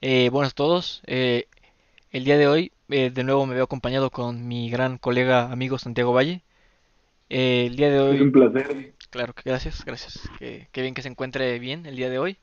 Eh, 0.00 0.30
buenas 0.30 0.52
a 0.52 0.54
todos. 0.54 1.02
Eh, 1.06 1.46
el 2.12 2.24
día 2.24 2.38
de 2.38 2.48
hoy, 2.48 2.72
eh, 2.90 3.10
de 3.10 3.24
nuevo 3.24 3.46
me 3.46 3.54
veo 3.54 3.64
acompañado 3.64 4.10
con 4.10 4.48
mi 4.48 4.70
gran 4.70 4.98
colega 4.98 5.50
amigo 5.52 5.78
Santiago 5.78 6.12
Valle. 6.12 6.42
Eh, 7.30 7.66
el 7.68 7.76
día 7.76 7.90
de 7.90 7.98
Es 8.10 8.20
hoy, 8.20 8.20
un 8.20 8.32
placer. 8.32 8.94
claro 9.10 9.34
que 9.34 9.42
gracias, 9.44 9.84
gracias. 9.84 10.30
Que, 10.38 10.68
qué 10.72 10.82
bien 10.82 10.94
que 10.94 11.02
se 11.02 11.08
encuentre 11.08 11.58
bien 11.58 11.86
el 11.86 11.96
día 11.96 12.10
de 12.10 12.18
hoy. 12.18 12.38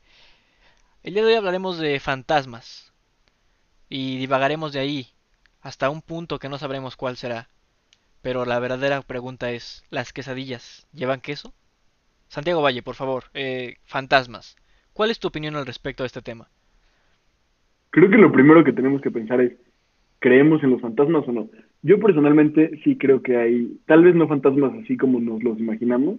El 1.04 1.16
día 1.16 1.24
de 1.24 1.30
hoy 1.30 1.36
hablaremos 1.36 1.80
de 1.80 2.00
fantasmas 2.00 2.94
y 3.90 4.18
divagaremos 4.20 4.74
de 4.74 4.80
ahí 4.80 5.14
hasta 5.62 5.90
un 5.90 6.02
punto 6.02 6.40
que 6.40 6.50
no 6.50 6.60
sabremos 6.60 6.96
cuál 6.98 7.18
será. 7.18 7.50
Pero 8.22 8.46
la 8.46 8.60
verdadera 8.60 9.02
pregunta 9.04 9.52
es, 9.52 9.86
¿las 9.92 10.14
quesadillas 10.14 10.88
llevan 10.94 11.22
queso? 11.22 11.54
Santiago 12.30 12.62
Valle, 12.62 12.84
por 12.84 12.96
favor, 12.96 13.26
eh, 13.34 13.78
fantasmas. 13.86 14.58
¿Cuál 14.94 15.12
es 15.12 15.20
tu 15.20 15.28
opinión 15.30 15.56
al 15.58 15.66
respecto 15.68 16.04
de 16.04 16.08
este 16.08 16.22
tema? 16.24 16.50
Creo 17.90 18.10
que 18.10 18.18
lo 18.18 18.32
primero 18.32 18.64
que 18.64 18.74
tenemos 18.74 19.02
que 19.02 19.12
pensar 19.12 19.42
es, 19.42 19.54
¿creemos 20.20 20.64
en 20.64 20.72
los 20.72 20.82
fantasmas 20.82 21.28
o 21.28 21.32
no? 21.32 21.50
Yo 21.82 22.00
personalmente 22.00 22.80
sí 22.84 22.98
creo 22.98 23.22
que 23.22 23.38
hay, 23.38 23.80
tal 23.86 24.04
vez 24.04 24.16
no 24.16 24.28
fantasmas 24.28 24.74
así 24.84 24.98
como 24.98 25.20
nos 25.20 25.44
los 25.44 25.60
imaginamos, 25.60 26.18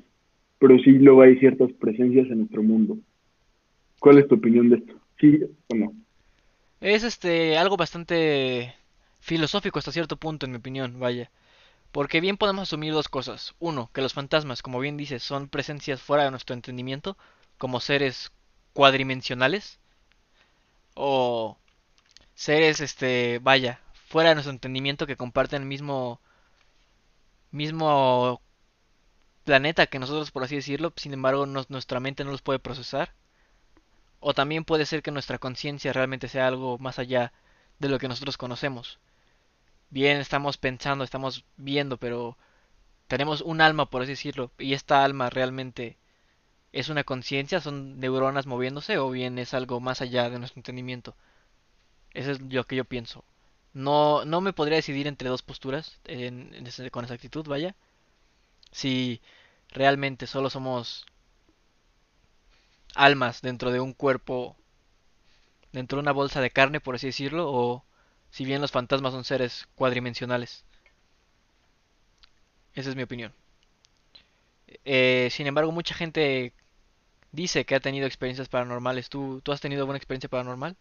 pero 0.59 0.79
sí 0.79 0.93
luego 0.93 1.23
hay 1.23 1.39
ciertas 1.39 1.73
presencias 1.73 2.27
en 2.31 2.39
nuestro 2.39 2.63
mundo. 2.63 2.99
¿Cuál 4.01 4.19
es 4.19 4.29
tu 4.29 4.37
opinión 4.37 4.71
de 4.71 4.77
esto? 4.77 4.95
¿Sí 5.21 5.41
o 5.69 5.75
no? 5.75 5.93
Es 6.81 7.03
este 7.03 7.59
algo 7.59 7.77
bastante 7.77 8.75
filosófico 9.21 9.79
hasta 9.79 9.93
cierto 9.93 10.17
punto, 10.17 10.47
en 10.47 10.53
mi 10.53 10.59
opinión, 10.59 10.99
vaya. 11.01 11.31
Porque 11.91 12.21
bien 12.21 12.37
podemos 12.37 12.63
asumir 12.63 12.93
dos 12.93 13.09
cosas. 13.09 13.55
Uno, 13.59 13.91
que 13.93 14.03
los 14.03 14.15
fantasmas, 14.15 14.63
como 14.63 14.79
bien 14.79 14.97
dices, 14.97 15.23
son 15.23 15.49
presencias 15.49 16.01
fuera 16.01 16.25
de 16.25 16.31
nuestro 16.31 16.55
entendimiento, 16.55 17.17
como 17.57 17.81
seres 17.81 18.31
cuadrimensionales, 18.73 19.81
o 20.99 21.57
seres, 22.35 22.81
este, 22.81 23.39
vaya, 23.41 23.81
fuera 24.09 24.31
de 24.31 24.35
nuestro 24.37 24.53
entendimiento 24.53 25.07
que 25.07 25.17
comparten 25.17 25.63
el 25.63 25.69
mismo, 25.69 26.21
mismo 27.53 28.43
planeta 29.45 29.87
que 29.87 30.01
nosotros, 30.01 30.31
por 30.33 30.43
así 30.45 30.57
decirlo, 30.57 30.93
sin 30.97 31.15
embargo, 31.15 31.47
nuestra 31.47 32.01
mente 32.01 32.25
no 32.25 32.33
los 32.33 32.43
puede 32.43 32.59
procesar. 32.59 33.15
O 34.21 34.35
también 34.35 34.65
puede 34.65 34.87
ser 34.87 35.03
que 35.03 35.13
nuestra 35.13 35.39
conciencia 35.39 35.93
realmente 35.93 36.29
sea 36.29 36.49
algo 36.49 36.79
más 36.79 36.99
allá 36.99 37.33
de 37.79 37.89
lo 37.89 37.99
que 38.01 38.09
nosotros 38.09 38.37
conocemos. 38.37 38.99
Bien, 39.91 40.19
estamos 40.19 40.59
pensando, 40.59 41.05
estamos 41.05 41.45
viendo, 41.57 41.97
pero 41.99 42.37
tenemos 43.07 43.41
un 43.43 43.61
alma, 43.61 43.87
por 43.91 44.03
así 44.03 44.13
decirlo, 44.13 44.51
y 44.59 44.75
esta 44.75 45.05
alma 45.05 45.31
realmente 45.31 45.97
es 46.73 46.89
una 46.89 47.05
conciencia, 47.05 47.61
son 47.61 47.99
neuronas 48.01 48.47
moviéndose, 48.47 48.99
o 48.99 49.11
bien 49.11 49.39
es 49.39 49.55
algo 49.55 49.81
más 49.81 50.01
allá 50.03 50.31
de 50.31 50.39
nuestro 50.39 50.61
entendimiento. 50.61 51.17
Eso 52.15 52.33
es 52.33 52.41
lo 52.41 52.65
que 52.65 52.77
yo 52.77 52.85
pienso. 52.85 53.25
No, 53.75 54.25
no 54.25 54.41
me 54.41 54.53
podría 54.53 54.77
decidir 54.77 55.07
entre 55.07 55.29
dos 55.29 55.43
posturas 55.43 56.01
con 56.91 57.05
exactitud, 57.05 57.47
vaya. 57.47 57.75
Si 58.73 59.21
realmente 59.71 60.27
solo 60.27 60.51
somos 60.51 61.07
almas 62.95 63.43
dentro 63.43 63.71
de 63.71 63.81
un 63.81 63.93
cuerpo, 63.93 64.57
dentro 65.73 65.97
de 65.97 66.03
una 66.03 66.13
bolsa 66.13 66.41
de 66.41 66.51
carne, 66.51 66.81
por 66.81 66.95
así 66.97 67.07
decirlo, 67.07 67.51
o 67.51 67.85
si 68.31 68.45
bien 68.45 68.61
los 68.61 68.73
fantasmas 68.73 69.13
son 69.13 69.25
seres 69.25 69.69
cuadrimensionales. 69.75 70.65
Esa 72.75 72.91
es 72.91 72.97
mi 72.97 73.03
opinión. 73.03 73.33
Eh, 74.85 75.29
sin 75.31 75.47
embargo, 75.47 75.73
mucha 75.73 75.95
gente 75.95 76.53
dice 77.33 77.65
que 77.65 77.75
ha 77.75 77.81
tenido 77.81 78.07
experiencias 78.07 78.49
paranormales. 78.49 79.09
¿Tú, 79.09 79.41
tú 79.43 79.53
has 79.53 79.61
tenido 79.61 79.83
alguna 79.83 79.99
experiencia 79.99 80.29
paranormal? 80.29 80.77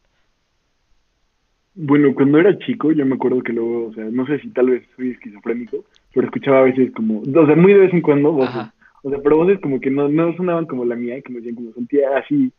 Bueno, 1.79 2.13
cuando 2.15 2.39
era 2.39 2.57
chico, 2.57 2.91
yo 2.91 3.05
me 3.05 3.15
acuerdo 3.15 3.43
que 3.43 3.53
luego, 3.53 3.87
o 3.87 3.93
sea, 3.93 4.05
no 4.05 4.25
sé 4.25 4.39
si 4.39 4.49
tal 4.49 4.71
vez 4.71 4.83
soy 4.95 5.11
esquizofrénico, 5.11 5.85
pero 6.11 6.25
escuchaba 6.25 6.59
a 6.59 6.63
veces 6.63 6.91
como, 6.95 7.21
o 7.21 7.45
sea, 7.45 7.55
muy 7.55 7.73
de 7.73 7.79
vez 7.81 7.93
en 7.93 8.01
cuando 8.01 8.31
voces. 8.31 8.55
Ajá. 8.55 8.73
O 9.03 9.11
sea, 9.11 9.19
pero 9.23 9.37
voces 9.37 9.59
como 9.61 9.79
que 9.79 9.91
no, 9.91 10.09
no 10.09 10.35
sonaban 10.35 10.65
como 10.65 10.85
la 10.85 10.95
mía, 10.95 11.21
que 11.21 11.31
me 11.31 11.37
decían 11.37 11.55
como 11.55 11.71
sentía 11.73 12.17
así 12.17 12.51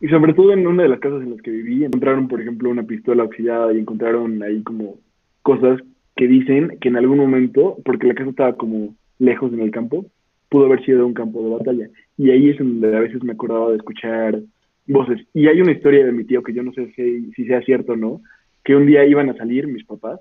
Y 0.00 0.08
sobre 0.08 0.32
todo 0.32 0.52
en 0.52 0.66
una 0.66 0.84
de 0.84 0.88
las 0.88 1.00
casas 1.00 1.22
en 1.22 1.32
las 1.32 1.42
que 1.42 1.50
viví, 1.50 1.84
encontraron, 1.84 2.28
por 2.28 2.40
ejemplo, 2.40 2.70
una 2.70 2.84
pistola 2.84 3.24
oxidada 3.24 3.74
y 3.74 3.78
encontraron 3.78 4.42
ahí 4.42 4.62
como 4.62 4.94
cosas 5.42 5.80
que 6.16 6.26
dicen 6.26 6.78
que 6.80 6.88
en 6.88 6.96
algún 6.96 7.18
momento, 7.18 7.76
porque 7.84 8.06
la 8.06 8.14
casa 8.14 8.30
estaba 8.30 8.56
como 8.56 8.94
lejos 9.18 9.52
en 9.52 9.60
el 9.60 9.70
campo, 9.70 10.06
pudo 10.48 10.66
haber 10.66 10.84
sido 10.84 11.06
un 11.06 11.14
campo 11.14 11.42
de 11.42 11.56
batalla. 11.56 11.88
Y 12.16 12.30
ahí 12.30 12.50
es 12.50 12.58
donde 12.58 12.96
a 12.96 13.00
veces 13.00 13.22
me 13.22 13.32
acordaba 13.32 13.70
de 13.70 13.76
escuchar 13.76 14.40
voces. 14.86 15.26
Y 15.34 15.48
hay 15.48 15.60
una 15.60 15.72
historia 15.72 16.04
de 16.04 16.12
mi 16.12 16.24
tío 16.24 16.42
que 16.42 16.52
yo 16.52 16.62
no 16.62 16.72
sé 16.72 16.92
si, 16.94 17.44
sea 17.44 17.60
cierto 17.62 17.92
o 17.92 17.96
no, 17.96 18.20
que 18.64 18.76
un 18.76 18.86
día 18.86 19.04
iban 19.04 19.30
a 19.30 19.36
salir 19.36 19.66
mis 19.66 19.84
papás 19.84 20.20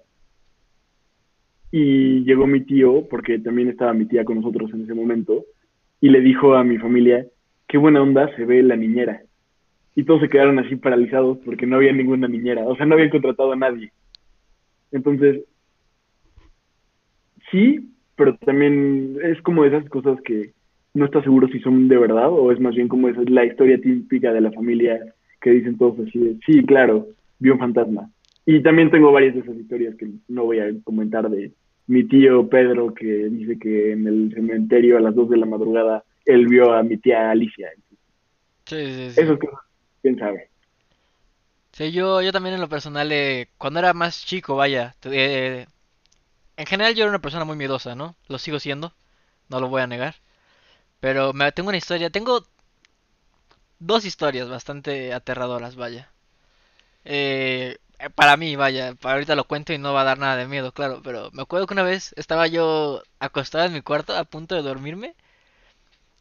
y 1.71 2.23
llegó 2.23 2.47
mi 2.47 2.61
tío, 2.61 3.07
porque 3.09 3.39
también 3.39 3.69
estaba 3.69 3.93
mi 3.93 4.05
tía 4.05 4.23
con 4.23 4.37
nosotros 4.37 4.71
en 4.73 4.83
ese 4.83 4.93
momento, 4.93 5.43
y 5.99 6.09
le 6.09 6.21
dijo 6.21 6.55
a 6.55 6.63
mi 6.63 6.77
familia, 6.77 7.25
qué 7.67 7.77
buena 7.77 8.01
onda 8.01 8.33
se 8.35 8.45
ve 8.45 8.63
la 8.63 8.75
niñera 8.75 9.23
y 9.95 10.03
todos 10.03 10.21
se 10.21 10.29
quedaron 10.29 10.59
así 10.59 10.75
paralizados 10.75 11.37
porque 11.39 11.65
no 11.65 11.77
había 11.77 11.93
ninguna 11.93 12.27
niñera, 12.27 12.65
o 12.65 12.75
sea, 12.75 12.85
no 12.85 12.93
habían 12.93 13.09
contratado 13.09 13.53
a 13.53 13.55
nadie. 13.55 13.91
Entonces, 14.91 15.43
sí, 17.49 17.94
pero 18.15 18.35
también 18.37 19.17
es 19.23 19.41
como 19.41 19.65
esas 19.65 19.87
cosas 19.89 20.19
que 20.21 20.51
no 20.93 21.05
estás 21.05 21.23
seguro 21.23 21.47
si 21.49 21.59
son 21.59 21.87
de 21.87 21.97
verdad 21.97 22.29
o 22.29 22.51
es 22.51 22.59
más 22.59 22.75
bien 22.75 22.87
como 22.87 23.09
esa 23.09 23.21
es 23.21 23.29
la 23.29 23.45
historia 23.45 23.79
típica 23.79 24.31
de 24.31 24.41
la 24.41 24.51
familia 24.51 24.99
que 25.41 25.51
dicen 25.51 25.77
todos 25.77 25.99
así 26.07 26.17
de, 26.17 26.37
sí, 26.45 26.63
claro, 26.65 27.07
vi 27.39 27.49
un 27.49 27.59
fantasma. 27.59 28.09
Y 28.45 28.61
también 28.61 28.91
tengo 28.91 29.11
varias 29.11 29.35
de 29.35 29.41
esas 29.41 29.55
historias 29.57 29.95
que 29.95 30.07
no 30.27 30.45
voy 30.45 30.59
a 30.59 30.71
comentar 30.83 31.29
de 31.29 31.51
mi 31.87 32.03
tío 32.03 32.47
Pedro 32.47 32.93
que 32.93 33.05
dice 33.05 33.59
que 33.59 33.91
en 33.91 34.07
el 34.07 34.31
cementerio 34.33 34.97
a 34.97 35.01
las 35.01 35.13
2 35.13 35.29
de 35.29 35.37
la 35.37 35.45
madrugada 35.45 36.03
él 36.25 36.47
vio 36.47 36.73
a 36.73 36.81
mi 36.83 36.97
tía 36.97 37.29
Alicia. 37.29 37.69
Sí, 38.65 38.85
sí, 38.87 39.11
sí. 39.11 39.21
Eso 39.21 39.37
cosas, 39.37 39.59
quién 40.01 40.17
sabe. 40.17 40.49
Sí, 41.73 41.91
yo, 41.91 42.21
yo 42.21 42.31
también 42.31 42.55
en 42.55 42.61
lo 42.61 42.69
personal, 42.69 43.11
eh, 43.11 43.49
cuando 43.57 43.79
era 43.79 43.93
más 43.93 44.25
chico, 44.25 44.55
vaya, 44.55 44.95
eh, 45.03 45.65
en 46.57 46.66
general 46.66 46.95
yo 46.95 47.03
era 47.03 47.11
una 47.11 47.21
persona 47.21 47.45
muy 47.45 47.57
miedosa, 47.57 47.95
¿no? 47.95 48.16
Lo 48.27 48.39
sigo 48.39 48.59
siendo, 48.59 48.93
no 49.49 49.59
lo 49.59 49.69
voy 49.69 49.81
a 49.81 49.88
negar. 49.88 50.16
Pero 50.99 51.33
me, 51.33 51.51
tengo 51.51 51.69
una 51.69 51.77
historia, 51.77 52.09
tengo 52.09 52.45
dos 53.79 54.05
historias 54.05 54.49
bastante 54.49 55.13
aterradoras, 55.13 55.75
vaya. 55.75 56.09
Eh, 57.05 57.77
para 58.16 58.38
mí, 58.38 58.55
vaya, 58.55 58.95
para 58.95 59.16
ahorita 59.16 59.35
lo 59.35 59.45
cuento 59.45 59.73
y 59.73 59.77
no 59.77 59.93
va 59.93 60.01
a 60.01 60.03
dar 60.05 60.17
nada 60.19 60.35
de 60.38 60.47
miedo, 60.47 60.73
claro, 60.73 61.01
pero 61.03 61.29
me 61.33 61.43
acuerdo 61.43 61.67
que 61.67 61.73
una 61.73 61.83
vez 61.83 62.13
estaba 62.17 62.47
yo 62.47 63.03
acostado 63.19 63.66
en 63.66 63.73
mi 63.73 63.81
cuarto 63.81 64.16
a 64.17 64.25
punto 64.25 64.55
de 64.55 64.61
dormirme 64.63 65.16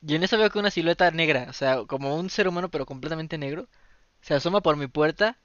y 0.06 0.14
en 0.14 0.22
eso 0.22 0.38
veo 0.38 0.50
que 0.50 0.58
una 0.58 0.70
silueta 0.70 1.10
negra, 1.10 1.46
o 1.48 1.52
sea, 1.52 1.84
como 1.86 2.16
un 2.16 2.30
ser 2.30 2.46
humano 2.48 2.68
pero 2.70 2.86
completamente 2.86 3.38
negro, 3.38 3.68
se 4.22 4.34
asoma 4.34 4.60
por 4.62 4.76
mi 4.76 4.86
puerta, 4.86 5.38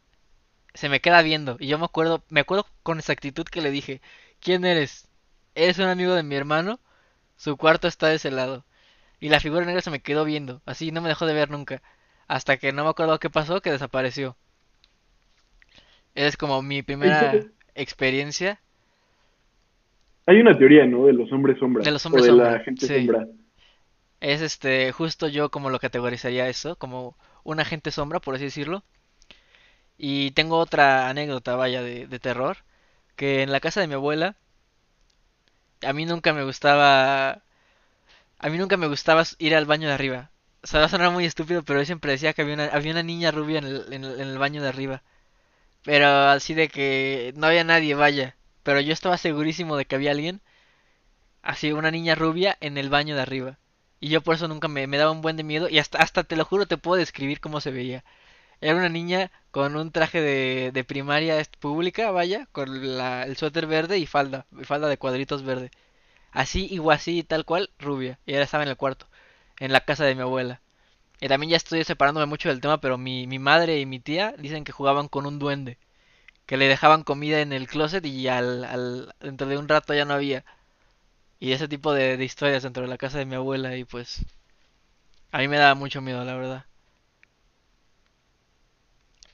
se 0.74 0.90
me 0.90 1.02
queda 1.02 1.22
viendo 1.24 1.58
y 1.60 1.68
yo 1.68 1.80
me 1.80 1.86
acuerdo, 1.86 2.24
me 2.30 2.42
acuerdo 2.42 2.68
con 2.84 3.00
exactitud 3.00 3.46
que 3.46 3.62
le 3.62 3.72
dije, 3.72 4.02
¿quién 4.42 4.66
eres? 4.66 5.08
¿Eres 5.56 5.80
un 5.80 5.86
amigo 5.88 6.14
de 6.14 6.24
mi 6.24 6.36
hermano? 6.36 6.80
Su 7.38 7.58
cuarto 7.58 7.88
está 7.88 8.08
de 8.10 8.16
ese 8.16 8.32
lado. 8.32 8.66
Y 9.20 9.30
la 9.30 9.40
figura 9.42 9.66
negra 9.66 9.82
se 9.82 9.92
me 9.92 10.02
quedó 10.02 10.26
viendo, 10.26 10.62
así 10.66 10.92
no 10.92 11.02
me 11.02 11.10
dejó 11.10 11.26
de 11.28 11.34
ver 11.36 11.52
nunca, 11.52 11.82
hasta 12.28 12.58
que 12.58 12.74
no 12.74 12.84
me 12.86 12.92
acuerdo 12.92 13.20
qué 13.20 13.30
pasó, 13.32 13.62
que 13.62 13.72
desapareció. 13.72 14.38
Es 16.14 16.38
como 16.38 16.62
mi 16.62 16.84
primera 16.84 17.48
experiencia 17.74 18.62
hay 20.28 20.40
una 20.40 20.58
teoría, 20.58 20.86
¿no? 20.86 21.06
De 21.06 21.14
los 21.14 21.32
hombres 21.32 21.58
sombra 21.60 21.84
de 21.84 21.92
los 21.92 22.06
o 22.10 22.18
hombres 22.18 22.26
de 22.26 22.32
la 22.32 22.60
gente 22.60 22.88
Sí, 22.88 22.94
sombra. 22.94 23.28
es 24.22 24.42
este 24.42 24.92
justo 24.94 25.28
yo 25.28 25.52
como 25.52 25.70
lo 25.70 25.80
categorizaría 25.80 26.48
eso, 26.48 26.78
como 26.78 27.18
un 27.44 27.60
agente 27.60 27.92
sombra, 27.92 28.20
por 28.22 28.36
así 28.36 28.46
decirlo. 28.46 28.84
Y 29.98 30.32
tengo 30.32 30.58
otra 30.58 31.10
anécdota, 31.10 31.56
vaya, 31.56 31.82
de, 31.84 32.08
de 32.08 32.20
terror, 32.20 32.58
que 33.20 33.44
en 33.44 33.52
la 33.52 33.60
casa 33.60 33.82
de 33.82 33.88
mi 33.88 33.96
abuela, 33.96 34.38
a 35.82 35.92
mí 35.92 36.06
nunca 36.06 36.32
me 36.32 36.44
gustaba, 36.46 37.42
a 38.40 38.50
mí 38.50 38.58
nunca 38.58 38.78
me 38.78 38.88
gustaba 38.88 39.24
ir 39.40 39.56
al 39.56 39.66
baño 39.66 39.90
de 39.90 39.94
arriba. 39.94 40.32
O 40.64 40.68
sea, 40.68 40.80
va 40.80 40.86
a 40.86 40.90
sonar 40.90 41.12
muy 41.12 41.26
estúpido, 41.26 41.64
pero 41.64 41.80
yo 41.80 41.86
siempre 41.86 42.14
decía 42.14 42.34
que 42.34 42.44
había 42.44 42.54
una, 42.54 42.68
había 42.68 42.94
una 42.94 43.04
niña 43.04 43.32
rubia 43.32 43.60
en 43.60 43.66
el, 43.66 43.94
en 43.94 44.04
el, 44.06 44.38
baño 44.38 44.62
de 44.62 44.70
arriba. 44.70 45.04
Pero 45.84 46.08
así 46.08 46.54
de 46.54 46.70
que 46.70 47.34
no 47.36 47.48
había 47.48 47.66
nadie, 47.66 47.94
vaya. 47.96 48.38
Pero 48.64 48.80
yo 48.82 48.94
estaba 48.94 49.18
segurísimo 49.18 49.76
de 49.76 49.86
que 49.86 49.96
había 49.96 50.12
alguien, 50.12 50.42
así 51.42 51.74
una 51.74 51.92
niña 51.92 52.16
rubia 52.16 52.58
en 52.62 52.78
el 52.78 52.90
baño 52.90 53.16
de 53.16 53.22
arriba. 53.22 53.60
Y 54.00 54.10
yo 54.10 54.22
por 54.22 54.36
eso 54.36 54.48
nunca 54.48 54.70
me, 54.70 54.88
me 54.88 54.98
daba 54.98 55.12
un 55.12 55.22
buen 55.22 55.36
de 55.38 55.44
miedo. 55.44 55.68
Y 55.70 55.80
hasta, 55.80 55.98
hasta 56.00 56.24
te 56.24 56.38
lo 56.38 56.46
juro, 56.46 56.68
te 56.68 56.78
puedo 56.78 56.98
describir 56.98 57.42
cómo 57.42 57.60
se 57.60 57.72
veía. 57.72 58.06
Era 58.62 58.76
una 58.76 58.90
niña 58.90 59.32
con 59.52 59.76
un 59.76 59.92
traje 59.92 60.22
de, 60.22 60.72
de 60.74 60.84
primaria 60.84 61.42
pública, 61.60 62.12
vaya, 62.12 62.48
con 62.52 62.98
la- 62.98 63.24
el 63.24 63.38
suéter 63.38 63.68
verde 63.68 63.98
y 63.98 64.06
falda, 64.06 64.46
falda 64.64 64.88
de 64.88 64.98
cuadritos 64.98 65.44
verde. 65.44 65.72
Así, 66.32 66.68
igual 66.72 66.98
así, 66.98 67.24
tal 67.24 67.46
cual, 67.46 67.72
rubia. 67.80 68.20
Y 68.26 68.34
ella 68.34 68.44
estaba 68.44 68.64
en 68.64 68.70
el 68.70 68.78
cuarto, 68.78 69.08
en 69.60 69.72
la 69.74 69.82
casa 69.86 70.06
de 70.06 70.16
mi 70.16 70.22
abuela. 70.24 70.62
Y 71.22 71.28
también 71.30 71.52
ya 71.52 71.58
estoy 71.58 71.84
separándome 71.86 72.28
mucho 72.28 72.50
del 72.50 72.62
tema, 72.62 72.82
pero 72.82 72.98
mi, 72.98 73.28
mi 73.28 73.40
madre 73.40 73.80
y 73.80 73.86
mi 73.88 74.00
tía 74.00 74.36
dicen 74.38 74.64
que 74.66 74.72
jugaban 74.74 75.08
con 75.10 75.26
un 75.28 75.40
duende, 75.40 75.78
que 76.48 76.58
le 76.58 76.68
dejaban 76.70 77.04
comida 77.04 77.42
en 77.42 77.54
el 77.54 77.68
closet 77.68 78.06
y 78.06 78.28
al, 78.30 79.14
dentro 79.22 79.48
de 79.48 79.58
un 79.60 79.70
rato 79.70 79.94
ya 79.96 80.06
no 80.06 80.14
había. 80.16 80.46
Y 81.40 81.54
ese 81.54 81.68
tipo 81.68 81.94
de, 81.94 82.18
de 82.18 82.26
historias 82.26 82.64
dentro 82.64 82.84
de 82.84 82.90
la 82.90 82.98
casa 83.00 83.18
de 83.20 83.26
mi 83.26 83.36
abuela 83.36 83.76
y 83.78 83.84
pues 83.86 84.22
a 85.32 85.40
mí 85.40 85.48
me 85.48 85.58
da 85.58 85.74
mucho 85.74 86.02
miedo, 86.02 86.24
la 86.24 86.36
verdad. 86.36 86.66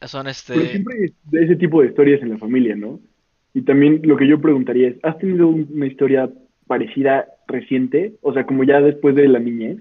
Son 0.08 0.26
Pero 0.26 0.32
este... 0.32 0.72
siempre 0.72 0.96
hay 0.96 1.14
de 1.24 1.44
ese 1.46 1.56
tipo 1.56 1.82
de 1.82 1.88
historias 1.88 2.22
en 2.22 2.30
la 2.30 2.38
familia, 2.38 2.76
¿no? 2.76 3.00
Y 3.54 3.62
también 3.64 4.02
lo 4.04 4.18
que 4.18 4.28
yo 4.28 4.42
preguntaría 4.42 4.90
es, 4.90 4.96
¿has 5.04 5.18
tenido 5.18 5.48
un- 5.48 5.70
una 5.74 5.88
historia 5.88 6.30
parecida 6.68 7.28
reciente? 7.48 8.16
O 8.22 8.34
sea, 8.34 8.46
como 8.46 8.64
ya 8.64 8.82
después 8.82 9.16
de 9.16 9.28
la 9.28 9.40
niñez. 9.40 9.80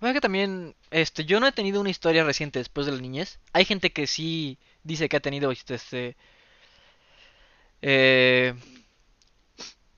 Bueno, 0.00 0.14
que 0.14 0.20
también, 0.20 0.74
este, 0.90 1.24
yo 1.24 1.40
no 1.40 1.46
he 1.46 1.52
tenido 1.52 1.80
una 1.80 1.90
historia 1.90 2.24
reciente 2.24 2.58
después 2.58 2.86
de 2.86 2.92
la 2.92 3.00
niñez. 3.00 3.40
Hay 3.52 3.64
gente 3.64 3.90
que 3.92 4.06
sí 4.06 4.58
dice 4.82 5.08
que 5.08 5.16
ha 5.16 5.20
tenido, 5.20 5.50
este, 5.50 5.74
este, 5.74 6.16
eh, 7.82 8.54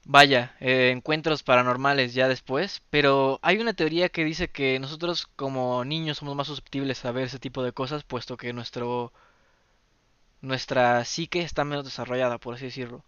vaya, 0.04 0.56
eh, 0.60 0.90
encuentros 0.94 1.43
paranormales 1.43 2.14
ya 2.14 2.28
después, 2.28 2.82
pero 2.90 3.38
hay 3.43 3.58
una 3.58 3.75
teoría 3.75 4.08
que 4.08 4.25
dice 4.25 4.48
que 4.48 4.78
nosotros 4.78 5.26
como 5.37 5.84
niños 5.84 6.19
somos 6.19 6.37
más 6.37 6.46
susceptibles 6.46 7.04
a 7.04 7.12
ver 7.12 7.25
ese 7.25 7.38
tipo 7.38 7.62
de 7.62 7.72
cosas, 7.72 8.04
puesto 8.04 8.37
que 8.37 8.52
nuestro, 8.52 9.12
nuestra 10.46 11.04
psique 11.04 11.40
está 11.43 11.64
menos 11.64 11.84
desarrollada, 11.84 12.38
por 12.38 12.54
así 12.54 12.66
decirlo. 12.66 13.04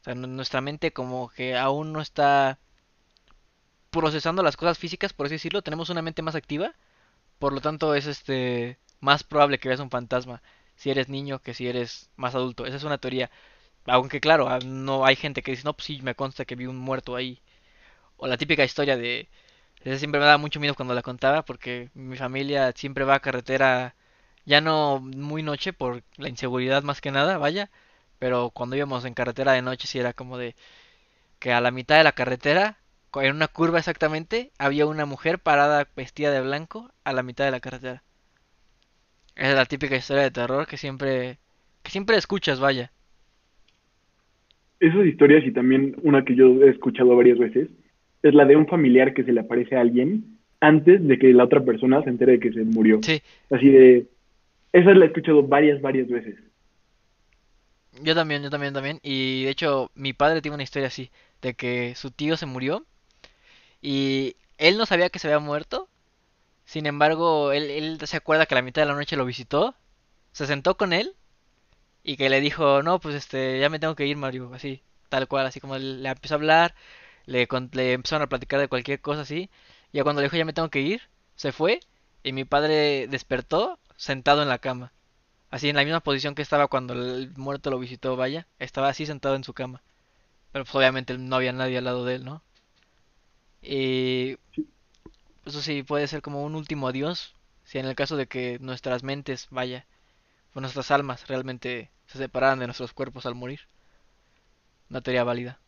O 0.00 0.04
sea, 0.04 0.14
nu- 0.14 0.26
nuestra 0.38 0.62
mente 0.62 0.94
como 0.98 1.28
que 1.28 1.46
aún 1.66 1.92
no 1.92 2.00
está 2.00 2.58
procesando 3.90 4.42
las 4.42 4.56
cosas 4.56 4.78
físicas, 4.78 5.12
por 5.12 5.26
así 5.26 5.36
decirlo, 5.36 5.62
tenemos 5.62 5.90
una 5.90 6.02
mente 6.02 6.22
más 6.22 6.34
activa, 6.34 6.74
por 7.40 7.52
lo 7.54 7.62
tanto 7.62 7.94
es 7.96 8.06
este 8.06 8.78
más 9.00 9.24
probable 9.24 9.58
que 9.60 9.68
veas 9.68 9.80
un 9.80 9.90
fantasma 9.90 10.42
si 10.76 10.90
eres 10.90 11.08
niño 11.10 11.40
que 11.40 11.54
si 11.54 11.68
eres 11.68 12.10
más 12.16 12.34
adulto. 12.36 12.66
Esa 12.66 12.76
es 12.76 12.84
una 12.84 12.98
teoría. 12.98 13.30
Aunque 13.86 14.20
claro, 14.20 14.48
ah, 14.48 14.60
no 14.64 15.06
hay 15.06 15.16
gente 15.16 15.42
que 15.42 15.52
dice, 15.52 15.64
no, 15.64 15.74
pues 15.74 15.86
sí, 15.86 16.00
me 16.02 16.14
consta 16.16 16.44
que 16.46 16.56
vi 16.56 16.66
un 16.66 16.78
muerto 16.78 17.16
ahí. 17.16 17.42
O 18.18 18.26
la 18.28 18.38
típica 18.38 18.64
historia 18.64 18.96
de... 18.98 19.28
Esa 19.82 19.98
siempre 19.98 20.20
me 20.20 20.26
da 20.26 20.38
mucho 20.38 20.60
miedo 20.60 20.74
cuando 20.76 20.94
la 20.94 21.02
contaba 21.02 21.44
porque 21.44 21.90
mi 21.94 22.16
familia 22.18 22.72
siempre 22.76 23.04
va 23.04 23.16
a 23.16 23.20
carretera, 23.20 23.94
ya 24.46 24.60
no 24.60 25.00
muy 25.00 25.42
noche 25.42 25.72
por 25.72 26.02
la 26.16 26.28
inseguridad 26.28 26.82
más 26.82 27.00
que 27.00 27.10
nada, 27.10 27.36
vaya, 27.36 27.68
pero 28.18 28.50
cuando 28.50 28.76
íbamos 28.76 29.04
en 29.04 29.14
carretera 29.14 29.52
de 29.52 29.62
noche 29.62 29.86
sí 29.86 29.98
era 29.98 30.12
como 30.12 30.38
de 30.38 30.54
que 31.38 31.52
a 31.52 31.60
la 31.60 31.70
mitad 31.70 31.98
de 31.98 32.04
la 32.04 32.12
carretera, 32.12 32.78
en 33.14 33.34
una 33.34 33.48
curva 33.48 33.78
exactamente, 33.78 34.50
había 34.58 34.86
una 34.86 35.04
mujer 35.04 35.38
parada 35.38 35.88
vestida 35.96 36.30
de 36.30 36.40
blanco 36.40 36.90
a 37.04 37.12
la 37.12 37.22
mitad 37.22 37.44
de 37.44 37.50
la 37.50 37.60
carretera. 37.60 38.02
Esa 39.34 39.50
es 39.50 39.56
la 39.56 39.66
típica 39.66 39.96
historia 39.96 40.22
de 40.22 40.30
terror 40.30 40.66
que 40.66 40.76
siempre, 40.76 41.38
que 41.82 41.90
siempre 41.90 42.16
escuchas, 42.16 42.60
vaya. 42.60 42.90
Esas 44.80 45.06
historias 45.06 45.44
y 45.44 45.52
también 45.52 45.96
una 46.02 46.24
que 46.24 46.34
yo 46.34 46.62
he 46.62 46.70
escuchado 46.70 47.16
varias 47.16 47.38
veces 47.38 47.68
es 48.22 48.34
la 48.34 48.44
de 48.44 48.56
un 48.56 48.66
familiar 48.66 49.14
que 49.14 49.24
se 49.24 49.32
le 49.32 49.40
aparece 49.40 49.76
a 49.76 49.80
alguien 49.80 50.38
antes 50.60 51.06
de 51.06 51.18
que 51.18 51.32
la 51.32 51.44
otra 51.44 51.64
persona 51.64 52.02
se 52.02 52.10
entere 52.10 52.32
de 52.32 52.40
que 52.40 52.52
se 52.52 52.64
murió. 52.64 53.00
Sí, 53.02 53.20
Así 53.50 53.68
de... 53.68 54.06
Esa 54.76 54.92
la 54.92 55.06
he 55.06 55.08
escuchado 55.08 55.42
varias, 55.42 55.80
varias 55.80 56.06
veces. 56.08 56.34
yo 58.02 58.14
también, 58.14 58.42
yo 58.42 58.50
también, 58.50 58.74
también. 58.74 59.00
Y 59.02 59.44
de 59.44 59.50
hecho, 59.50 59.90
mi 59.94 60.12
padre 60.12 60.42
tiene 60.42 60.54
una 60.54 60.64
historia 60.64 60.88
así, 60.88 61.10
de 61.42 61.54
que 61.54 61.94
su 61.94 62.10
tío 62.10 62.36
se 62.36 62.46
murió 62.46 62.84
y 63.82 64.36
él 64.58 64.78
no 64.78 64.86
sabía 64.86 65.10
que 65.10 65.18
se 65.18 65.28
había 65.28 65.38
muerto. 65.38 65.88
Sin 66.66 66.86
embargo, 66.86 67.52
él, 67.52 67.70
él 67.70 67.98
se 68.06 68.16
acuerda 68.18 68.46
que 68.46 68.54
a 68.54 68.58
la 68.58 68.62
mitad 68.62 68.82
de 68.82 68.86
la 68.88 68.94
noche 68.94 69.16
lo 69.16 69.24
visitó, 69.24 69.74
se 70.32 70.46
sentó 70.46 70.76
con 70.76 70.92
él 70.92 71.14
y 72.04 72.16
que 72.16 72.30
le 72.30 72.40
dijo, 72.40 72.82
no, 72.82 73.00
pues 73.00 73.14
este, 73.16 73.60
ya 73.60 73.70
me 73.70 73.78
tengo 73.80 73.96
que 73.96 74.06
ir, 74.06 74.16
Mario, 74.16 74.52
así, 74.54 74.82
tal 75.08 75.28
cual, 75.28 75.46
así 75.46 75.60
como 75.60 75.78
le 75.78 76.08
empezó 76.08 76.34
a 76.34 76.38
hablar, 76.38 76.74
le, 77.26 77.48
le 77.72 77.92
empezaron 77.94 78.22
a 78.24 78.28
platicar 78.28 78.60
de 78.60 78.68
cualquier 78.68 79.00
cosa 79.00 79.22
así, 79.22 79.50
y 79.92 79.98
ya 79.98 80.04
cuando 80.04 80.22
le 80.22 80.26
dijo, 80.26 80.36
ya 80.36 80.44
me 80.44 80.52
tengo 80.52 80.70
que 80.70 80.80
ir, 80.80 81.02
se 81.36 81.52
fue, 81.52 81.80
y 82.22 82.32
mi 82.32 82.44
padre 82.44 83.08
despertó 83.08 83.78
sentado 83.96 84.42
en 84.42 84.48
la 84.48 84.58
cama, 84.58 84.92
así 85.50 85.68
en 85.70 85.76
la 85.76 85.84
misma 85.84 86.00
posición 86.00 86.34
que 86.36 86.42
estaba 86.42 86.68
cuando 86.68 86.94
el 86.94 87.32
muerto 87.36 87.70
lo 87.70 87.78
visitó, 87.80 88.16
vaya, 88.16 88.48
estaba 88.58 88.88
así 88.90 89.06
sentado 89.06 89.36
en 89.36 89.44
su 89.44 89.54
cama, 89.54 89.82
pero 90.52 90.64
pues 90.66 90.74
obviamente 90.76 91.18
no 91.18 91.36
había 91.36 91.52
nadie 91.52 91.78
al 91.78 91.84
lado 91.84 92.04
de 92.06 92.16
él, 92.16 92.24
¿no? 92.24 92.42
Y 93.62 94.36
eso 95.46 95.62
sí, 95.62 95.82
puede 95.82 96.08
ser 96.08 96.20
como 96.20 96.44
un 96.44 96.54
último 96.54 96.88
adiós, 96.88 97.34
si 97.64 97.78
en 97.78 97.86
el 97.86 97.94
caso 97.94 98.16
de 98.18 98.26
que 98.26 98.58
nuestras 98.60 99.02
mentes, 99.02 99.46
vaya, 99.50 99.86
o 100.54 100.60
nuestras 100.60 100.90
almas 100.92 101.28
realmente 101.28 101.90
se 102.06 102.18
separaran 102.18 102.60
de 102.60 102.66
nuestros 102.66 102.92
cuerpos 102.94 103.26
al 103.26 103.34
morir. 103.36 103.60
Una 104.90 105.00
teoría 105.00 105.22
válida. 105.22 105.60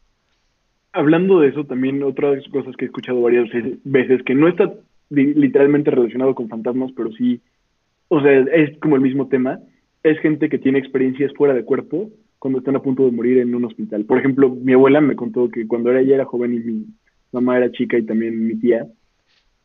Hablando 0.93 1.41
de 1.41 1.49
eso, 1.49 1.65
también 1.65 2.03
otras 2.03 2.43
cosas 2.49 2.75
que 2.77 2.85
he 2.85 2.89
escuchado 2.89 3.21
varias 3.23 3.49
ve- 3.51 3.79
veces, 3.85 4.23
que 4.25 4.35
no 4.35 4.49
está 4.49 4.73
li- 5.11 5.35
literalmente 5.35 5.91
relacionado 5.91 6.35
con 6.35 6.49
fantasmas, 6.49 6.91
pero 6.97 7.13
sí, 7.13 7.43
o 8.09 8.21
sea, 8.21 8.41
es 8.41 8.79
como 8.81 8.97
el 8.97 9.03
mismo 9.03 9.29
tema, 9.29 9.61
es 10.03 10.19
gente 10.21 10.49
que 10.49 10.59
tiene 10.59 10.79
experiencias 10.79 11.33
fuera 11.35 11.55
de 11.55 11.65
cuerpo 11.65 12.11
cuando 12.39 12.59
están 12.61 12.77
a 12.77 12.83
punto 12.83 13.05
de 13.05 13.13
morir 13.13 13.39
en 13.39 13.55
un 13.55 13.65
hospital. 13.65 14.05
Por 14.05 14.19
ejemplo, 14.19 14.51
mi 14.51 14.73
abuela 14.73 15.01
me 15.01 15.17
contó 15.17 15.51
que 15.51 15.67
cuando 15.67 15.95
ella 15.95 16.15
era 16.15 16.25
joven 16.25 16.55
y 16.55 16.61
mi 16.61 16.87
mamá 17.33 17.57
era 17.57 17.71
chica 17.73 17.99
y 17.99 18.07
también 18.07 18.47
mi 18.47 18.57
tía, 18.59 18.87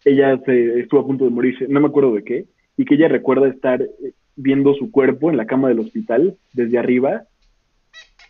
ella 0.06 0.40
se 0.46 0.80
estuvo 0.80 1.02
a 1.02 1.06
punto 1.06 1.26
de 1.26 1.32
morirse, 1.32 1.68
no 1.68 1.80
me 1.80 1.88
acuerdo 1.88 2.14
de 2.14 2.24
qué, 2.24 2.46
y 2.76 2.86
que 2.86 2.96
ella 2.96 3.08
recuerda 3.08 3.48
estar 3.48 3.82
eh, 3.82 4.14
viendo 4.36 4.74
su 4.74 4.92
cuerpo 4.92 5.30
en 5.30 5.38
la 5.38 5.46
cama 5.46 5.70
del 5.70 5.80
hospital 5.80 6.36
desde 6.54 6.78
arriba 6.78 7.24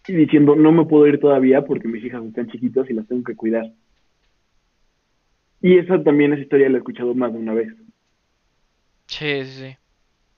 y 0.08 0.14
diciendo, 0.14 0.56
no 0.56 0.72
me 0.72 0.86
puedo 0.86 1.08
ir 1.08 1.20
todavía 1.20 1.64
porque 1.64 1.88
mis 1.88 2.04
hijas 2.04 2.24
están 2.26 2.50
chiquitas 2.50 2.90
y 2.90 2.94
las 2.94 3.08
tengo 3.08 3.24
que 3.24 3.36
cuidar. 3.36 3.72
Y 5.62 5.78
esa 5.78 6.04
también, 6.04 6.34
esa 6.34 6.42
historia 6.42 6.68
la 6.68 6.76
he 6.76 6.80
escuchado 6.80 7.16
más 7.16 7.32
de 7.32 7.40
una 7.40 7.54
vez. 7.54 7.74
Sí, 9.08 9.46
sí, 9.46 9.46
sí. 9.46 9.76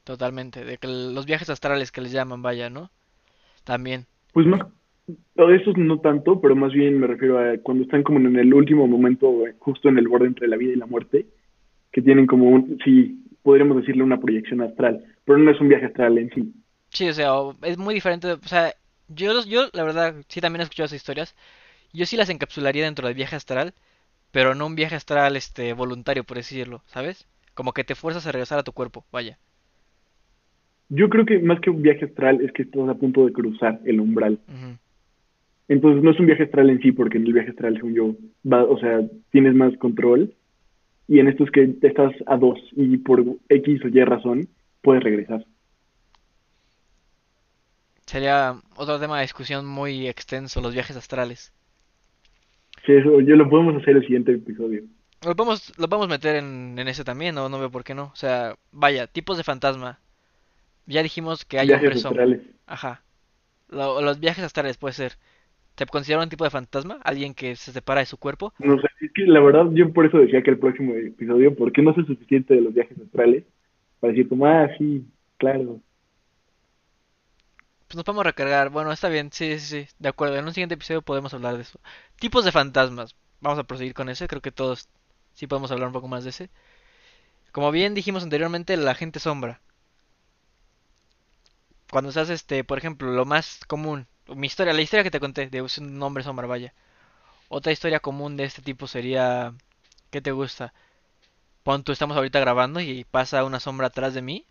Totalmente. 0.05 0.63
De 0.63 0.77
que 0.77 0.87
los 0.87 1.25
viajes 1.25 1.49
astrales 1.49 1.91
que 1.91 1.99
les 1.99 2.13
llaman, 2.13 2.41
vaya, 2.41 2.69
¿no? 2.69 2.91
También. 3.65 4.05
Pues 4.31 4.45
más, 4.45 4.61
de 5.07 5.55
esos 5.55 5.75
no 5.77 5.99
tanto, 5.99 6.39
pero 6.39 6.55
más 6.55 6.71
bien 6.71 6.99
me 6.99 7.07
refiero 7.07 7.39
a 7.39 7.57
cuando 7.57 7.83
están 7.83 8.03
como 8.03 8.19
en 8.19 8.37
el 8.37 8.53
último 8.53 8.87
momento, 8.87 9.45
eh, 9.47 9.55
justo 9.59 9.89
en 9.89 9.97
el 9.97 10.07
borde 10.07 10.27
entre 10.27 10.47
la 10.47 10.57
vida 10.57 10.73
y 10.73 10.77
la 10.77 10.85
muerte, 10.85 11.25
que 11.91 12.01
tienen 12.01 12.27
como 12.27 12.49
un, 12.49 12.77
sí, 12.85 13.19
podríamos 13.41 13.77
decirle 13.77 14.03
una 14.03 14.19
proyección 14.19 14.61
astral, 14.61 15.03
pero 15.25 15.39
no 15.39 15.51
es 15.51 15.59
un 15.59 15.69
viaje 15.69 15.87
astral 15.87 16.17
en 16.19 16.29
sí. 16.29 16.53
Sí, 16.89 17.09
o 17.09 17.13
sea, 17.13 17.31
es 17.63 17.77
muy 17.77 17.95
diferente. 17.95 18.31
O 18.31 18.47
sea, 18.47 18.73
yo, 19.07 19.43
yo 19.45 19.69
la 19.73 19.83
verdad, 19.83 20.15
sí 20.27 20.39
también 20.39 20.61
he 20.61 20.63
escuchado 20.63 20.85
esas 20.85 20.97
historias. 20.97 21.35
Yo 21.93 22.05
sí 22.05 22.15
las 22.15 22.29
encapsularía 22.29 22.85
dentro 22.85 23.07
del 23.07 23.15
viaje 23.15 23.35
astral, 23.35 23.73
pero 24.31 24.53
no 24.53 24.67
un 24.67 24.75
viaje 24.75 24.95
astral, 24.95 25.35
este, 25.35 25.73
voluntario, 25.73 26.23
por 26.23 26.37
decirlo, 26.37 26.83
¿sabes? 26.87 27.27
Como 27.53 27.73
que 27.73 27.83
te 27.83 27.95
fuerzas 27.95 28.27
a 28.27 28.31
regresar 28.31 28.59
a 28.59 28.63
tu 28.63 28.71
cuerpo, 28.71 29.05
vaya. 29.11 29.39
Yo 30.89 31.09
creo 31.09 31.25
que 31.25 31.39
más 31.39 31.59
que 31.59 31.69
un 31.69 31.81
viaje 31.81 32.05
astral 32.05 32.41
es 32.41 32.51
que 32.51 32.63
estás 32.63 32.87
a 32.87 32.95
punto 32.95 33.25
de 33.25 33.33
cruzar 33.33 33.79
el 33.85 33.99
umbral. 33.99 34.39
Entonces 35.67 36.03
no 36.03 36.11
es 36.11 36.19
un 36.19 36.27
viaje 36.27 36.43
astral 36.43 36.69
en 36.69 36.79
sí, 36.81 36.91
porque 36.91 37.17
en 37.17 37.25
el 37.25 37.33
viaje 37.33 37.49
astral, 37.49 37.75
según 37.75 37.93
yo, 37.95 38.15
va, 38.51 38.63
o 38.63 38.77
sea, 38.79 39.01
tienes 39.31 39.55
más 39.55 39.75
control, 39.77 40.33
y 41.07 41.19
en 41.19 41.27
esto 41.27 41.43
es 41.43 41.51
que 41.51 41.75
estás 41.81 42.13
a 42.27 42.37
dos, 42.37 42.59
y 42.73 42.97
por 42.97 43.23
X 43.49 43.81
o 43.83 43.87
Y 43.87 44.03
razón, 44.03 44.47
puedes 44.81 45.03
regresar. 45.03 45.43
Sería 48.05 48.55
otro 48.75 48.99
tema 48.99 49.17
de 49.17 49.23
discusión 49.23 49.65
muy 49.65 50.07
extenso, 50.07 50.61
los 50.61 50.75
viajes 50.75 50.95
astrales. 50.95 51.51
Sí, 52.85 52.93
eso, 52.93 53.19
yo 53.21 53.35
lo 53.35 53.49
podemos 53.49 53.81
hacer 53.81 53.95
el 53.95 54.03
siguiente 54.03 54.33
episodio. 54.33 54.83
Lo 55.25 55.35
podemos, 55.35 55.73
lo 55.79 55.89
podemos 55.89 56.07
meter 56.07 56.35
en, 56.35 56.77
en 56.77 56.87
ese 56.87 57.03
también, 57.03 57.33
¿no? 57.33 57.49
No 57.49 57.57
veo 57.57 57.71
por 57.71 57.83
qué 57.83 57.95
no. 57.95 58.11
O 58.13 58.15
sea, 58.15 58.55
vaya, 58.71 59.07
tipos 59.07 59.37
de 59.37 59.43
fantasma. 59.43 59.99
Ya 60.87 61.03
dijimos 61.03 61.45
que 61.45 61.59
hay 61.59 61.67
Viajes 61.67 61.73
hombre 61.73 61.95
sombra. 61.95 62.23
astrales. 62.23 62.41
Ajá. 62.65 63.03
Lo- 63.69 64.01
los 64.01 64.19
viajes 64.19 64.43
astrales 64.45 64.77
puede 64.77 64.93
ser. 64.93 65.17
¿Se 65.77 65.85
considera 65.87 66.23
un 66.23 66.29
tipo 66.29 66.43
de 66.45 66.51
fantasma? 66.51 66.99
¿Alguien 67.03 67.33
que 67.35 67.55
se 67.57 67.71
separa 67.73 68.01
de 68.01 68.07
su 68.07 68.17
cuerpo? 68.17 68.53
No 68.59 68.79
sé, 68.81 68.87
es 69.01 69.11
que 69.13 69.23
la 69.25 69.39
verdad 69.41 69.65
yo 69.73 69.91
por 69.93 70.05
eso 70.05 70.17
decía 70.17 70.41
que 70.43 70.49
el 70.51 70.59
próximo 70.59 70.93
episodio, 70.95 71.55
porque 71.55 71.81
no 71.81 71.93
sé 71.93 72.03
suficiente 72.05 72.53
de 72.53 72.61
los 72.61 72.73
viajes 72.73 72.97
astrales, 72.99 73.43
para 73.99 74.13
decir 74.13 74.29
como, 74.29 74.45
ah, 74.47 74.69
sí, 74.77 75.05
claro. 75.37 75.81
Pues 77.87 77.95
nos 77.95 78.03
podemos 78.05 78.25
recargar. 78.25 78.69
Bueno, 78.69 78.91
está 78.91 79.09
bien, 79.09 79.31
sí, 79.31 79.59
sí, 79.59 79.85
sí. 79.85 79.95
De 79.99 80.09
acuerdo, 80.09 80.37
en 80.37 80.45
un 80.45 80.53
siguiente 80.53 80.75
episodio 80.75 81.01
podemos 81.01 81.33
hablar 81.33 81.55
de 81.55 81.61
eso. 81.63 81.79
Tipos 82.19 82.45
de 82.45 82.51
fantasmas. 82.51 83.15
Vamos 83.41 83.59
a 83.59 83.63
proseguir 83.63 83.93
con 83.93 84.09
ese. 84.09 84.27
Creo 84.27 84.41
que 84.41 84.51
todos 84.51 84.89
sí 85.33 85.47
podemos 85.47 85.71
hablar 85.71 85.87
un 85.87 85.93
poco 85.93 86.07
más 86.07 86.23
de 86.23 86.31
ese. 86.31 86.49
Como 87.51 87.71
bien 87.71 87.95
dijimos 87.95 88.21
anteriormente, 88.23 88.77
la 88.77 88.93
gente 88.93 89.19
sombra. 89.19 89.59
Cuando 91.91 92.11
se 92.11 92.19
hace 92.19 92.33
este, 92.33 92.63
por 92.63 92.77
ejemplo, 92.77 93.11
lo 93.11 93.25
más 93.25 93.59
común, 93.67 94.07
mi 94.35 94.47
historia, 94.47 94.73
la 94.73 94.81
historia 94.81 95.03
que 95.03 95.11
te 95.11 95.19
conté 95.19 95.47
de 95.47 95.61
un 95.61 96.01
hombre 96.01 96.23
sombra, 96.23 96.47
vaya. 96.47 96.73
Otra 97.47 97.71
historia 97.71 97.99
común 97.99 98.37
de 98.37 98.45
este 98.45 98.61
tipo 98.61 98.87
sería, 98.87 99.53
¿qué 100.09 100.21
te 100.21 100.31
gusta? 100.31 100.73
Pon 101.63 101.83
tú, 101.83 101.91
estamos 101.91 102.17
ahorita 102.17 102.39
grabando 102.39 102.79
y 102.79 103.05
pasa 103.09 103.43
una 103.43 103.59
sombra 103.59 103.87
atrás 103.87 104.13
de 104.13 104.21
mí. 104.21 104.45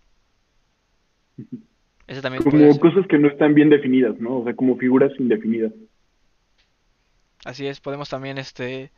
Ese 2.07 2.21
también 2.21 2.43
Como 2.43 2.79
cosas 2.79 3.07
que 3.09 3.19
no 3.19 3.29
están 3.29 3.55
bien 3.55 3.71
definidas, 3.71 4.19
¿no? 4.19 4.41
O 4.41 4.45
sea, 4.45 4.55
como 4.55 4.77
figuras 4.77 5.11
indefinidas. 5.19 5.73
Así 7.47 7.67
es, 7.67 7.81
podemos 7.81 8.11
también, 8.11 8.37
este, 8.37 8.91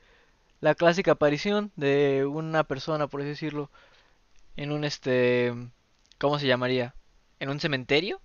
la 0.61 0.75
clásica 0.75 1.13
aparición 1.13 1.71
de 1.77 2.25
una 2.27 2.65
persona, 2.65 3.07
por 3.07 3.21
así 3.21 3.31
decirlo, 3.31 3.71
en 4.57 4.73
un, 4.73 4.85
este, 4.85 5.53
¿cómo 6.19 6.39
se 6.39 6.47
llamaría? 6.47 6.95
¿En 7.39 7.49
un 7.49 7.61
cementerio? 7.61 8.21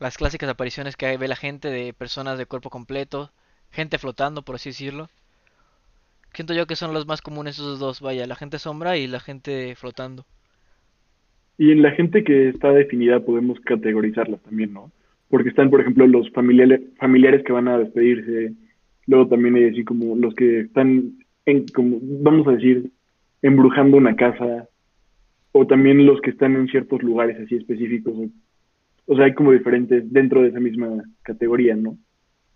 Las 0.00 0.16
clásicas 0.16 0.48
apariciones 0.48 0.96
que 0.96 1.16
ve 1.16 1.28
la 1.28 1.36
gente 1.36 1.68
de 1.68 1.92
personas 1.92 2.36
de 2.36 2.46
cuerpo 2.46 2.68
completo, 2.68 3.30
gente 3.70 3.98
flotando, 3.98 4.42
por 4.42 4.56
así 4.56 4.70
decirlo. 4.70 5.08
Siento 6.32 6.52
yo 6.52 6.66
que 6.66 6.74
son 6.74 6.92
los 6.92 7.06
más 7.06 7.22
comunes 7.22 7.54
esos 7.54 7.78
dos, 7.78 8.00
vaya, 8.00 8.26
la 8.26 8.34
gente 8.34 8.58
sombra 8.58 8.96
y 8.96 9.06
la 9.06 9.20
gente 9.20 9.74
flotando. 9.76 10.24
Y 11.58 11.70
en 11.70 11.82
la 11.82 11.92
gente 11.92 12.24
que 12.24 12.48
está 12.48 12.72
definida 12.72 13.20
podemos 13.20 13.60
categorizarla 13.60 14.38
también, 14.38 14.72
¿no? 14.72 14.90
Porque 15.28 15.50
están, 15.50 15.70
por 15.70 15.80
ejemplo, 15.80 16.06
los 16.08 16.28
familiares, 16.30 16.80
familiares 16.98 17.44
que 17.44 17.52
van 17.52 17.68
a 17.68 17.78
despedirse, 17.78 18.52
luego 19.06 19.28
también 19.28 19.54
hay 19.54 19.68
así 19.68 19.84
como 19.84 20.16
los 20.16 20.34
que 20.34 20.60
están, 20.60 21.12
en, 21.46 21.66
como, 21.68 21.98
vamos 22.02 22.48
a 22.48 22.52
decir, 22.52 22.90
embrujando 23.42 23.96
una 23.96 24.16
casa, 24.16 24.68
o 25.52 25.66
también 25.66 26.04
los 26.04 26.20
que 26.20 26.30
están 26.30 26.56
en 26.56 26.66
ciertos 26.66 27.00
lugares 27.02 27.38
así 27.40 27.54
específicos. 27.54 28.14
O, 29.06 29.16
sea, 29.16 29.26
hay 29.26 29.34
como 29.34 29.52
diferentes 29.52 30.12
dentro 30.12 30.42
de 30.42 30.48
esa 30.48 30.60
misma 30.60 31.04
categoría, 31.22 31.74
¿no? 31.74 31.98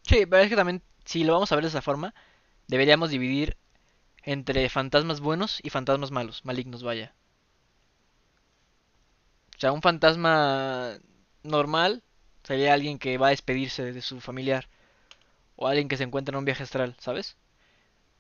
Sí, 0.03 0.27
pero 0.27 0.43
es 0.43 0.49
que 0.49 0.57
también, 0.57 0.83
si 1.05 1.25
lo 1.25 1.35
vamos 1.35 1.53
a 1.53 1.57
ver 1.57 1.65
de 1.65 1.69
esa 1.69 1.83
forma, 1.83 2.15
deberíamos 2.69 3.11
dividir 3.11 3.57
entre 4.23 4.69
fantasmas 4.69 5.21
buenos 5.21 5.61
y 5.63 5.71
fantasmas 5.71 6.11
malos, 6.11 6.45
malignos, 6.45 6.83
vaya. 6.83 7.15
O 9.57 9.61
sea, 9.61 9.73
un 9.73 9.83
fantasma 9.83 10.99
normal 11.43 12.03
sería 12.45 12.75
alguien 12.75 12.99
que 12.99 13.19
va 13.19 13.29
a 13.29 13.31
despedirse 13.31 13.93
de 13.93 14.01
su 14.01 14.21
familiar 14.21 14.69
o 15.57 15.67
alguien 15.67 15.89
que 15.89 15.97
se 15.97 16.05
encuentra 16.05 16.33
en 16.33 16.39
un 16.39 16.45
viaje 16.45 16.63
astral, 16.63 16.95
¿sabes? 16.99 17.37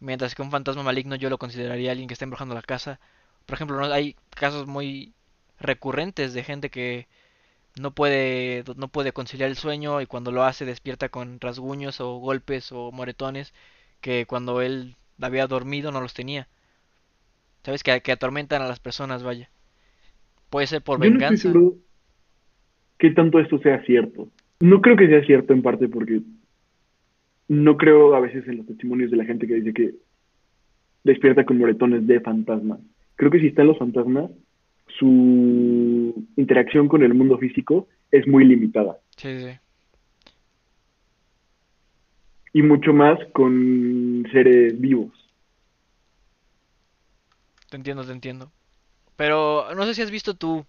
Mientras 0.00 0.35
que 0.35 0.42
un 0.42 0.50
fantasma 0.50 0.82
maligno 0.82 1.16
yo 1.16 1.30
lo 1.30 1.38
consideraría 1.38 1.92
alguien 1.92 2.08
que 2.08 2.14
está 2.14 2.25
embrujando 2.25 2.54
la 2.54 2.62
casa. 2.62 3.00
Por 3.47 3.54
ejemplo, 3.54 3.78
¿no? 3.78 3.92
hay 3.92 4.16
casos 4.30 4.66
muy 4.66 5.14
recurrentes 5.61 6.35
de 6.35 6.44
gente 6.44 6.70
que 6.70 7.06
no 7.80 7.92
puede 7.92 8.64
no 8.76 8.88
puede 8.88 9.12
conciliar 9.12 9.49
el 9.50 9.56
sueño 9.56 10.00
y 10.00 10.06
cuando 10.06 10.32
lo 10.32 10.44
hace 10.44 10.64
despierta 10.64 11.08
con 11.08 11.40
rasguños 11.40 12.00
o 12.00 12.18
golpes 12.18 12.73
o 12.73 12.92
moretones 12.92 13.54
que 14.00 14.26
cuando 14.26 14.61
él 14.62 14.97
había 15.20 15.47
dormido 15.47 15.92
no 15.92 16.00
los 16.00 16.14
tenía. 16.14 16.49
¿Sabes? 17.64 17.82
Que, 17.82 18.00
que 18.00 18.12
atormentan 18.12 18.62
a 18.62 18.68
las 18.68 18.80
personas, 18.80 19.23
vaya. 19.23 19.50
Puede 20.50 20.66
ser 20.66 20.82
por 20.82 21.00
Yo 21.02 21.11
no 21.11 21.18
estoy 21.18 21.38
venganza. 21.40 21.52
qué 22.99 23.11
tanto 23.11 23.40
esto 23.40 23.58
sea 23.58 23.82
cierto. 23.85 24.28
No 24.61 24.80
creo 24.80 24.97
que 24.97 25.08
sea 25.08 25.25
cierto 25.25 25.52
en 25.52 25.62
parte 25.62 25.88
porque 25.88 26.20
no 27.49 27.76
creo 27.76 28.14
a 28.14 28.20
veces 28.20 28.47
en 28.49 28.58
los 28.58 28.66
testimonios 28.66 29.11
de 29.11 29.16
la 29.16 29.25
gente 29.25 29.47
que 29.47 29.54
dice 29.54 29.73
que 29.73 29.94
despierta 31.04 31.44
con 31.44 31.58
moretones 31.58 32.06
de 32.06 32.20
fantasmas. 32.20 32.80
Creo 33.16 33.30
que 33.30 33.40
si 33.40 33.49
están 33.49 33.66
los 33.66 33.78
fantasmas, 33.78 34.30
su 34.99 35.06
interacción 36.36 36.88
con 36.88 37.02
el 37.02 37.14
mundo 37.14 37.38
físico 37.38 37.88
es 38.10 38.26
muy 38.26 38.44
limitada 38.44 38.98
Sí, 39.16 39.38
sí. 39.40 39.58
y 42.52 42.62
mucho 42.62 42.92
más 42.92 43.18
con 43.32 44.26
seres 44.32 44.80
vivos. 44.80 45.12
Te 47.68 47.76
entiendo, 47.76 48.04
te 48.04 48.12
entiendo. 48.12 48.50
Pero 49.16 49.74
no 49.74 49.84
sé 49.84 49.94
si 49.94 50.02
has 50.02 50.10
visto 50.10 50.34
tú, 50.34 50.64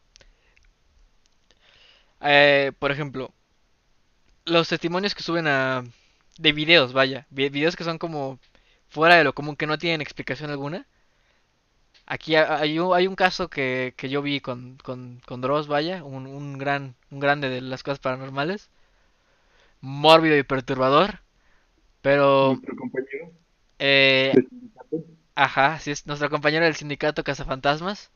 eh, 2.22 2.72
por 2.80 2.92
ejemplo, 2.92 3.32
los 4.46 4.68
testimonios 4.68 5.16
que 5.16 5.24
suben 5.24 5.48
a... 5.48 5.84
de 6.38 6.52
videos, 6.52 6.94
vaya. 6.94 7.26
vi- 7.30 7.50
Videos 7.50 7.76
que 7.76 7.84
son 7.84 7.98
como 7.98 8.40
fuera 8.90 9.16
de 9.16 9.24
lo 9.24 9.34
común, 9.34 9.56
que 9.56 9.68
no 9.68 9.78
tienen 9.78 10.02
explicación 10.02 10.50
alguna. 10.52 10.88
Aquí 12.10 12.36
ha- 12.36 12.58
hay 12.58 12.80
un, 12.80 12.94
hay 12.96 13.08
un 13.08 13.16
caso 13.16 13.50
que, 13.50 13.94
que 13.96 14.10
yo 14.10 14.22
vi 14.22 14.42
con, 14.42 14.78
con, 14.84 15.22
con 15.26 15.42
Dross, 15.42 15.68
vaya, 15.68 16.04
un, 16.04 16.26
un 16.28 16.58
gran, 16.58 16.96
un 17.12 17.20
grande 17.20 17.50
de 17.50 17.62
las 17.62 17.84
cosas 17.84 18.00
paranormales. 18.00 18.70
Mórbido 19.82 20.38
y 20.38 20.44
perturbador. 20.44 21.20
Pero, 22.02 22.50
Nuestro 22.54 22.76
compañero 22.76 23.32
eh, 23.80 24.34
ajá, 25.36 25.80
sí 25.80 25.92
es 25.92 26.06
nuestro 26.08 26.30
compañero 26.30 26.66
del 26.66 26.76
sindicato 26.76 27.24
Cazafantasmas. 27.24 28.12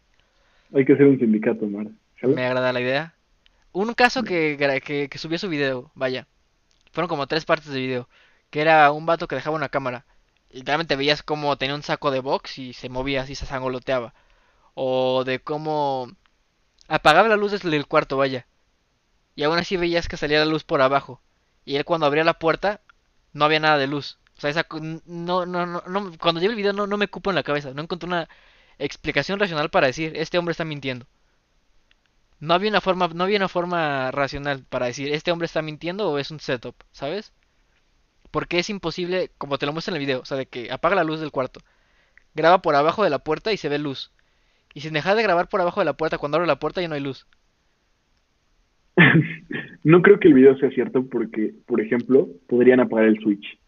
hay 0.73 0.85
que 0.85 0.93
hacer 0.93 1.05
un 1.07 1.19
sindicato, 1.19 1.65
Mar. 1.67 1.87
Me 2.21 2.45
agrada 2.45 2.73
la 2.73 2.81
idea. 2.81 3.13
Un 3.73 3.93
caso 3.93 4.23
que, 4.23 4.57
que, 4.85 5.09
que 5.09 5.17
subió 5.17 5.37
su 5.37 5.49
video, 5.49 5.91
vaya. 5.95 6.27
Fueron 6.91 7.09
como 7.09 7.27
tres 7.27 7.45
partes 7.45 7.67
de 7.71 7.79
video. 7.79 8.09
Que 8.49 8.61
era 8.61 8.91
un 8.91 9.05
vato 9.05 9.27
que 9.27 9.35
dejaba 9.35 9.55
una 9.55 9.69
cámara. 9.69 10.05
Y 10.53 10.63
realmente 10.63 10.95
veías 10.95 11.23
cómo 11.23 11.57
tenía 11.57 11.75
un 11.75 11.83
saco 11.83 12.11
de 12.11 12.21
box 12.21 12.59
y 12.59 12.73
se 12.73 12.89
movía 12.89 13.23
así, 13.23 13.35
se 13.35 13.45
sangoloteaba. 13.45 14.13
O 14.75 15.23
de 15.25 15.39
cómo 15.41 16.11
apagaba 16.87 17.29
la 17.29 17.37
luz 17.37 17.51
desde 17.53 17.75
el 17.75 17.87
cuarto, 17.87 18.17
vaya. 18.17 18.47
Y 19.35 19.43
aún 19.43 19.57
así 19.59 19.77
veías 19.77 20.07
que 20.07 20.17
salía 20.17 20.39
la 20.39 20.45
luz 20.45 20.63
por 20.63 20.81
abajo. 20.81 21.21
Y 21.65 21.77
él 21.77 21.85
cuando 21.85 22.05
abría 22.07 22.23
la 22.23 22.39
puerta, 22.39 22.81
no 23.33 23.45
había 23.45 23.59
nada 23.61 23.77
de 23.77 23.87
luz. 23.87 24.19
O 24.37 24.41
sea, 24.41 24.49
esa, 24.51 24.67
no, 25.05 25.45
no, 25.45 25.65
no, 25.67 25.83
no- 25.87 26.17
cuando 26.19 26.41
vi 26.41 26.47
el 26.47 26.55
video 26.55 26.73
no, 26.73 26.87
no 26.87 26.97
me 26.97 27.09
cupo 27.09 27.31
en 27.31 27.35
la 27.37 27.43
cabeza. 27.43 27.71
No 27.73 27.83
encontré 27.83 28.07
una 28.07 28.29
explicación 28.79 29.39
racional 29.39 29.69
para 29.71 29.87
decir, 29.87 30.13
este 30.17 30.37
hombre 30.39 30.53
está 30.53 30.65
mintiendo. 30.65 31.07
No 32.39 32.53
había 32.53 32.69
una 32.69 32.79
forma, 32.79 33.07
no 33.07 33.23
había 33.23 33.37
una 33.37 33.49
forma 33.49 34.11
racional 34.11 34.63
para 34.65 34.85
decir, 34.85 35.11
este 35.11 35.31
hombre 35.31 35.47
está 35.47 35.63
mintiendo 35.63 36.11
o 36.11 36.19
es 36.19 36.29
un 36.29 36.39
setup, 36.39 36.75
¿sabes? 36.91 37.33
Porque 38.33 38.57
es 38.57 38.71
imposible, 38.71 39.29
como 39.37 39.59
te 39.59 39.67
lo 39.67 39.73
muestra 39.73 39.91
en 39.91 40.01
el 40.01 40.07
video, 40.07 40.21
o 40.21 40.25
sea, 40.25 40.37
de 40.37 40.47
que 40.47 40.71
apaga 40.71 40.95
la 40.95 41.03
luz 41.03 41.19
del 41.19 41.29
cuarto, 41.29 41.59
graba 42.33 42.63
por 42.63 42.73
abajo 42.73 43.03
de 43.03 43.11
la 43.11 43.19
puerta 43.19 43.53
y 43.53 43.57
se 43.57 43.69
ve 43.69 43.77
luz. 43.77 44.11
Y 44.73 44.81
sin 44.81 44.93
dejar 44.93 45.15
de 45.15 45.21
grabar 45.21 45.49
por 45.49 45.61
abajo 45.61 45.81
de 45.81 45.85
la 45.85 45.93
puerta, 45.93 46.17
cuando 46.17 46.37
abre 46.37 46.47
la 46.47 46.57
puerta 46.57 46.81
ya 46.81 46.87
no 46.87 46.95
hay 46.95 47.01
luz. 47.01 47.27
No 49.85 50.01
creo 50.01 50.17
que 50.17 50.29
el 50.29 50.33
video 50.33 50.57
sea 50.57 50.69
cierto 50.69 51.05
porque, 51.05 51.53
por 51.65 51.81
ejemplo, 51.81 52.29
podrían 52.47 52.79
apagar 52.79 53.05
el 53.05 53.19
switch 53.19 53.59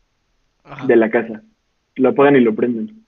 Ajá. 0.63 0.87
de 0.87 0.95
la 0.95 1.09
casa. 1.09 1.43
Lo 1.95 2.07
apagan 2.07 2.37
y 2.37 2.39
lo 2.39 2.55
prenden. 2.55 3.05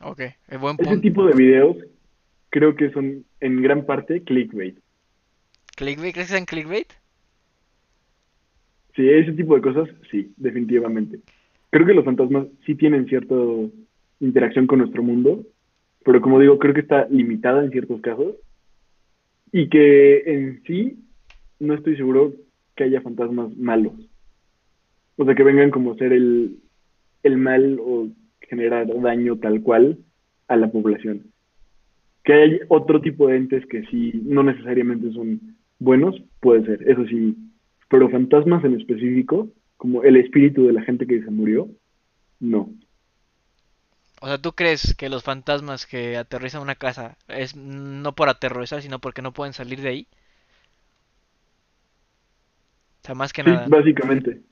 Ok, 0.00 0.20
es 0.20 0.60
buen 0.60 0.76
Ese 0.78 0.84
punto. 0.84 1.00
tipo 1.00 1.26
de 1.26 1.34
videos 1.34 1.76
creo 2.50 2.76
que 2.76 2.92
son 2.92 3.24
en 3.40 3.62
gran 3.62 3.84
parte 3.84 4.22
clickbait. 4.22 4.78
¿Clickbait? 5.74 6.14
¿Crees 6.14 6.28
que 6.28 6.34
sean 6.34 6.46
clickbait? 6.46 6.92
Sí, 8.96 9.08
ese 9.10 9.32
tipo 9.32 9.54
de 9.54 9.60
cosas, 9.60 9.88
sí, 10.10 10.32
definitivamente. 10.38 11.20
Creo 11.70 11.86
que 11.86 11.94
los 11.94 12.04
fantasmas 12.04 12.46
sí 12.64 12.74
tienen 12.74 13.06
cierta 13.06 13.34
interacción 14.20 14.66
con 14.66 14.78
nuestro 14.78 15.02
mundo, 15.02 15.44
pero 16.02 16.22
como 16.22 16.40
digo, 16.40 16.58
creo 16.58 16.72
que 16.72 16.80
está 16.80 17.06
limitada 17.10 17.62
en 17.62 17.70
ciertos 17.70 18.00
casos 18.00 18.36
y 19.52 19.68
que 19.68 20.22
en 20.26 20.62
sí 20.64 20.98
no 21.60 21.74
estoy 21.74 21.96
seguro 21.96 22.32
que 22.74 22.84
haya 22.84 23.02
fantasmas 23.02 23.54
malos. 23.56 23.92
O 25.16 25.24
sea, 25.26 25.34
que 25.34 25.42
vengan 25.42 25.70
como 25.70 25.94
ser 25.96 26.14
el, 26.14 26.56
el 27.22 27.36
mal 27.36 27.78
o 27.80 28.08
generar 28.40 28.86
daño 28.86 29.36
tal 29.36 29.60
cual 29.62 29.98
a 30.48 30.56
la 30.56 30.70
población. 30.70 31.32
Que 32.24 32.32
hay 32.32 32.60
otro 32.68 33.02
tipo 33.02 33.28
de 33.28 33.36
entes 33.36 33.66
que 33.66 33.84
sí 33.86 34.22
no 34.24 34.42
necesariamente 34.42 35.12
son 35.12 35.56
buenos, 35.78 36.22
puede 36.40 36.64
ser, 36.64 36.88
eso 36.88 37.04
sí, 37.06 37.36
pero 37.88 38.10
fantasmas 38.10 38.64
en 38.64 38.74
específico, 38.80 39.50
como 39.76 40.02
el 40.04 40.16
espíritu 40.16 40.66
de 40.66 40.72
la 40.74 40.82
gente 40.82 41.06
que 41.06 41.22
se 41.22 41.30
murió, 41.30 41.68
no. 42.40 42.70
O 44.20 44.26
sea, 44.26 44.36
¿tú 44.36 44.52
crees 44.52 44.94
que 44.94 45.08
los 45.08 45.24
fantasmas 45.24 45.86
que 45.86 46.18
aterrizan 46.18 46.60
una 46.60 46.74
casa 46.74 47.16
es 47.28 47.56
no 47.56 48.14
por 48.14 48.28
aterrorizar, 48.28 48.82
sino 48.82 48.98
porque 49.00 49.22
no 49.22 49.32
pueden 49.32 49.54
salir 49.54 49.80
de 49.80 49.88
ahí? 49.88 50.08
O 53.02 53.06
sea, 53.06 53.14
más 53.14 53.32
que 53.32 53.42
Sí, 53.44 53.62
nada. 53.62 53.66
básicamente. 53.66 54.42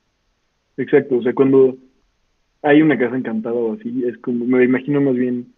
Exacto, 0.79 1.19
o 1.19 1.23
sea, 1.23 1.35
cuando 1.35 1.79
hay 2.63 2.83
una 2.83 2.99
casa 2.99 3.17
encantada 3.17 3.55
o 3.57 3.75
así, 3.75 4.05
es 4.07 4.19
como, 4.19 4.47
me 4.47 4.65
imagino 4.65 5.01
más 5.03 5.17
bien 5.17 5.54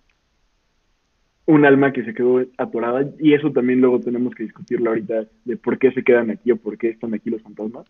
un 1.47 1.65
alma 1.65 1.93
que 1.93 2.05
se 2.05 2.13
quedó 2.13 2.45
atorada 2.59 3.09
y 3.21 3.35
eso 3.35 3.53
también 3.53 3.81
luego 3.81 4.01
tenemos 4.01 4.35
que 4.35 4.43
discutirlo 4.43 4.91
ahorita 4.91 5.27
de 5.45 5.57
por 5.57 5.79
qué 5.79 5.93
se 5.93 6.03
quedan 6.03 6.31
aquí 6.31 6.51
o 6.51 6.57
por 6.57 6.77
qué 6.77 6.89
están 6.91 7.15
aquí 7.15 7.31
los 7.31 7.43
fantasmas. 7.43 7.87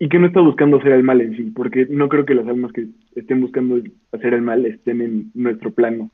Y 0.00 0.08
que 0.08 0.18
no 0.18 0.26
está 0.26 0.40
buscando 0.40 0.78
hacer 0.78 0.92
el 0.92 1.02
mal 1.02 1.20
en 1.20 1.36
sí, 1.36 1.42
porque 1.54 1.86
no 1.88 2.08
creo 2.08 2.24
que 2.24 2.34
las 2.34 2.46
almas 2.46 2.72
que 2.72 2.86
estén 3.16 3.40
buscando 3.40 3.80
hacer 4.12 4.34
el 4.34 4.42
mal 4.42 4.64
estén 4.66 5.00
en 5.00 5.30
nuestro 5.34 5.72
plano. 5.72 6.10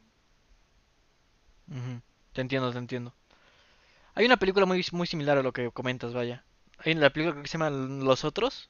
Te 2.33 2.41
entiendo, 2.41 2.73
te 2.73 2.79
entiendo. 2.79 3.15
Hay 4.15 4.27
una 4.27 4.37
película 4.37 4.65
muy, 4.65 4.85
muy 4.93 5.07
similar 5.07 5.39
a 5.39 5.43
lo 5.43 5.53
que 5.53 5.71
comentas, 5.71 6.15
vaya. 6.15 6.45
Hay 6.79 6.93
una 6.93 7.11
película 7.11 7.41
que 7.43 7.49
se 7.49 7.59
llama 7.59 7.71
Los 7.71 8.25
Otros, 8.25 8.69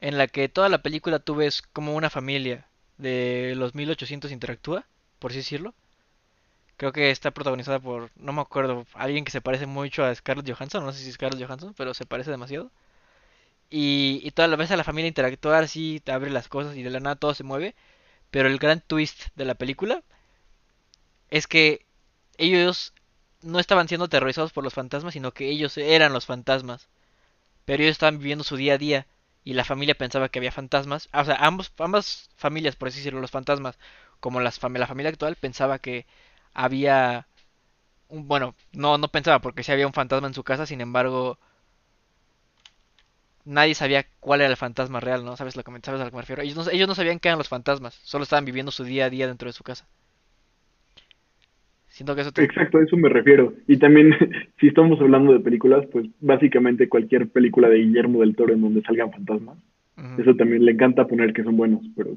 en 0.00 0.18
la 0.18 0.26
que 0.26 0.48
toda 0.48 0.68
la 0.68 0.82
película 0.82 1.18
tú 1.18 1.36
ves 1.36 1.62
como 1.62 1.94
una 1.94 2.10
familia 2.10 2.66
de 2.98 3.54
los 3.56 3.74
1800 3.74 4.32
interactúa, 4.32 4.86
por 5.22 5.30
así 5.30 5.38
decirlo. 5.38 5.74
Creo 6.76 6.92
que 6.92 7.10
está 7.10 7.30
protagonizada 7.30 7.78
por, 7.78 8.10
no 8.16 8.32
me 8.32 8.40
acuerdo, 8.42 8.86
alguien 8.94 9.24
que 9.24 9.30
se 9.30 9.40
parece 9.40 9.66
mucho 9.66 10.04
a 10.04 10.14
Scarlett 10.14 10.50
Johansson, 10.50 10.84
no 10.84 10.92
sé 10.92 11.00
si 11.02 11.08
es 11.10 11.14
Scarlett 11.14 11.42
Johansson, 11.46 11.74
pero 11.76 11.94
se 11.94 12.06
parece 12.06 12.30
demasiado. 12.30 12.70
Y, 13.70 14.20
y 14.22 14.30
toda 14.32 14.48
la 14.48 14.56
vez 14.56 14.70
a 14.70 14.76
la 14.76 14.84
familia 14.84 15.08
interactuar 15.08 15.64
así, 15.64 16.00
te 16.04 16.12
abre 16.12 16.30
las 16.30 16.48
cosas 16.48 16.76
y 16.76 16.82
de 16.82 16.90
la 16.90 17.00
nada 17.00 17.16
todo 17.16 17.34
se 17.34 17.44
mueve. 17.44 17.74
Pero 18.30 18.48
el 18.48 18.58
gran 18.58 18.80
twist 18.80 19.28
de 19.36 19.44
la 19.46 19.54
película 19.54 20.02
es 21.30 21.46
que 21.46 21.84
ellos 22.38 22.92
no 23.42 23.58
estaban 23.58 23.88
siendo 23.88 24.08
terrorizados 24.08 24.52
por 24.52 24.64
los 24.64 24.74
fantasmas, 24.74 25.14
sino 25.14 25.32
que 25.32 25.48
ellos 25.48 25.76
eran 25.78 26.12
los 26.12 26.26
fantasmas. 26.26 26.88
Pero 27.64 27.82
ellos 27.82 27.94
estaban 27.94 28.18
viviendo 28.18 28.44
su 28.44 28.56
día 28.56 28.74
a 28.74 28.78
día 28.78 29.06
y 29.44 29.54
la 29.54 29.64
familia 29.64 29.94
pensaba 29.96 30.28
que 30.28 30.38
había 30.38 30.52
fantasmas. 30.52 31.08
O 31.12 31.24
sea, 31.24 31.36
ambos, 31.36 31.72
ambas 31.78 32.30
familias, 32.36 32.76
por 32.76 32.88
así 32.88 32.98
decirlo, 32.98 33.20
los 33.20 33.30
fantasmas, 33.30 33.78
como 34.22 34.40
las 34.40 34.60
fam 34.60 34.74
la 34.74 34.86
familia 34.86 35.10
actual, 35.10 35.34
pensaba 35.34 35.80
que 35.80 36.06
había 36.54 37.26
un, 38.08 38.28
bueno, 38.28 38.54
no, 38.72 38.96
no 38.96 39.08
pensaba 39.08 39.40
porque 39.40 39.64
sí 39.64 39.72
había 39.72 39.88
un 39.88 39.92
fantasma 39.92 40.28
en 40.28 40.34
su 40.34 40.44
casa, 40.44 40.64
sin 40.64 40.80
embargo, 40.80 41.38
nadie 43.44 43.74
sabía 43.74 44.06
cuál 44.20 44.42
era 44.42 44.50
el 44.50 44.56
fantasma 44.56 45.00
real, 45.00 45.24
¿no? 45.24 45.36
¿Sabes, 45.36 45.56
lo 45.56 45.64
que 45.64 45.72
me, 45.72 45.80
sabes 45.80 46.00
a 46.00 46.04
lo 46.04 46.10
que 46.10 46.16
me 46.16 46.22
refiero? 46.22 46.40
Ellos 46.40 46.56
no, 46.56 46.70
ellos 46.70 46.86
no 46.86 46.94
sabían 46.94 47.18
qué 47.18 47.28
eran 47.28 47.38
los 47.38 47.48
fantasmas, 47.48 47.94
solo 48.04 48.22
estaban 48.22 48.44
viviendo 48.44 48.70
su 48.70 48.84
día 48.84 49.06
a 49.06 49.10
día 49.10 49.26
dentro 49.26 49.48
de 49.48 49.54
su 49.54 49.64
casa. 49.64 49.88
Siento 51.88 52.14
que 52.14 52.20
eso 52.20 52.30
te... 52.30 52.44
Exacto, 52.44 52.78
a 52.78 52.84
eso 52.84 52.96
me 52.96 53.08
refiero. 53.08 53.54
Y 53.66 53.78
también, 53.78 54.14
si 54.60 54.68
estamos 54.68 55.00
hablando 55.00 55.32
de 55.32 55.40
películas, 55.40 55.84
pues 55.90 56.06
básicamente 56.20 56.88
cualquier 56.88 57.28
película 57.28 57.68
de 57.68 57.78
Guillermo 57.78 58.20
del 58.20 58.36
Toro 58.36 58.54
en 58.54 58.60
donde 58.60 58.82
salgan 58.82 59.10
fantasmas, 59.10 59.58
eso 60.16 60.36
también 60.36 60.64
le 60.64 60.72
encanta 60.72 61.08
poner 61.08 61.32
que 61.32 61.42
son 61.42 61.56
buenos, 61.56 61.82
pero 61.96 62.16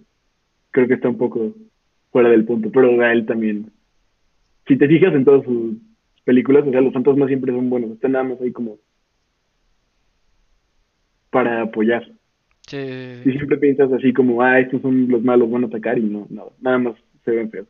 creo 0.70 0.88
que 0.88 0.94
está 0.94 1.10
un 1.10 1.18
poco 1.18 1.56
fuera 2.16 2.30
del 2.30 2.46
punto. 2.46 2.72
Pero 2.72 3.02
a 3.02 3.12
él 3.12 3.26
también. 3.26 3.74
Si 4.66 4.78
te 4.78 4.88
fijas 4.88 5.14
en 5.14 5.26
todas 5.26 5.44
sus 5.44 5.76
películas, 6.24 6.66
o 6.66 6.72
sea, 6.72 6.80
los 6.80 6.94
fantasmas 6.94 7.28
siempre 7.28 7.52
son 7.52 7.70
buenos, 7.70 7.92
están 7.92 8.14
nada 8.14 8.24
más 8.24 8.40
ahí 8.40 8.54
como 8.54 8.78
para 11.30 11.64
apoyar. 11.64 12.10
Sí, 12.68 12.78
Y 13.26 13.32
siempre 13.32 13.58
piensas 13.58 13.92
así 13.92 14.14
como, 14.14 14.42
ah, 14.42 14.62
estos 14.62 14.82
son 14.82 15.10
los 15.10 15.22
malos, 15.24 15.52
van 15.52 15.66
a 15.66 15.68
atacar 15.68 16.00
y 16.00 16.04
no, 16.04 16.26
nada, 16.30 16.52
nada 16.62 16.78
más 16.78 16.96
se 17.26 17.32
ven 17.32 17.52
feos. 17.52 17.68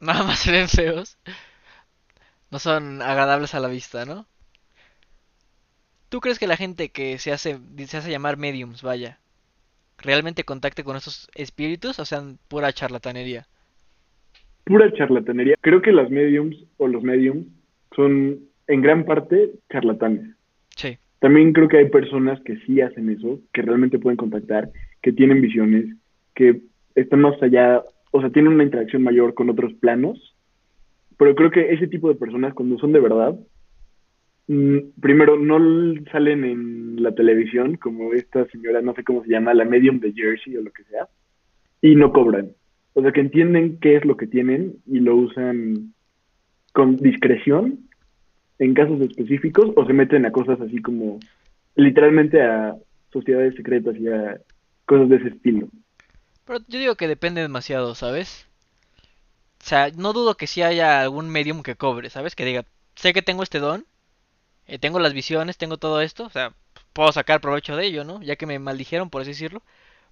Nada 0.00 0.24
más 0.24 0.38
se 0.38 0.52
ven 0.52 0.68
feos. 0.68 1.18
No 2.50 2.58
son 2.58 3.02
agradables 3.02 3.54
a 3.54 3.60
la 3.60 3.68
vista, 3.68 4.06
¿no? 4.06 4.26
¿Tú 6.08 6.20
crees 6.20 6.38
que 6.38 6.46
la 6.46 6.56
gente 6.56 6.88
que 6.88 7.18
se 7.18 7.30
hace, 7.30 7.58
se 7.86 7.96
hace 7.98 8.10
llamar 8.10 8.38
mediums, 8.38 8.80
vaya, 8.80 9.20
realmente 9.98 10.44
contacte 10.44 10.82
con 10.82 10.96
esos 10.96 11.28
espíritus 11.34 11.98
o 11.98 12.06
sean 12.06 12.38
pura 12.48 12.72
charlatanería? 12.72 13.46
Pura 14.66 14.92
charlatanería. 14.92 15.54
Creo 15.60 15.80
que 15.80 15.92
las 15.92 16.10
mediums 16.10 16.56
o 16.76 16.88
los 16.88 17.04
mediums 17.04 17.46
son 17.94 18.40
en 18.66 18.82
gran 18.82 19.04
parte 19.04 19.52
charlatanes. 19.70 20.34
Sí, 20.74 20.98
También 21.20 21.52
creo 21.52 21.68
que 21.68 21.78
hay 21.78 21.88
personas 21.88 22.40
que 22.40 22.56
sí 22.66 22.80
hacen 22.80 23.08
eso, 23.08 23.38
que 23.52 23.62
realmente 23.62 24.00
pueden 24.00 24.16
contactar, 24.16 24.68
que 25.02 25.12
tienen 25.12 25.40
visiones, 25.40 25.94
que 26.34 26.62
están 26.96 27.20
más 27.20 27.40
allá, 27.40 27.80
o 28.10 28.20
sea, 28.20 28.30
tienen 28.30 28.54
una 28.54 28.64
interacción 28.64 29.04
mayor 29.04 29.34
con 29.34 29.48
otros 29.50 29.72
planos. 29.74 30.34
Pero 31.16 31.36
creo 31.36 31.52
que 31.52 31.72
ese 31.72 31.86
tipo 31.86 32.08
de 32.08 32.16
personas, 32.16 32.52
cuando 32.52 32.76
son 32.78 32.90
de 32.92 33.00
verdad, 33.00 33.38
mm, 34.48 34.78
primero 35.00 35.38
no 35.38 35.94
salen 36.10 36.44
en 36.44 37.02
la 37.04 37.14
televisión, 37.14 37.76
como 37.76 38.14
esta 38.14 38.44
señora, 38.46 38.82
no 38.82 38.94
sé 38.94 39.04
cómo 39.04 39.22
se 39.22 39.30
llama, 39.30 39.54
la 39.54 39.64
medium 39.64 40.00
de 40.00 40.12
Jersey 40.12 40.56
o 40.56 40.62
lo 40.62 40.72
que 40.72 40.82
sea, 40.84 41.06
y 41.80 41.94
no 41.94 42.12
cobran. 42.12 42.50
O 42.96 43.02
sea, 43.02 43.12
que 43.12 43.20
entienden 43.20 43.78
qué 43.78 43.96
es 43.96 44.06
lo 44.06 44.16
que 44.16 44.26
tienen 44.26 44.76
y 44.86 45.00
lo 45.00 45.16
usan 45.16 45.92
con 46.72 46.96
discreción 46.96 47.90
en 48.58 48.72
casos 48.72 48.98
específicos 49.02 49.70
o 49.76 49.84
se 49.84 49.92
meten 49.92 50.24
a 50.24 50.32
cosas 50.32 50.58
así 50.62 50.80
como 50.80 51.20
literalmente 51.74 52.40
a 52.40 52.74
sociedades 53.12 53.54
secretas 53.54 53.96
y 53.98 54.08
a 54.08 54.40
cosas 54.86 55.10
de 55.10 55.16
ese 55.16 55.28
estilo. 55.28 55.68
pero 56.46 56.60
yo 56.68 56.78
digo 56.78 56.94
que 56.94 57.06
depende 57.06 57.42
demasiado, 57.42 57.94
¿sabes? 57.94 58.46
O 59.60 59.66
sea, 59.66 59.90
no 59.94 60.14
dudo 60.14 60.38
que 60.38 60.46
sí 60.46 60.62
haya 60.62 61.02
algún 61.02 61.28
medium 61.28 61.62
que 61.62 61.74
cobre, 61.74 62.08
¿sabes? 62.08 62.34
Que 62.34 62.46
diga, 62.46 62.64
sé 62.94 63.12
que 63.12 63.20
tengo 63.20 63.42
este 63.42 63.58
don, 63.58 63.84
eh, 64.66 64.78
tengo 64.78 65.00
las 65.00 65.12
visiones, 65.12 65.58
tengo 65.58 65.76
todo 65.76 66.00
esto, 66.00 66.24
o 66.24 66.30
sea, 66.30 66.54
puedo 66.94 67.12
sacar 67.12 67.42
provecho 67.42 67.76
de 67.76 67.84
ello, 67.84 68.04
¿no? 68.04 68.22
Ya 68.22 68.36
que 68.36 68.46
me 68.46 68.58
maldijeron, 68.58 69.10
por 69.10 69.20
así 69.20 69.32
decirlo. 69.32 69.62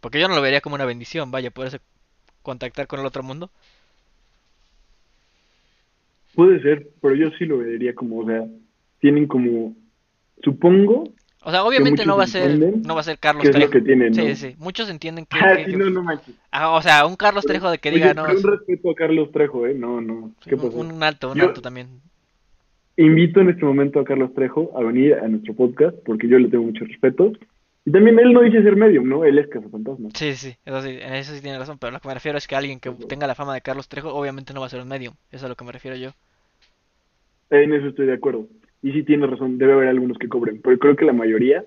Porque 0.02 0.20
yo 0.20 0.28
no 0.28 0.34
lo 0.34 0.42
vería 0.42 0.60
como 0.60 0.74
una 0.74 0.84
bendición, 0.84 1.30
vaya, 1.30 1.50
poderse 1.50 1.80
contactar 2.44 2.86
con 2.86 3.00
el 3.00 3.06
otro 3.06 3.24
mundo. 3.24 3.50
Puede 6.34 6.60
ser, 6.62 6.88
pero 7.00 7.14
yo 7.14 7.30
sí 7.38 7.44
lo 7.44 7.58
vería 7.58 7.94
como, 7.94 8.18
o 8.20 8.26
sea, 8.26 8.44
tienen 9.00 9.26
como, 9.26 9.74
supongo 10.42 11.04
O 11.42 11.50
sea, 11.50 11.62
obviamente 11.64 12.04
no 12.04 12.16
va 12.16 12.24
a 12.24 12.28
ser, 12.28 12.58
no 12.58 12.94
va 12.94 13.00
a 13.00 13.04
ser 13.04 13.18
Carlos 13.18 13.42
que 13.42 13.48
es 13.50 13.54
lo 13.54 13.58
Trejo. 13.60 13.72
que 13.72 13.80
tienen, 13.82 14.12
¿no? 14.12 14.22
Sí, 14.22 14.34
sí, 14.34 14.56
muchos 14.58 14.90
entienden 14.90 15.26
que, 15.26 15.38
Ah, 15.38 15.56
que- 15.56 15.64
sí, 15.66 15.70
que- 15.72 15.76
no, 15.76 15.90
no 15.90 16.02
manches. 16.02 16.34
Ah, 16.50 16.70
o 16.70 16.82
sea, 16.82 17.06
un 17.06 17.14
Carlos 17.16 17.44
Trejo 17.44 17.70
de 17.70 17.78
que 17.78 17.90
Oye, 17.90 17.98
diga, 17.98 18.14
no, 18.14 18.24
un 18.24 18.42
respeto 18.42 18.90
a 18.90 18.94
Carlos 18.94 19.30
Trejo, 19.30 19.66
¿eh? 19.66 19.74
No, 19.74 20.00
no, 20.00 20.32
un, 20.72 20.90
un 20.92 21.02
alto, 21.02 21.30
un 21.32 21.38
Yo- 21.38 21.44
alto 21.44 21.60
también. 21.62 21.88
Invito 22.96 23.40
en 23.40 23.50
este 23.50 23.64
momento 23.64 23.98
a 24.00 24.04
Carlos 24.04 24.32
Trejo 24.34 24.72
a 24.76 24.82
venir 24.82 25.14
a 25.14 25.26
nuestro 25.28 25.52
podcast 25.54 25.96
porque 26.06 26.28
yo 26.28 26.38
le 26.38 26.48
tengo 26.48 26.64
mucho 26.64 26.84
respeto. 26.84 27.32
Y 27.86 27.90
también 27.90 28.18
él 28.18 28.32
no 28.32 28.40
dice 28.40 28.62
ser 28.62 28.76
medium, 28.76 29.08
¿no? 29.08 29.24
Él 29.24 29.38
es 29.38 29.46
cazafantasmas. 29.48 30.12
Sí, 30.14 30.34
sí, 30.34 30.56
eso 30.64 30.80
sí, 30.80 30.90
en 30.90 31.14
eso 31.14 31.34
sí 31.34 31.42
tiene 31.42 31.58
razón, 31.58 31.78
pero 31.78 31.92
lo 31.92 32.00
que 32.00 32.08
me 32.08 32.14
refiero 32.14 32.38
es 32.38 32.46
que 32.46 32.56
alguien 32.56 32.80
que 32.80 32.90
tenga 33.08 33.26
la 33.26 33.34
fama 33.34 33.54
de 33.54 33.60
Carlos 33.60 33.88
Trejo 33.88 34.14
obviamente 34.14 34.54
no 34.54 34.60
va 34.60 34.66
a 34.66 34.70
ser 34.70 34.80
un 34.80 34.88
medium, 34.88 35.14
eso 35.28 35.36
es 35.36 35.44
a 35.44 35.48
lo 35.48 35.54
que 35.54 35.64
me 35.64 35.72
refiero 35.72 35.96
yo. 35.96 36.10
En 37.50 37.74
eso 37.74 37.88
estoy 37.88 38.06
de 38.06 38.14
acuerdo. 38.14 38.46
Y 38.82 38.92
sí 38.92 39.02
tiene 39.02 39.26
razón, 39.26 39.58
debe 39.58 39.74
haber 39.74 39.88
algunos 39.88 40.18
que 40.18 40.28
cobren, 40.28 40.60
pero 40.62 40.78
creo 40.78 40.96
que 40.96 41.04
la 41.04 41.12
mayoría 41.12 41.64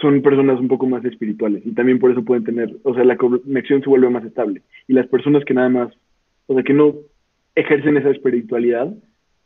son 0.00 0.22
personas 0.22 0.60
un 0.60 0.68
poco 0.68 0.86
más 0.86 1.04
espirituales 1.04 1.66
y 1.66 1.72
también 1.72 1.98
por 1.98 2.10
eso 2.10 2.24
pueden 2.24 2.44
tener, 2.44 2.76
o 2.84 2.94
sea, 2.94 3.04
la 3.04 3.16
conexión 3.16 3.82
se 3.82 3.88
vuelve 3.88 4.08
más 4.08 4.24
estable. 4.24 4.62
Y 4.86 4.92
las 4.92 5.06
personas 5.08 5.44
que 5.44 5.54
nada 5.54 5.68
más, 5.68 5.92
o 6.46 6.54
sea, 6.54 6.62
que 6.62 6.72
no 6.72 6.94
ejercen 7.54 7.96
esa 7.96 8.10
espiritualidad, 8.10 8.94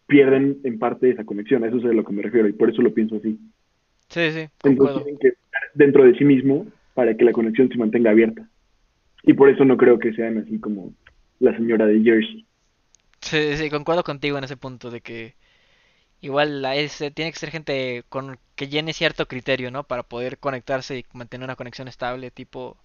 pierden 0.07 0.59
en 0.64 0.78
parte 0.78 1.11
esa 1.11 1.24
conexión. 1.24 1.64
A 1.64 1.68
eso 1.68 1.78
es 1.78 1.85
a 1.85 1.88
lo 1.88 2.05
que 2.05 2.12
me 2.12 2.22
refiero 2.22 2.48
y 2.48 2.52
por 2.52 2.68
eso 2.70 2.83
lo 2.83 2.92
pienso 2.92 3.16
así. 3.16 3.38
Sí, 4.09 4.31
sí, 4.33 4.49
Entonces 4.65 5.03
tienen 5.03 5.19
que 5.19 5.29
estar 5.29 5.62
dentro 5.75 6.05
de 6.05 6.15
sí 6.19 6.25
mismo 6.25 6.67
para 6.95 7.17
que 7.17 7.25
la 7.25 7.33
conexión 7.33 7.69
se 7.69 7.79
mantenga 7.79 8.11
abierta. 8.11 8.49
Y 9.23 9.35
por 9.35 9.49
eso 9.49 9.65
no 9.65 9.77
creo 9.77 9.99
que 9.99 10.12
sean 10.12 10.38
así 10.38 10.59
como 10.59 10.93
la 11.38 11.57
señora 11.57 11.87
de 11.87 12.01
Jersey. 12.03 12.47
Sí, 13.21 13.57
sí, 13.57 13.71
concuerdo 13.71 14.03
contigo 14.03 14.37
en 14.37 14.45
ese 14.45 14.57
punto 14.57 14.91
de 14.91 15.01
que 15.01 15.35
igual 16.21 16.62
la 16.62 16.77
es, 16.77 16.99
tiene 17.15 17.33
que 17.33 17.38
ser 17.38 17.51
gente 17.51 18.05
con 18.09 18.38
que 18.57 18.69
llene 18.69 18.93
cierto 18.93 19.27
criterio, 19.27 19.71
¿no? 19.71 19.85
Para 19.85 20.03
poder 20.03 20.38
conectarse 20.38 20.99
y 20.99 21.05
mantener 21.12 21.45
una 21.45 21.57
conexión 21.57 21.88
estable, 21.88 22.31
tipo 22.31 22.77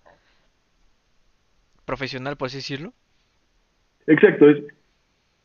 profesional, 1.85 2.37
por 2.37 2.47
así 2.47 2.57
decirlo. 2.57 2.93
Exacto, 4.05 4.49
es 4.49 4.63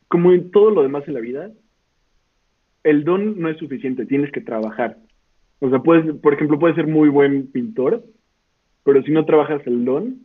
como 0.07 0.31
en 0.31 0.51
todo 0.51 0.69
lo 0.69 0.83
demás 0.83 1.07
en 1.07 1.15
la 1.15 1.19
vida, 1.19 1.51
el 2.83 3.03
don 3.03 3.39
no 3.39 3.49
es 3.49 3.57
suficiente, 3.57 4.05
tienes 4.05 4.31
que 4.31 4.41
trabajar. 4.41 4.97
O 5.63 5.69
sea, 5.69 5.79
puedes, 5.79 6.13
por 6.17 6.33
ejemplo, 6.33 6.59
puedes 6.59 6.75
ser 6.75 6.87
muy 6.87 7.07
buen 7.07 7.49
pintor, 7.49 8.03
pero 8.83 9.01
si 9.01 9.11
no 9.11 9.23
trabajas 9.23 9.65
el 9.65 9.85
don, 9.85 10.19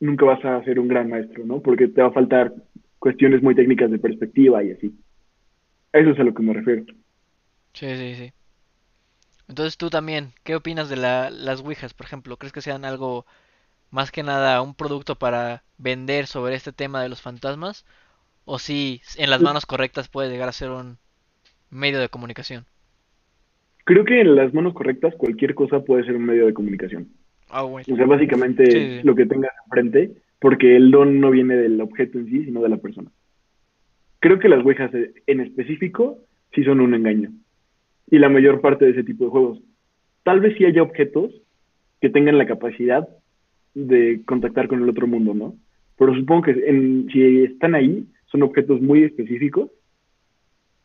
nunca 0.00 0.24
vas 0.24 0.44
a 0.44 0.64
ser 0.64 0.80
un 0.80 0.88
gran 0.88 1.08
maestro, 1.08 1.44
¿no? 1.46 1.60
Porque 1.60 1.86
te 1.86 2.02
va 2.02 2.08
a 2.08 2.12
faltar 2.12 2.52
cuestiones 2.98 3.44
muy 3.44 3.54
técnicas 3.54 3.92
de 3.92 4.00
perspectiva 4.00 4.64
y 4.64 4.72
así. 4.72 4.92
Eso 5.92 6.10
es 6.10 6.18
a 6.18 6.24
lo 6.24 6.34
que 6.34 6.42
me 6.42 6.54
refiero. 6.54 6.84
Sí, 7.74 7.96
sí, 7.96 8.16
sí. 8.16 8.32
Entonces 9.46 9.76
tú 9.76 9.88
también, 9.88 10.32
¿qué 10.42 10.56
opinas 10.56 10.88
de 10.88 10.96
la, 10.96 11.30
las 11.30 11.60
Ouijas, 11.60 11.94
por 11.94 12.06
ejemplo? 12.06 12.36
¿Crees 12.36 12.52
que 12.52 12.60
sean 12.60 12.84
algo 12.84 13.26
más 13.92 14.10
que 14.10 14.24
nada 14.24 14.62
un 14.62 14.74
producto 14.74 15.14
para 15.14 15.62
vender 15.78 16.26
sobre 16.26 16.56
este 16.56 16.72
tema 16.72 17.04
de 17.04 17.08
los 17.08 17.22
fantasmas? 17.22 17.84
¿O 18.46 18.58
si 18.58 19.00
en 19.16 19.30
las 19.30 19.42
manos 19.42 19.64
correctas 19.64 20.08
puede 20.08 20.28
llegar 20.28 20.48
a 20.48 20.52
ser 20.52 20.70
un 20.70 20.98
medio 21.70 22.00
de 22.00 22.08
comunicación? 22.08 22.66
Creo 23.90 24.04
que 24.04 24.20
en 24.20 24.36
las 24.36 24.54
manos 24.54 24.72
correctas 24.72 25.16
cualquier 25.16 25.56
cosa 25.56 25.84
puede 25.84 26.04
ser 26.04 26.14
un 26.14 26.24
medio 26.24 26.46
de 26.46 26.54
comunicación. 26.54 27.08
Ah, 27.48 27.62
bueno. 27.62 27.84
O 27.92 27.96
sea, 27.96 28.06
básicamente 28.06 28.64
Sí, 28.70 28.98
sí. 29.00 29.00
lo 29.02 29.16
que 29.16 29.26
tengas 29.26 29.50
enfrente, 29.66 30.12
porque 30.38 30.76
el 30.76 30.92
don 30.92 31.18
no 31.18 31.32
viene 31.32 31.56
del 31.56 31.80
objeto 31.80 32.16
en 32.20 32.26
sí, 32.26 32.44
sino 32.44 32.62
de 32.62 32.68
la 32.68 32.76
persona. 32.76 33.10
Creo 34.20 34.38
que 34.38 34.48
las 34.48 34.64
Ouijas 34.64 34.94
eh, 34.94 35.12
en 35.26 35.40
específico 35.40 36.18
sí 36.54 36.62
son 36.62 36.80
un 36.80 36.94
engaño. 36.94 37.30
Y 38.12 38.20
la 38.20 38.28
mayor 38.28 38.60
parte 38.60 38.84
de 38.84 38.92
ese 38.92 39.02
tipo 39.02 39.24
de 39.24 39.30
juegos. 39.30 39.60
Tal 40.22 40.38
vez 40.38 40.56
sí 40.56 40.64
haya 40.66 40.82
objetos 40.84 41.32
que 42.00 42.10
tengan 42.10 42.38
la 42.38 42.46
capacidad 42.46 43.08
de 43.74 44.20
contactar 44.24 44.68
con 44.68 44.84
el 44.84 44.88
otro 44.88 45.08
mundo, 45.08 45.34
¿no? 45.34 45.56
Pero 45.98 46.14
supongo 46.14 46.42
que 46.42 46.52
en- 46.64 47.08
si 47.12 47.42
están 47.42 47.74
ahí, 47.74 48.06
son 48.26 48.44
objetos 48.44 48.80
muy 48.80 49.02
específicos 49.02 49.68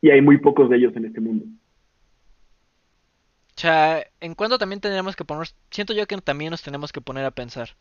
y 0.02 0.10
hay 0.10 0.22
muy 0.22 0.40
pocos 0.40 0.72
de 0.72 0.78
ellos 0.78 0.96
en 0.96 1.06
este 1.06 1.22
mundo. 1.22 1.46
O 3.58 3.60
sea, 3.60 4.06
en 4.22 4.34
cuanto 4.36 4.58
también 4.58 4.80
tendríamos 4.82 5.16
que 5.18 5.26
poner, 5.26 5.50
siento 5.72 5.94
yo 5.94 6.08
que 6.08 6.16
también 6.22 6.52
nos 6.52 6.62
tenemos 6.62 6.92
que 6.94 7.02
poner 7.02 7.26
a 7.26 7.32
pensar. 7.32 7.76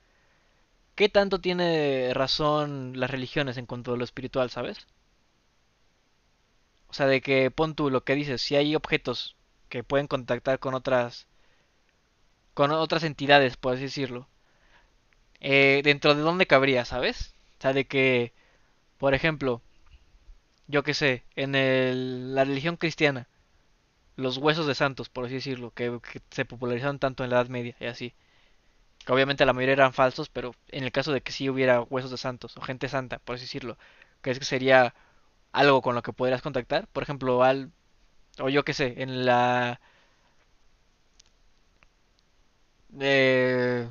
¿qué 0.96 1.08
tanto 1.08 1.40
tiene 1.40 2.10
razón 2.14 2.98
las 2.98 3.08
religiones 3.10 3.58
en 3.58 3.66
cuanto 3.66 3.94
a 3.94 3.96
lo 3.96 4.02
espiritual, 4.02 4.50
¿sabes? 4.50 4.88
O 6.88 6.94
sea, 6.94 7.06
de 7.06 7.20
que 7.20 7.50
pon 7.50 7.74
tú 7.74 7.90
lo 7.90 8.04
que 8.04 8.14
dices, 8.14 8.40
si 8.40 8.56
hay 8.56 8.74
objetos 8.74 9.37
que 9.68 9.84
pueden 9.84 10.06
contactar 10.06 10.58
con 10.60 10.72
otras 10.72 11.26
con 12.54 12.70
otras 12.72 13.04
entidades, 13.04 13.58
por 13.58 13.74
así 13.74 13.82
decirlo, 13.82 14.28
eh, 15.40 15.80
dentro 15.84 16.14
de 16.14 16.22
dónde 16.22 16.46
cabría, 16.46 16.84
¿sabes? 16.84 17.34
O 17.58 17.62
sea, 17.62 17.72
de 17.72 17.87
que, 17.87 18.32
por 18.98 19.14
ejemplo, 19.14 19.62
yo 20.66 20.82
qué 20.82 20.94
sé, 20.94 21.24
en 21.37 21.54
el- 21.54 22.34
la 22.34 22.44
religión 22.44 22.76
cristiana, 22.76 23.28
los 24.16 24.38
huesos 24.38 24.66
de 24.66 24.74
santos, 24.74 25.09
por 25.09 25.24
así 25.27 25.35
decirlo, 25.35 25.70
que, 25.72 25.98
que 26.12 26.20
se 26.31 26.44
popularizaron 26.44 26.98
tanto 26.98 27.24
en 27.24 27.31
la 27.31 27.37
Edad 27.37 27.48
Media 27.48 27.77
y 27.81 27.87
así. 27.87 28.14
Que 29.07 29.12
obviamente 29.12 29.44
la 29.46 29.53
mayoría 29.53 29.74
eran 29.74 29.92
falsos, 29.92 30.29
pero 30.31 30.55
en 30.68 30.85
el 30.85 30.92
caso 30.92 31.12
de 31.12 31.20
que 31.20 31.33
sí 31.33 31.48
hubiera 31.50 31.83
huesos 31.83 32.11
de 32.11 32.16
santos 32.16 32.57
o 32.57 32.61
gente 32.62 32.88
santa, 32.88 33.18
por 33.18 33.37
así 33.37 33.44
decirlo, 33.44 33.77
¿crees 34.22 34.38
que 34.38 34.44
sería 34.44 34.94
algo 35.53 35.83
con 35.83 35.94
lo 35.94 36.03
que 36.03 36.12
podrías 36.12 36.42
contactar? 36.42 36.87
Por 36.92 37.03
ejemplo, 37.03 37.42
al, 37.44 37.70
o 38.40 38.48
yo 38.48 38.64
qué 38.64 38.72
sé, 38.72 39.03
en 39.03 39.27
la... 39.27 39.81
eh, 43.00 43.88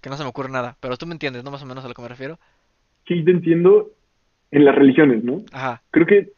que 0.00 0.10
no 0.10 0.16
se 0.16 0.22
me 0.24 0.28
ocurre 0.30 0.50
nada, 0.50 0.76
pero 0.80 0.96
tú 0.96 1.06
me 1.06 1.12
entiendes, 1.14 1.44
¿no? 1.44 1.50
Más 1.50 1.62
o 1.62 1.66
menos 1.66 1.84
a 1.84 1.88
lo 1.88 1.94
que 1.94 2.02
me 2.02 2.08
refiero. 2.08 2.38
Sí, 3.06 3.24
te 3.24 3.30
entiendo 3.30 3.92
en 4.50 4.64
las 4.64 4.74
religiones, 4.74 5.22
¿no? 5.22 5.42
Ajá, 5.52 5.82
Creo 5.90 6.06
que 6.06 6.32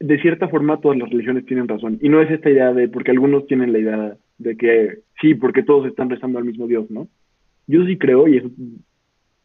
de 0.00 0.18
cierta 0.20 0.48
forma 0.48 0.80
todas 0.80 0.98
las 0.98 1.10
religiones 1.10 1.44
tienen 1.44 1.68
razón. 1.68 1.98
Y 2.00 2.08
no 2.08 2.22
es 2.22 2.30
esta 2.30 2.50
idea 2.50 2.72
de, 2.72 2.88
porque 2.88 3.10
algunos 3.10 3.46
tienen 3.46 3.72
la 3.72 3.78
idea 3.78 4.16
de 4.38 4.56
que 4.56 5.00
sí, 5.20 5.34
porque 5.34 5.62
todos 5.62 5.86
están 5.86 6.08
rezando 6.08 6.38
al 6.38 6.46
mismo 6.46 6.66
Dios, 6.66 6.90
¿no? 6.90 7.06
Yo 7.66 7.84
sí 7.84 7.98
creo, 7.98 8.26
y 8.26 8.38
eso 8.38 8.50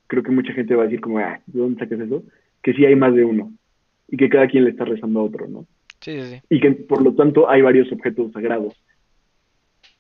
creo 0.07 0.23
que 0.23 0.31
mucha 0.31 0.53
gente 0.53 0.73
va 0.73 0.83
a 0.83 0.85
decir 0.85 1.01
como, 1.01 1.19
ah, 1.19 1.39
¿de 1.45 1.59
dónde 1.59 1.79
sacas 1.79 1.99
eso? 1.99 2.23
Que 2.63 2.73
sí 2.73 2.85
hay 2.85 2.95
más 2.95 3.13
de 3.13 3.25
uno. 3.25 3.51
Y 4.07 4.17
que 4.17 4.29
cada 4.29 4.47
quien 4.47 4.63
le 4.63 4.69
está 4.69 4.85
rezando 4.85 5.19
a 5.19 5.23
otro, 5.23 5.47
¿no? 5.47 5.65
sí, 5.99 6.21
sí, 6.21 6.35
sí. 6.35 6.41
Y 6.49 6.59
que 6.59 6.71
por 6.71 7.01
lo 7.01 7.13
tanto 7.15 7.49
hay 7.49 7.61
varios 7.61 7.91
objetos 7.91 8.31
sagrados. 8.31 8.73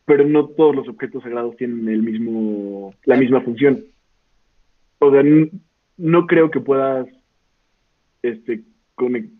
Pero 0.05 0.25
no 0.25 0.47
todos 0.47 0.75
los 0.75 0.87
objetos 0.87 1.23
sagrados 1.23 1.57
tienen 1.57 1.89
el 1.89 2.01
mismo, 2.01 2.93
la 3.05 3.17
misma 3.17 3.41
función. 3.41 3.83
O 4.99 5.11
sea, 5.11 5.23
no 5.97 6.27
creo 6.27 6.51
que 6.51 6.59
puedas 6.59 7.07
este, 8.21 8.61
conectar 8.93 9.35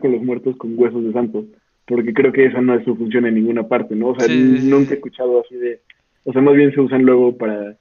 con 0.00 0.12
los 0.12 0.22
muertos 0.22 0.56
con 0.56 0.78
huesos 0.78 1.04
de 1.04 1.12
santos, 1.12 1.44
porque 1.86 2.14
creo 2.14 2.32
que 2.32 2.46
esa 2.46 2.60
no 2.60 2.74
es 2.74 2.84
su 2.84 2.96
función 2.96 3.26
en 3.26 3.34
ninguna 3.34 3.66
parte, 3.66 3.94
¿no? 3.96 4.08
O 4.08 4.18
sea, 4.18 4.28
Sí, 4.28 4.60
nunca 4.62 4.92
he 4.92 4.96
escuchado 4.96 5.42
así 5.44 5.56
de... 5.56 5.80
O 6.24 6.32
sea, 6.32 6.40
más 6.40 6.54
bien 6.54 6.72
se 6.72 6.80
usan 6.80 7.02
luego 7.02 7.36
para 7.36 7.76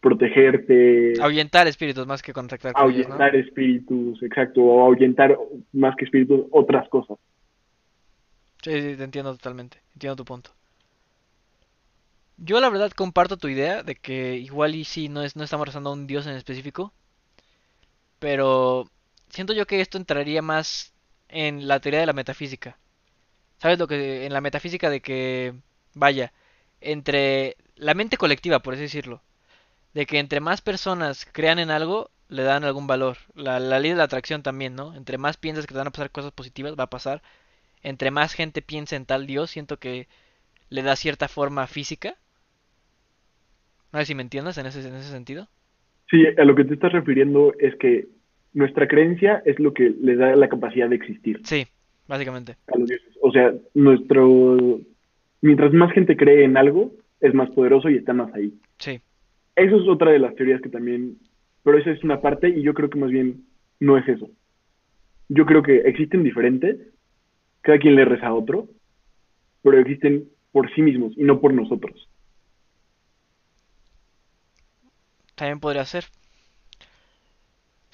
protegerte, 0.00 1.14
Ahuyentar 1.20 1.66
espíritus 1.66 2.06
más 2.06 2.22
que 2.22 2.32
contactar 2.32 2.72
con 2.72 2.90
ellos, 2.90 3.08
¿no? 3.08 3.14
ahuyentar 3.14 3.36
espíritus, 3.36 4.22
exacto, 4.22 4.62
o 4.62 4.84
ahuyentar 4.84 5.38
más 5.72 5.96
que 5.96 6.04
espíritus 6.04 6.46
otras 6.50 6.88
cosas. 6.88 7.18
Sí, 8.62 8.80
sí, 8.80 8.96
te 8.96 9.04
entiendo 9.04 9.32
totalmente. 9.32 9.78
Entiendo 9.92 10.16
tu 10.16 10.24
punto. 10.24 10.50
Yo 12.38 12.60
la 12.60 12.70
verdad 12.70 12.90
comparto 12.92 13.36
tu 13.36 13.48
idea 13.48 13.82
de 13.82 13.94
que 13.94 14.36
igual 14.36 14.74
y 14.74 14.84
sí 14.84 15.08
no 15.08 15.22
es, 15.22 15.36
no 15.36 15.44
estamos 15.44 15.66
rezando 15.66 15.90
a 15.90 15.92
un 15.92 16.06
dios 16.06 16.26
en 16.26 16.34
específico, 16.34 16.92
pero 18.18 18.86
siento 19.28 19.52
yo 19.52 19.66
que 19.66 19.80
esto 19.80 19.98
entraría 19.98 20.40
más 20.40 20.93
en 21.34 21.66
la 21.66 21.80
teoría 21.80 22.00
de 22.00 22.06
la 22.06 22.12
metafísica. 22.12 22.78
¿Sabes 23.58 23.78
lo 23.78 23.88
que 23.88 24.24
en 24.24 24.32
la 24.32 24.40
metafísica 24.40 24.88
de 24.88 25.00
que 25.00 25.54
vaya 25.92 26.32
entre 26.80 27.56
la 27.76 27.94
mente 27.94 28.16
colectiva, 28.16 28.60
por 28.60 28.74
así 28.74 28.82
decirlo, 28.82 29.20
de 29.94 30.06
que 30.06 30.18
entre 30.18 30.40
más 30.40 30.60
personas 30.60 31.26
crean 31.32 31.58
en 31.58 31.70
algo, 31.70 32.10
le 32.28 32.42
dan 32.42 32.64
algún 32.64 32.86
valor. 32.86 33.16
La, 33.34 33.58
ley 33.58 33.90
de 33.90 33.96
la 33.96 34.04
atracción 34.04 34.42
también, 34.42 34.74
¿no? 34.74 34.94
Entre 34.94 35.18
más 35.18 35.36
piensas 35.36 35.66
que 35.66 35.72
te 35.72 35.78
van 35.78 35.88
a 35.88 35.92
pasar 35.92 36.10
cosas 36.10 36.32
positivas, 36.32 36.74
va 36.78 36.84
a 36.84 36.90
pasar. 36.90 37.22
Entre 37.82 38.10
más 38.10 38.32
gente 38.32 38.62
piensa 38.62 38.96
en 38.96 39.06
tal 39.06 39.26
dios, 39.26 39.50
siento 39.50 39.78
que 39.78 40.06
le 40.68 40.82
da 40.82 40.96
cierta 40.96 41.28
forma 41.28 41.66
física. 41.66 42.14
No 43.92 43.98
sé 44.00 44.06
si 44.06 44.14
me 44.14 44.22
entiendes 44.22 44.58
en 44.58 44.66
ese, 44.66 44.86
en 44.86 44.94
ese 44.94 45.10
sentido. 45.10 45.48
Sí, 46.10 46.24
a 46.26 46.44
lo 46.44 46.54
que 46.54 46.64
te 46.64 46.74
estás 46.74 46.92
refiriendo 46.92 47.54
es 47.58 47.74
que 47.76 48.08
nuestra 48.54 48.88
creencia 48.88 49.42
es 49.44 49.58
lo 49.58 49.74
que 49.74 49.90
le 50.00 50.16
da 50.16 50.34
la 50.36 50.48
capacidad 50.48 50.88
de 50.88 50.96
existir 50.96 51.40
Sí, 51.44 51.66
básicamente. 52.08 52.56
a 52.72 52.78
los 52.78 52.88
dioses. 52.88 53.12
O 53.20 53.30
sea, 53.30 53.52
nuestro... 53.74 54.80
Mientras 55.42 55.72
más 55.74 55.92
gente 55.92 56.16
cree 56.16 56.44
en 56.44 56.56
algo, 56.56 56.92
es 57.20 57.34
más 57.34 57.50
poderoso 57.50 57.90
y 57.90 57.96
está 57.96 58.12
más 58.14 58.32
ahí. 58.34 58.54
Sí, 58.78 59.00
Eso 59.56 59.76
es 59.76 59.88
otra 59.88 60.10
de 60.12 60.18
las 60.18 60.34
teorías 60.36 60.62
que 60.62 60.70
también... 60.70 61.18
Pero 61.62 61.78
esa 61.78 61.90
es 61.90 62.02
una 62.04 62.20
parte 62.20 62.48
y 62.48 62.62
yo 62.62 62.72
creo 62.74 62.88
que 62.90 62.98
más 62.98 63.10
bien 63.10 63.44
no 63.80 63.98
es 63.98 64.08
eso. 64.08 64.30
Yo 65.28 65.46
creo 65.46 65.62
que 65.62 65.78
existen 65.78 66.22
diferentes, 66.22 66.78
cada 67.62 67.78
quien 67.78 67.94
le 67.96 68.04
reza 68.04 68.26
a 68.28 68.34
otro, 68.34 68.68
pero 69.62 69.78
existen 69.78 70.28
por 70.52 70.72
sí 70.74 70.82
mismos 70.82 71.12
y 71.16 71.24
no 71.24 71.40
por 71.40 71.52
nosotros. 71.54 72.08
también 75.34 75.58
podría 75.58 75.84
ser. 75.84 76.04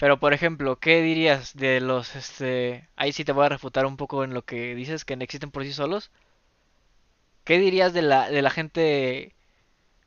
Pero 0.00 0.18
por 0.18 0.32
ejemplo, 0.32 0.76
¿qué 0.76 1.02
dirías 1.02 1.54
de 1.54 1.80
los 1.80 2.16
este 2.16 2.88
ahí 2.96 3.12
sí 3.12 3.22
te 3.22 3.32
voy 3.32 3.44
a 3.44 3.50
refutar 3.50 3.84
un 3.84 3.98
poco 3.98 4.24
en 4.24 4.32
lo 4.32 4.42
que 4.42 4.74
dices 4.74 5.04
que 5.04 5.14
no 5.14 5.22
existen 5.22 5.50
por 5.50 5.62
sí 5.62 5.72
solos? 5.72 6.10
¿Qué 7.44 7.58
dirías 7.58 7.92
de 7.92 8.02
la 8.02 8.30
de 8.30 8.40
la 8.40 8.48
gente 8.50 9.34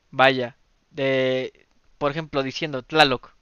vaya, 0.09 0.55
de 0.89 1.53
por 1.99 2.09
ejemplo 2.09 2.41
diciendo 2.41 2.81
Tlaloc, 2.81 3.33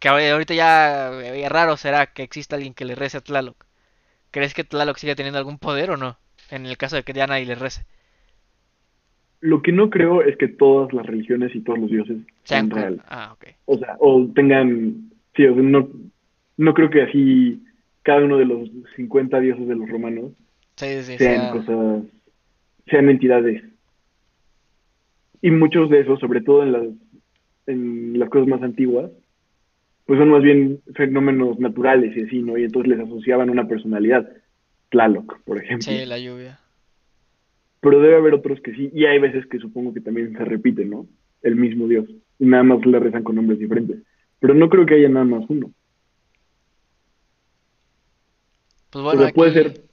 que 0.00 0.08
ahor- 0.08 0.32
ahorita 0.32 0.54
ya 0.54 1.12
eh, 1.12 1.48
raro 1.48 1.76
será 1.76 2.06
que 2.06 2.24
exista 2.24 2.56
alguien 2.56 2.74
que 2.74 2.84
le 2.84 2.96
rece 2.96 3.18
a 3.18 3.20
Tlaloc. 3.20 3.64
¿Crees 4.32 4.54
que 4.54 4.64
Tlaloc 4.64 4.96
sigue 4.96 5.14
teniendo 5.14 5.38
algún 5.38 5.58
poder 5.58 5.92
o 5.92 5.96
no? 5.96 6.18
En 6.50 6.66
el 6.66 6.76
caso 6.76 6.96
de 6.96 7.02
que 7.04 7.12
ya 7.12 7.26
nadie 7.26 7.46
le 7.46 7.54
rece. 7.54 7.84
Lo 9.40 9.62
que 9.62 9.70
no 9.70 9.90
creo 9.90 10.22
es 10.22 10.36
que 10.36 10.48
todas 10.48 10.92
las 10.92 11.06
religiones 11.06 11.54
y 11.54 11.60
todos 11.60 11.78
los 11.78 11.90
dioses 11.90 12.16
Sean 12.42 12.68
reales. 12.70 13.00
Ah. 13.08 13.36
O 13.66 13.78
sea, 13.78 13.96
o 14.00 14.26
tengan, 14.34 15.07
sí, 15.38 15.46
o 15.46 15.54
sea, 15.54 15.62
no, 15.62 15.88
no 16.58 16.74
creo 16.74 16.90
que 16.90 17.00
así 17.02 17.62
cada 18.02 18.22
uno 18.24 18.36
de 18.36 18.44
los 18.44 18.68
50 18.96 19.40
dioses 19.40 19.66
de 19.66 19.76
los 19.76 19.88
romanos 19.88 20.32
Sí, 20.76 20.86
sí, 21.02 21.12
sí, 21.12 21.18
sean 21.18 21.40
sea- 21.40 21.50
cosas, 21.52 22.02
sean 22.86 23.08
entidades. 23.08 23.62
Y 25.40 25.50
muchos 25.50 25.88
de 25.90 26.00
esos, 26.00 26.18
sobre 26.20 26.40
todo 26.40 26.62
en 26.62 26.72
las, 26.72 26.86
en 27.66 28.18
las 28.18 28.28
cosas 28.28 28.48
más 28.48 28.62
antiguas, 28.62 29.10
pues 30.06 30.18
son 30.18 30.30
más 30.30 30.42
bien 30.42 30.80
fenómenos 30.94 31.58
naturales 31.58 32.16
y 32.16 32.22
así, 32.22 32.42
¿no? 32.42 32.56
Y 32.58 32.64
entonces 32.64 32.90
les 32.90 33.00
asociaban 33.00 33.50
una 33.50 33.66
personalidad. 33.68 34.28
Tlaloc, 34.90 35.40
por 35.44 35.58
ejemplo. 35.62 35.92
sí, 35.92 36.04
la 36.06 36.18
lluvia. 36.18 36.58
Pero 37.80 38.00
debe 38.00 38.16
haber 38.16 38.34
otros 38.34 38.60
que 38.62 38.72
sí, 38.74 38.90
y 38.94 39.04
hay 39.04 39.18
veces 39.18 39.46
que 39.46 39.58
supongo 39.58 39.92
que 39.94 40.00
también 40.00 40.32
se 40.36 40.44
repite, 40.44 40.84
¿no? 40.84 41.06
El 41.42 41.56
mismo 41.56 41.86
Dios. 41.86 42.08
Y 42.38 42.46
nada 42.46 42.62
más 42.62 42.84
le 42.86 42.98
rezan 42.98 43.22
con 43.22 43.36
nombres 43.36 43.58
diferentes. 43.58 43.98
Pero 44.40 44.54
no 44.54 44.68
creo 44.68 44.86
que 44.86 44.94
haya 44.94 45.08
nada 45.08 45.24
más 45.24 45.44
uno. 45.48 45.72
Pues 48.90 49.02
O 49.02 49.04
bueno, 49.06 49.22
sea, 49.22 49.32
puede 49.32 49.52
ser 49.52 49.84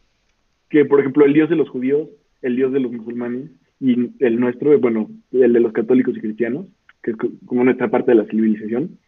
que, 0.70 0.86
por 0.86 1.00
ejemplo, 1.00 1.26
el 1.26 1.34
Dios 1.34 1.50
de 1.50 1.56
los 1.56 1.70
judíos, 1.70 2.10
el 2.42 2.56
Dios 2.56 2.74
de 2.74 2.80
los 2.80 2.92
musulmanes 2.92 3.52
y 3.80 4.12
el 4.24 4.40
nuestro, 4.40 4.78
bueno, 4.80 5.10
el 5.32 5.54
de 5.54 5.60
los 5.60 5.74
católicos 5.74 6.16
y 6.18 6.22
cristianos, 6.22 6.68
que 7.04 7.12
es 7.12 7.18
co- 7.18 7.32
como 7.46 7.64
nuestra 7.64 7.90
parte 7.90 8.12
de 8.12 8.18
la 8.18 8.26
civilización, 8.26 9.00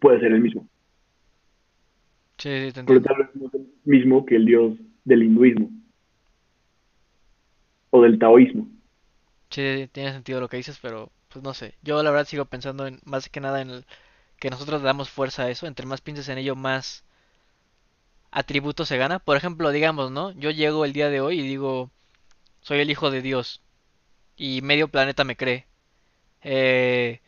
puede 0.00 0.20
ser 0.20 0.32
el 0.32 0.40
mismo. 0.40 0.68
Sí, 2.38 2.50
sí, 2.66 2.72
te 2.72 2.84
Pero 2.84 3.02
tal 3.02 3.16
vez 3.18 3.28
no 3.34 3.46
es 3.48 3.54
el 3.54 3.68
mismo 3.84 4.24
que 4.24 4.36
el 4.36 4.46
Dios 4.46 4.74
del 5.04 5.22
hinduismo 5.24 5.70
o 7.90 8.02
del 8.02 8.18
taoísmo. 8.18 8.68
Sí, 9.50 9.88
tiene 9.92 10.12
sentido 10.12 10.40
lo 10.40 10.48
que 10.48 10.56
dices, 10.58 10.78
pero 10.80 11.10
pues 11.28 11.42
no 11.42 11.54
sé. 11.54 11.74
Yo 11.82 12.02
la 12.02 12.10
verdad 12.10 12.26
sigo 12.26 12.44
pensando 12.46 12.86
en 12.86 13.00
más 13.04 13.28
que 13.28 13.40
nada 13.40 13.60
en 13.62 13.70
el 13.70 13.86
que 14.38 14.50
nosotros 14.50 14.80
le 14.82 14.86
damos 14.86 15.10
fuerza 15.10 15.44
a 15.44 15.50
eso. 15.50 15.66
Entre 15.66 15.86
más 15.86 16.00
pienses 16.00 16.28
en 16.28 16.38
ello, 16.38 16.56
más 16.56 17.04
atributos 18.30 18.88
se 18.88 18.96
gana. 18.98 19.18
Por 19.18 19.36
ejemplo, 19.36 19.70
digamos, 19.70 20.10
¿no? 20.10 20.32
Yo 20.32 20.50
llego 20.50 20.84
el 20.84 20.92
día 20.92 21.10
de 21.10 21.20
hoy 21.20 21.40
y 21.40 21.42
digo, 21.48 21.90
soy 22.62 22.80
el 22.80 22.90
hijo 22.90 23.10
de 23.10 23.22
Dios 23.22 23.62
y 24.36 24.62
medio 24.62 24.88
planeta 24.88 25.24
me 25.24 25.36
cree. 25.36 25.66
Eh, 26.42 27.20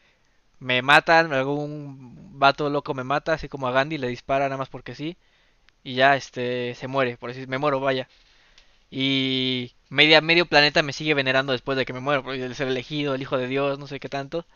me 0.60 0.82
matan, 0.82 1.32
algún 1.32 2.38
vato 2.38 2.70
loco 2.70 2.94
me 2.94 3.04
mata, 3.04 3.34
así 3.34 3.48
como 3.48 3.68
a 3.68 3.72
Gandhi 3.72 3.98
le 3.98 4.08
dispara 4.08 4.46
nada 4.46 4.58
más 4.58 4.68
porque 4.70 4.94
sí 4.94 5.16
y 5.84 5.94
ya 5.94 6.16
este 6.16 6.74
se 6.74 6.88
muere, 6.88 7.16
por 7.16 7.30
decir, 7.30 7.48
me 7.48 7.58
muero, 7.58 7.80
vaya. 7.80 8.08
Y 8.90 9.72
media, 9.90 10.20
medio 10.20 10.46
planeta 10.46 10.82
me 10.82 10.92
sigue 10.92 11.14
venerando 11.14 11.52
después 11.52 11.78
de 11.78 11.86
que 11.86 11.92
me 11.92 12.00
muero, 12.00 12.24
por 12.24 12.34
el 12.34 12.54
ser 12.54 12.68
elegido, 12.68 13.14
el 13.14 13.22
hijo 13.22 13.38
de 13.38 13.48
Dios, 13.48 13.78
no 13.78 13.86
sé 13.86 14.00
qué 14.00 14.08
tanto. 14.08 14.46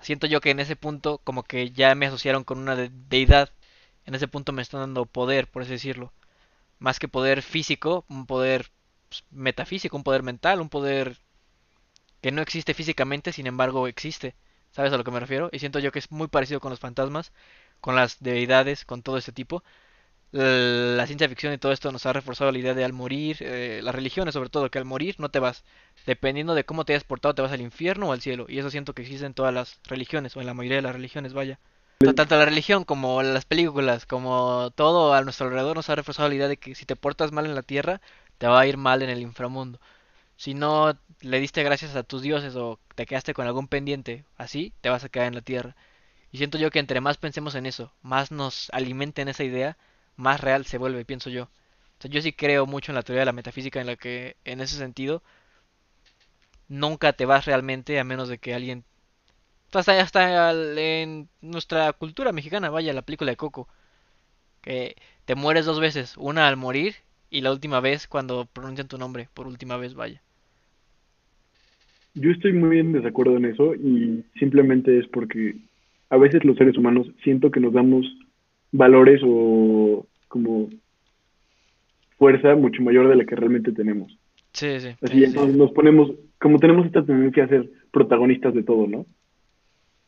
Siento 0.00 0.26
yo 0.28 0.40
que 0.40 0.50
en 0.50 0.60
ese 0.60 0.76
punto 0.76 1.18
como 1.24 1.42
que 1.44 1.70
ya 1.72 1.94
me 1.96 2.06
asociaron 2.06 2.44
con 2.44 2.58
una 2.58 2.76
de- 2.76 2.90
deidad. 3.08 3.50
En 4.06 4.14
ese 4.14 4.28
punto 4.28 4.52
me 4.52 4.62
están 4.62 4.80
dando 4.80 5.06
poder, 5.06 5.48
por 5.50 5.62
así 5.62 5.72
decirlo. 5.72 6.12
Más 6.80 6.98
que 7.00 7.08
poder 7.08 7.42
físico, 7.42 8.04
un 8.08 8.26
poder 8.26 8.70
pues, 9.10 9.24
metafísico, 9.30 9.96
un 9.98 10.04
poder 10.04 10.22
mental, 10.24 10.60
un 10.62 10.70
poder 10.70 11.18
que 12.20 12.32
no 12.32 12.42
existe 12.42 12.74
físicamente, 12.74 13.32
sin 13.32 13.46
embargo 13.46 13.86
existe. 13.86 14.34
¿Sabes 14.72 14.92
a 14.92 14.96
lo 14.96 15.04
que 15.04 15.10
me 15.12 15.20
refiero? 15.20 15.48
Y 15.52 15.58
siento 15.60 15.78
yo 15.78 15.92
que 15.92 15.98
es 16.00 16.10
muy 16.10 16.26
parecido 16.28 16.58
con 16.60 16.70
los 16.70 16.80
fantasmas, 16.80 17.32
con 17.80 17.94
las 17.94 18.18
deidades, 18.20 18.84
con 18.84 19.02
todo 19.02 19.18
ese 19.18 19.32
tipo. 19.32 19.62
L- 20.34 20.96
La 20.96 21.06
ciencia 21.06 21.28
ficción 21.28 21.52
y 21.54 21.58
todo 21.58 21.72
esto 21.72 21.90
nos 21.92 22.04
ha 22.06 22.12
reforzado 22.12 22.52
la 22.52 22.58
idea 22.58 22.74
de 22.74 22.84
al 22.84 22.92
morir, 22.92 23.38
eh, 23.40 23.80
las 23.82 23.94
religiones 23.94 24.34
sobre 24.34 24.50
todo, 24.50 24.70
que 24.70 24.78
al 24.78 24.84
morir 24.84 25.16
no 25.18 25.30
te 25.30 25.38
vas. 25.38 25.64
Dependiendo 26.06 26.54
de 26.54 26.64
cómo 26.64 26.84
te 26.84 26.92
hayas 26.92 27.04
portado, 27.04 27.34
te 27.34 27.42
vas 27.42 27.52
al 27.52 27.60
infierno 27.62 28.08
o 28.08 28.12
al 28.12 28.20
cielo. 28.20 28.46
Y 28.48 28.58
eso 28.58 28.70
siento 28.70 28.94
que 28.94 29.02
existe 29.02 29.26
en 29.26 29.34
todas 29.34 29.54
las 29.54 29.80
religiones, 29.84 30.36
o 30.36 30.40
en 30.40 30.46
la 30.46 30.54
mayoría 30.54 30.76
de 30.78 30.82
las 30.82 30.94
religiones, 30.94 31.32
vaya. 31.32 31.58
Tanto 32.14 32.36
la 32.36 32.44
religión 32.46 32.84
como 32.84 33.22
las 33.22 33.44
películas, 33.46 34.06
como 34.06 34.70
todo 34.76 35.14
a 35.14 35.22
nuestro 35.22 35.46
alrededor 35.48 35.76
nos 35.76 35.90
ha 35.90 35.96
reforzado 35.96 36.28
la 36.30 36.36
idea 36.36 36.48
de 36.48 36.58
que 36.58 36.74
si 36.76 36.86
te 36.86 36.96
portas 36.96 37.32
mal 37.32 37.46
en 37.46 37.54
la 37.56 37.62
tierra, 37.62 38.00
te 38.38 38.46
va 38.48 38.60
a 38.60 38.66
ir 38.66 38.76
mal 38.78 39.02
en 39.02 39.10
el 39.10 39.20
inframundo. 39.22 39.80
Si 40.36 40.54
no 40.54 40.98
le 41.20 41.40
diste 41.40 41.62
gracias 41.64 41.96
a 41.96 42.02
tus 42.04 42.22
dioses 42.22 42.56
o 42.56 42.78
te 42.94 43.06
quedaste 43.06 43.34
con 43.34 43.46
algún 43.46 43.68
pendiente, 43.68 44.24
así 44.36 44.72
te 44.80 44.88
vas 44.90 45.04
a 45.04 45.08
quedar 45.08 45.28
en 45.28 45.34
la 45.34 45.40
tierra. 45.42 45.76
Y 46.32 46.38
siento 46.38 46.58
yo 46.58 46.70
que 46.70 46.80
entre 46.80 47.00
más 47.00 47.18
pensemos 47.18 47.54
en 47.54 47.66
eso, 47.66 47.92
más 48.02 48.30
nos 48.32 48.70
alimenten 48.72 49.28
esa 49.28 49.44
idea, 49.44 49.78
más 50.16 50.40
real 50.40 50.64
se 50.66 50.78
vuelve, 50.78 51.04
pienso 51.04 51.30
yo. 51.30 51.44
O 51.44 51.48
sea, 52.00 52.10
yo 52.10 52.20
sí 52.22 52.32
creo 52.32 52.66
mucho 52.66 52.92
en 52.92 52.96
la 52.96 53.02
teoría 53.02 53.20
de 53.20 53.26
la 53.26 53.32
metafísica 53.32 53.80
en 53.80 53.86
la 53.86 53.96
que, 53.96 54.36
en 54.44 54.60
ese 54.60 54.76
sentido, 54.76 55.22
nunca 56.68 57.12
te 57.12 57.26
vas 57.26 57.46
realmente 57.46 57.98
a 57.98 58.04
menos 58.04 58.28
de 58.28 58.38
que 58.38 58.54
alguien... 58.54 58.84
Hasta, 59.72 60.00
hasta 60.00 60.52
en 60.52 61.28
nuestra 61.40 61.92
cultura 61.92 62.30
mexicana, 62.30 62.70
vaya, 62.70 62.92
la 62.92 63.02
película 63.02 63.32
de 63.32 63.36
Coco, 63.36 63.68
que 64.62 64.94
te 65.24 65.34
mueres 65.34 65.66
dos 65.66 65.80
veces, 65.80 66.14
una 66.16 66.46
al 66.46 66.56
morir 66.56 66.94
y 67.28 67.40
la 67.40 67.50
última 67.50 67.80
vez 67.80 68.06
cuando 68.06 68.46
pronuncian 68.46 68.86
tu 68.86 68.98
nombre, 68.98 69.28
por 69.34 69.48
última 69.48 69.76
vez, 69.76 69.94
vaya. 69.94 70.22
Yo 72.14 72.30
estoy 72.30 72.52
muy 72.52 72.78
en 72.78 72.92
desacuerdo 72.92 73.36
en 73.36 73.46
eso 73.46 73.74
y 73.74 74.24
simplemente 74.38 75.00
es 75.00 75.08
porque 75.08 75.56
a 76.10 76.16
veces 76.16 76.44
los 76.44 76.56
seres 76.56 76.78
humanos 76.78 77.08
siento 77.24 77.50
que 77.50 77.58
nos 77.58 77.72
damos 77.72 78.06
valores 78.74 79.20
o 79.24 80.06
como 80.28 80.68
fuerza 82.18 82.56
mucho 82.56 82.82
mayor 82.82 83.08
de 83.08 83.16
la 83.16 83.24
que 83.24 83.36
realmente 83.36 83.72
tenemos. 83.72 84.18
Sí, 84.52 84.80
sí, 84.80 84.88
Así 85.00 85.14
sí, 85.14 85.18
sí. 85.18 85.24
entonces 85.24 85.56
nos 85.56 85.72
ponemos, 85.72 86.12
como 86.40 86.58
tenemos 86.58 86.86
esta 86.86 87.04
tendencia 87.04 87.44
a 87.44 87.48
ser 87.48 87.70
protagonistas 87.92 88.52
de 88.54 88.62
todo, 88.62 88.86
¿no? 88.86 89.06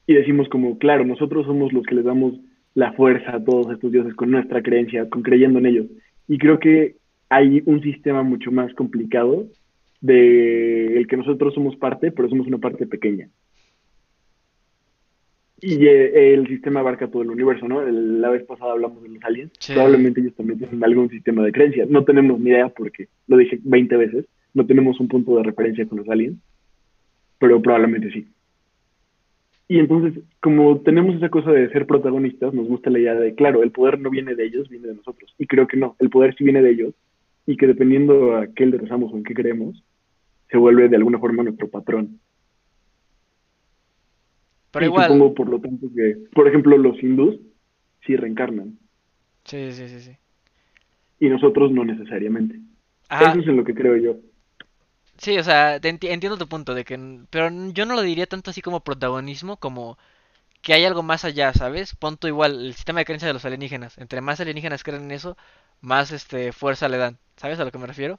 Y 0.07 0.15
decimos 0.15 0.49
como, 0.49 0.79
claro, 0.79 1.05
nosotros 1.05 1.47
somos 1.47 1.73
los 1.73 1.85
que 1.85 1.95
les 1.95 2.05
damos 2.05 2.35
la 2.75 2.93
fuerza 2.93 3.37
a 3.37 3.45
todos 3.45 3.73
estos 3.73 3.91
dioses 3.91 4.15
con 4.15 4.31
nuestra 4.31 4.63
creencia, 4.63 5.09
con 5.09 5.23
creyendo 5.23 5.59
en 5.61 5.67
ellos. 5.67 5.87
Y 6.29 6.39
creo 6.39 6.59
que 6.59 6.97
hay 7.29 7.63
un 7.67 7.83
sistema 7.83 8.23
mucho 8.23 8.51
más 8.51 8.73
complicado 8.75 9.47
de 10.01 10.99
el 10.99 11.07
que 11.07 11.17
nosotros 11.17 11.55
somos 11.55 11.77
parte, 11.77 12.11
pero 12.13 12.29
somos 12.29 12.47
una 12.47 12.59
parte 12.59 12.87
pequeña. 12.87 13.29
Y 15.61 15.87
eh, 15.87 16.35
el 16.35 16.47
sistema 16.49 16.81
abarca 16.81 17.09
todo 17.09 17.23
el 17.23 17.31
universo, 17.31 17.67
¿no? 17.67 17.83
La 17.83 18.29
vez 18.29 18.45
pasada 18.45 18.73
hablamos 18.73 19.03
de 19.03 19.09
los 19.09 19.25
aliens. 19.25 19.53
Sí. 19.59 19.73
Probablemente 19.73 20.21
ellos 20.21 20.35
también 20.35 20.59
tienen 20.59 20.85
algún 20.85 21.09
sistema 21.09 21.43
de 21.43 21.53
creencia. 21.53 21.87
No 21.89 22.05
tenemos 22.05 22.39
ni 22.39 22.51
idea 22.51 22.69
porque 22.69 23.09
lo 23.27 23.37
dije 23.39 23.59
20 23.63 23.97
veces. 23.97 24.27
No 24.53 24.67
tenemos 24.67 25.01
un 25.01 25.09
punto 25.09 25.37
de 25.37 25.43
referencia 25.43 25.87
con 25.87 25.99
los 25.99 26.09
aliens, 26.09 26.39
pero 27.39 27.61
probablemente 27.61 28.11
sí. 28.11 28.27
Y 29.69 29.79
entonces, 29.79 30.23
como 30.41 30.81
tenemos 30.81 31.17
esa 31.17 31.29
cosa 31.29 31.51
de 31.51 31.69
ser 31.71 31.87
protagonistas, 31.87 32.55
nos 32.55 32.69
gusta 32.69 32.89
la 32.89 33.01
idea 33.01 33.15
de, 33.15 33.35
claro, 33.35 33.63
el 33.63 33.73
poder 33.73 33.99
no 33.99 34.11
viene 34.11 34.35
de 34.35 34.45
ellos, 34.45 34.69
viene 34.69 34.89
de 34.89 34.95
nosotros. 34.95 35.35
Y 35.39 35.47
creo 35.47 35.67
que 35.67 35.77
no, 35.77 35.97
el 35.99 36.09
poder 36.09 36.35
sí 36.37 36.45
viene 36.45 36.63
de 36.63 36.71
ellos 36.71 36.95
y 37.47 37.57
que 37.57 37.67
dependiendo 37.67 38.37
a 38.37 38.47
qué 38.49 38.67
le 38.67 38.79
rezamos 38.79 39.13
o 39.13 39.17
en 39.17 39.25
qué 39.25 39.35
creemos, 39.35 39.83
se 40.51 40.57
vuelve 40.57 40.89
de 40.89 40.97
alguna 40.97 41.19
forma 41.19 41.43
nuestro 41.43 41.69
patrón. 41.69 42.21
Pero 44.77 44.87
y 44.89 44.93
igual, 44.93 44.95
supongo, 44.95 45.35
por 45.35 45.49
lo 45.49 45.61
tanto, 45.61 45.89
que, 45.95 46.19
por 46.35 46.49
ejemplo, 46.49 46.79
los 46.79 47.03
hindús 47.03 47.41
sí 48.07 48.17
reencarnan 48.17 48.79
sí, 49.45 49.73
sí, 49.73 49.89
sí, 49.89 50.01
sí. 50.01 50.19
y 51.19 51.29
nosotros 51.29 51.71
no 51.73 51.85
necesariamente. 51.85 52.61
Ajá, 53.09 53.31
Eso 53.31 53.41
es 53.41 53.47
en 53.49 53.57
lo 53.57 53.65
que 53.65 53.75
creo 53.75 53.97
yo. 53.97 54.17
sí, 55.19 55.39
o 55.39 55.45
sea, 55.45 55.81
te 55.81 55.91
enti- 55.93 56.11
entiendo 56.11 56.39
tu 56.39 56.49
punto 56.49 56.75
de 56.75 56.85
que, 56.85 56.99
pero 57.31 57.49
yo 57.73 57.87
no 57.87 57.95
lo 57.95 58.03
diría 58.03 58.27
tanto 58.27 58.51
así 58.51 58.63
como 58.63 58.81
protagonismo, 58.85 59.57
como 59.59 59.99
que 60.63 60.75
hay 60.75 60.85
algo 60.85 61.03
más 61.05 61.25
allá, 61.27 61.53
¿sabes? 61.55 61.97
Punto 61.97 62.29
igual, 62.29 62.67
el 62.67 62.75
sistema 62.75 63.01
de 63.01 63.07
creencia 63.07 63.29
de 63.29 63.35
los 63.35 63.45
alienígenas. 63.45 63.99
Entre 63.99 64.21
más 64.23 64.41
alienígenas 64.41 64.85
creen 64.85 65.05
en 65.05 65.13
eso, 65.13 65.37
más 65.83 66.13
este 66.13 66.53
fuerza 66.53 66.89
le 66.91 66.99
dan. 66.99 67.19
¿Sabes 67.37 67.61
a 67.61 67.65
lo 67.67 67.73
que 67.73 67.79
me 67.79 67.87
refiero? 67.89 68.17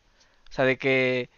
O 0.50 0.54
sea, 0.54 0.66
de 0.66 0.78
que 0.78 1.30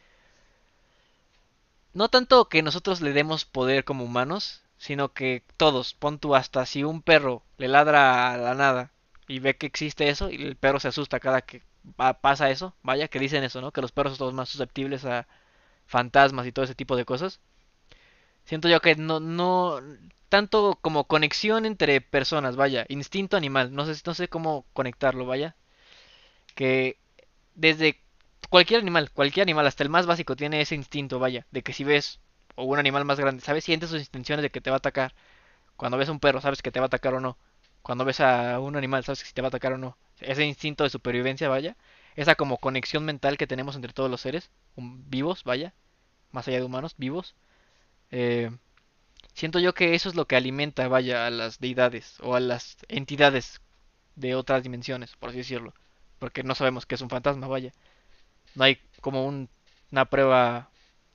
no 1.94 2.10
tanto 2.10 2.50
que 2.50 2.64
nosotros 2.64 3.00
le 3.02 3.14
demos 3.14 3.46
poder 3.46 3.84
como 3.84 4.04
humanos, 4.04 4.64
sino 4.80 5.14
que 5.14 5.44
todos, 5.58 5.94
pon 5.94 6.20
tú 6.20 6.36
hasta 6.36 6.66
si 6.66 6.84
un 6.84 7.02
perro 7.04 7.44
le 7.58 7.68
ladra 7.68 8.34
a 8.34 8.38
la 8.38 8.56
nada 8.56 8.92
y 9.28 9.40
ve 9.40 9.58
que 9.58 9.68
existe 9.68 10.10
eso 10.10 10.32
y 10.32 10.44
el 10.44 10.56
perro 10.56 10.80
se 10.80 10.88
asusta 10.90 11.20
cada 11.20 11.42
que 11.42 11.62
pasa 12.22 12.50
eso, 12.50 12.76
vaya, 12.84 13.08
que 13.10 13.20
dicen 13.20 13.44
eso, 13.44 13.62
¿no? 13.62 13.72
Que 13.72 13.82
los 13.82 13.92
perros 13.92 14.18
son 14.18 14.28
los 14.28 14.34
más 14.34 14.50
susceptibles 14.50 15.06
a 15.06 15.28
fantasmas 15.88 16.48
y 16.48 16.52
todo 16.52 16.66
ese 16.66 16.76
tipo 16.76 16.96
de 16.96 17.06
cosas. 17.06 17.40
Siento 18.46 18.70
yo 18.70 18.82
que 18.82 18.96
no, 18.96 19.20
no, 19.20 19.80
tanto 20.30 20.78
como 20.82 21.06
conexión 21.06 21.66
entre 21.66 22.02
personas, 22.02 22.56
vaya, 22.56 22.86
instinto 22.90 23.38
animal, 23.38 23.74
no 23.74 23.86
sé, 23.86 24.02
no 24.06 24.14
sé 24.14 24.28
cómo 24.30 24.66
conectarlo, 24.74 25.26
vaya, 25.26 25.56
que 26.56 26.98
desde 27.56 28.00
cualquier 28.50 28.82
animal, 28.82 29.12
cualquier 29.12 29.44
animal, 29.44 29.68
hasta 29.68 29.84
el 29.84 29.90
más 29.90 30.06
básico, 30.06 30.36
tiene 30.36 30.62
ese 30.62 30.76
instinto, 30.76 31.20
vaya, 31.20 31.46
de 31.52 31.64
que 31.64 31.74
si 31.74 31.84
ves 31.84 32.20
o 32.60 32.66
un 32.66 32.80
animal 32.80 33.06
más 33.06 33.20
grande, 33.20 33.42
¿sabes? 33.44 33.64
Sientes 33.66 33.90
sus 33.90 34.02
intenciones 34.02 34.44
de 34.44 34.52
que 34.52 34.62
te 34.62 34.70
va 34.72 34.78
a 34.78 34.80
atacar. 34.80 35.14
Cuando 35.78 35.98
ves 35.98 36.10
a 36.10 36.12
un 36.14 36.20
perro, 36.20 36.42
sabes 36.42 36.62
que 36.62 36.72
te 36.72 36.80
va 36.80 36.86
a 36.86 36.88
atacar 36.88 37.14
o 37.16 37.20
no. 37.22 37.38
Cuando 37.82 38.06
ves 38.06 38.20
a 38.22 38.60
un 38.60 38.76
animal, 38.78 39.04
sabes 39.06 39.20
si 39.20 39.34
te 39.34 39.42
va 39.42 39.48
a 39.48 39.50
atacar 39.50 39.74
o 39.74 39.78
no. 39.78 39.98
Ese 40.22 40.46
instinto 40.46 40.84
de 40.84 40.90
supervivencia, 40.92 41.50
vaya, 41.50 41.76
esa 42.16 42.36
como 42.36 42.58
conexión 42.58 43.06
mental 43.06 43.38
que 43.38 43.48
tenemos 43.48 43.76
entre 43.76 43.94
todos 43.94 44.12
los 44.12 44.22
seres 44.22 44.50
vivos, 44.78 45.44
vaya, 45.46 45.74
más 46.32 46.48
allá 46.48 46.60
de 46.60 46.66
humanos, 46.66 46.96
vivos. 46.98 47.36
Eh, 48.12 48.52
siento 49.34 49.60
yo 49.60 49.74
que 49.74 49.96
eso 49.96 50.10
es 50.10 50.16
lo 50.16 50.28
que 50.28 50.36
alimenta, 50.36 50.88
vaya, 50.88 51.28
a 51.28 51.30
las 51.32 51.60
deidades 51.60 52.18
o 52.22 52.36
a 52.36 52.40
las 52.40 52.78
entidades 52.90 53.62
de 54.16 54.36
otras 54.36 54.64
dimensiones, 54.64 55.16
por 55.18 55.30
así 55.32 55.40
decirlo. 55.40 55.74
Porque 56.20 56.44
no 56.44 56.56
sabemos 56.56 56.86
qué 56.86 56.96
es 56.96 57.02
un 57.02 57.10
fantasma, 57.12 57.48
vaya. 57.48 57.74
No 58.56 58.64
hay 58.66 58.80
como 59.02 59.26
un- 59.26 59.50
una 59.92 60.06
prueba 60.06 60.70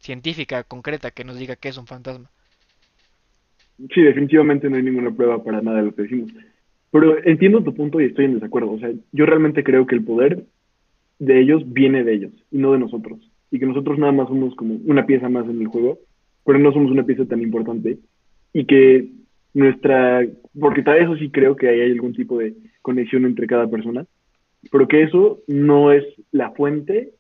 científica 0.05 0.63
concreta 0.65 1.11
que 1.11 1.25
nos 1.25 1.39
diga 1.39 1.57
qué 1.57 1.69
es 1.71 1.79
un 1.79 1.87
fantasma. 1.87 2.29
Sí, 3.93 4.03
definitivamente 4.03 4.69
no 4.69 4.77
hay 4.77 4.83
ninguna 4.83 5.11
prueba 5.11 5.43
para 5.43 5.63
nada 5.63 5.79
de 5.79 5.87
lo 5.87 5.95
que 5.95 6.03
decimos. 6.03 6.31
Pero 6.91 7.25
entiendo 7.25 7.65
tu 7.65 7.75
punto 7.75 8.01
y 8.01 8.05
estoy 8.05 8.27
en 8.27 8.35
desacuerdo. 8.35 8.73
O 8.73 8.79
sea, 8.79 8.91
yo 9.13 9.27
realmente 9.27 9.65
creo 9.65 9.87
que 9.87 9.97
el 9.97 10.05
poder 10.05 10.45
de 11.19 11.41
ellos 11.41 11.63
viene 11.67 12.05
de 12.05 12.13
ellos 12.15 12.33
y 12.53 12.59
no 12.59 12.73
de 12.73 12.79
nosotros. 12.79 13.19
Y 13.51 13.59
que 13.59 13.67
nosotros 13.67 13.99
nada 13.99 14.13
más 14.13 14.29
somos 14.29 14.55
como 14.57 14.75
una 14.85 15.07
pieza 15.07 15.29
más 15.29 15.49
en 15.49 15.61
el 15.61 15.69
juego, 15.69 15.99
pero 16.45 16.59
no 16.59 16.71
somos 16.73 16.93
una 16.93 17.05
pieza 17.05 17.25
tan 17.25 17.41
importante. 17.41 17.99
Y 18.53 18.67
que 18.67 19.09
nuestra, 19.55 20.25
porque 20.59 20.83
tal 20.83 20.99
eso 20.99 21.17
sí 21.17 21.31
creo 21.31 21.57
que 21.57 21.69
hay 21.69 21.81
algún 21.91 22.13
tipo 22.13 22.39
de 22.39 22.55
conexión 22.83 23.25
entre 23.25 23.47
cada 23.47 23.69
persona, 23.69 24.05
pero 24.71 24.87
que 24.87 25.03
eso 25.03 25.41
no 25.49 25.93
es 25.93 26.05
la 26.31 26.51
fuente 26.51 27.11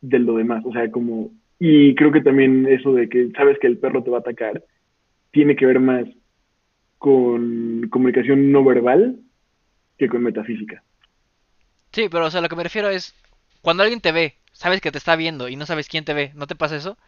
de 0.00 0.18
lo 0.18 0.36
demás. 0.36 0.64
O 0.66 0.72
sea, 0.72 0.90
como, 0.90 1.30
y 1.58 1.94
creo 1.94 2.12
que 2.12 2.22
también 2.22 2.66
eso 2.68 2.92
de 2.92 3.08
que 3.08 3.30
sabes 3.36 3.58
que 3.60 3.66
el 3.66 3.78
perro 3.78 4.02
te 4.02 4.10
va 4.10 4.18
a 4.18 4.20
atacar, 4.20 4.62
tiene 5.32 5.56
que 5.56 5.66
ver 5.66 5.80
más 5.80 6.06
con 6.98 7.88
comunicación 7.90 8.52
no 8.52 8.64
verbal 8.64 9.20
que 9.98 10.08
con 10.08 10.22
metafísica. 10.24 10.84
Sí, 11.92 12.08
pero 12.10 12.26
o 12.26 12.30
sea, 12.30 12.40
lo 12.40 12.48
que 12.48 12.56
me 12.56 12.62
refiero 12.64 12.88
es 12.90 13.14
cuando 13.62 13.82
alguien 13.82 14.00
te 14.00 14.12
ve, 14.12 14.36
sabes 14.52 14.80
que 14.80 14.92
te 14.92 14.98
está 14.98 15.16
viendo 15.16 15.48
y 15.48 15.56
no 15.56 15.66
sabes 15.66 15.88
quién 15.88 16.04
te 16.04 16.14
ve, 16.14 16.32
¿no 16.34 16.46
te 16.46 16.56
pasa 16.56 16.76
eso? 16.76 16.98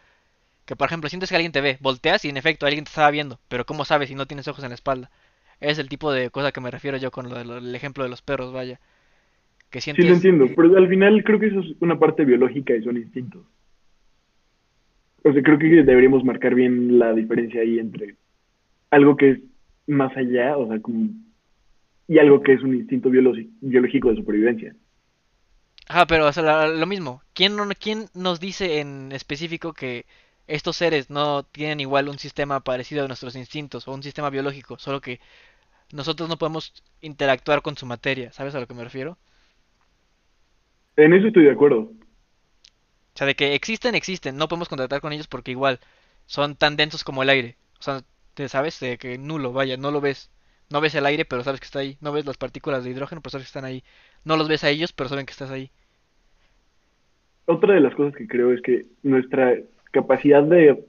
Que 0.65 0.75
por 0.75 0.87
ejemplo, 0.87 1.09
sientes 1.09 1.29
que 1.29 1.35
alguien 1.37 1.53
te 1.53 1.61
ve, 1.61 1.77
volteas 1.81 2.25
y 2.25 2.29
en 2.29 2.37
efecto 2.37 2.65
alguien 2.67 2.85
te 2.85 2.89
estaba 2.89 3.11
viendo, 3.11 3.39
pero 3.49 3.65
¿cómo 3.65 3.85
sabes 3.85 4.09
si 4.09 4.15
no 4.15 4.27
tienes 4.27 4.47
ojos 4.49 4.63
en 4.63 4.71
la 4.71 4.75
espalda? 4.75 5.11
Es 5.61 5.79
el 5.79 5.89
tipo 5.89 6.11
de 6.13 6.29
cosa 6.31 6.51
que 6.53 6.61
me 6.61 6.71
refiero 6.71 6.97
yo 6.97 7.11
con 7.11 7.29
lo 7.29 7.43
lo- 7.45 7.57
el 7.59 7.75
ejemplo 7.75 8.03
de 8.05 8.09
los 8.11 8.21
perros, 8.23 8.53
vaya. 8.53 8.79
Que 9.71 9.81
Sí, 9.95 10.03
lo 10.03 10.13
sientes... 10.13 10.13
entiendo, 10.13 10.53
pero 10.55 10.77
al 10.77 10.87
final 10.87 11.23
creo 11.25 11.39
que 11.39 11.47
eso 11.47 11.59
es 11.59 11.75
una 11.81 11.99
parte 11.99 12.23
biológica 12.23 12.73
y 12.75 12.83
son 12.83 12.95
instintos. 12.97 13.45
O 15.29 15.33
sea, 15.33 15.43
creo 15.43 15.59
que 15.59 15.67
deberíamos 15.83 16.23
marcar 16.23 16.55
bien 16.55 16.99
la 16.99 17.13
diferencia 17.13 17.61
ahí 17.61 17.79
entre 17.79 18.17
algo 18.91 19.17
que 19.17 19.31
es 19.31 19.39
más 19.87 20.15
allá, 20.17 20.57
o 20.57 20.67
sea, 20.67 20.81
como, 20.81 21.09
y 22.07 22.19
algo 22.19 22.41
que 22.41 22.53
es 22.53 22.63
un 22.63 22.75
instinto 22.75 23.09
biológico 23.09 24.09
de 24.09 24.15
supervivencia. 24.17 24.75
Ajá, 25.87 26.05
pero 26.07 26.27
o 26.27 26.31
sea, 26.33 26.43
la- 26.43 26.67
lo 26.67 26.85
mismo. 26.85 27.21
¿Quién, 27.33 27.55
no, 27.55 27.67
¿Quién 27.79 28.07
nos 28.13 28.39
dice 28.39 28.79
en 28.79 29.11
específico 29.11 29.73
que 29.73 30.05
estos 30.47 30.77
seres 30.77 31.09
no 31.09 31.43
tienen 31.43 31.79
igual 31.79 32.09
un 32.09 32.19
sistema 32.19 32.59
parecido 32.61 33.03
a 33.05 33.07
nuestros 33.07 33.35
instintos 33.35 33.87
o 33.87 33.93
un 33.93 34.03
sistema 34.03 34.29
biológico? 34.29 34.77
Solo 34.79 35.01
que 35.01 35.19
nosotros 35.93 36.29
no 36.29 36.37
podemos 36.37 36.73
interactuar 37.01 37.61
con 37.63 37.77
su 37.77 37.85
materia, 37.87 38.31
¿sabes 38.33 38.55
a 38.55 38.59
lo 38.61 38.67
que 38.67 38.75
me 38.75 38.83
refiero? 38.85 39.17
En 40.97 41.13
eso 41.13 41.27
estoy 41.27 41.45
de 41.45 41.51
acuerdo. 41.51 41.91
O 43.17 43.19
sea, 43.19 43.25
de 43.25 43.33
que 43.33 43.55
existen, 43.55 43.95
existen. 43.95 44.37
No 44.37 44.47
podemos 44.47 44.69
contactar 44.69 45.01
con 45.01 45.11
ellos 45.11 45.25
porque 45.25 45.49
igual 45.49 45.79
son 46.27 46.55
tan 46.55 46.75
densos 46.75 47.03
como 47.03 47.23
el 47.23 47.29
aire. 47.29 47.55
O 47.79 47.81
sea, 47.81 48.01
te 48.35 48.47
sabes 48.47 48.79
de 48.79 48.99
que 48.99 49.17
nulo, 49.17 49.53
vaya, 49.53 49.75
no 49.75 49.89
lo 49.89 50.01
ves. 50.01 50.29
No 50.69 50.81
ves 50.81 50.93
el 50.93 51.07
aire, 51.07 51.25
pero 51.25 51.43
sabes 51.43 51.59
que 51.59 51.65
está 51.65 51.79
ahí. 51.79 51.97
No 51.99 52.11
ves 52.11 52.27
las 52.27 52.37
partículas 52.37 52.83
de 52.83 52.91
hidrógeno, 52.91 53.21
pero 53.21 53.31
sabes 53.31 53.47
que 53.47 53.49
están 53.49 53.65
ahí. 53.65 53.83
No 54.23 54.37
los 54.37 54.47
ves 54.47 54.63
a 54.63 54.69
ellos, 54.69 54.93
pero 54.93 55.09
saben 55.09 55.25
que 55.25 55.31
estás 55.31 55.49
ahí. 55.49 55.71
Otra 57.45 57.73
de 57.73 57.79
las 57.79 57.95
cosas 57.95 58.15
que 58.15 58.27
creo 58.27 58.53
es 58.53 58.61
que 58.61 58.85
nuestra 59.01 59.55
capacidad 59.89 60.43
de 60.43 60.85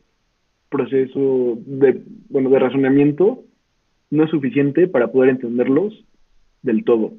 proceso, 0.68 1.56
de, 1.64 2.02
bueno, 2.28 2.50
de 2.50 2.58
razonamiento 2.58 3.42
no 4.10 4.24
es 4.24 4.30
suficiente 4.30 4.86
para 4.86 5.10
poder 5.10 5.30
entenderlos 5.30 6.04
del 6.60 6.84
todo. 6.84 7.14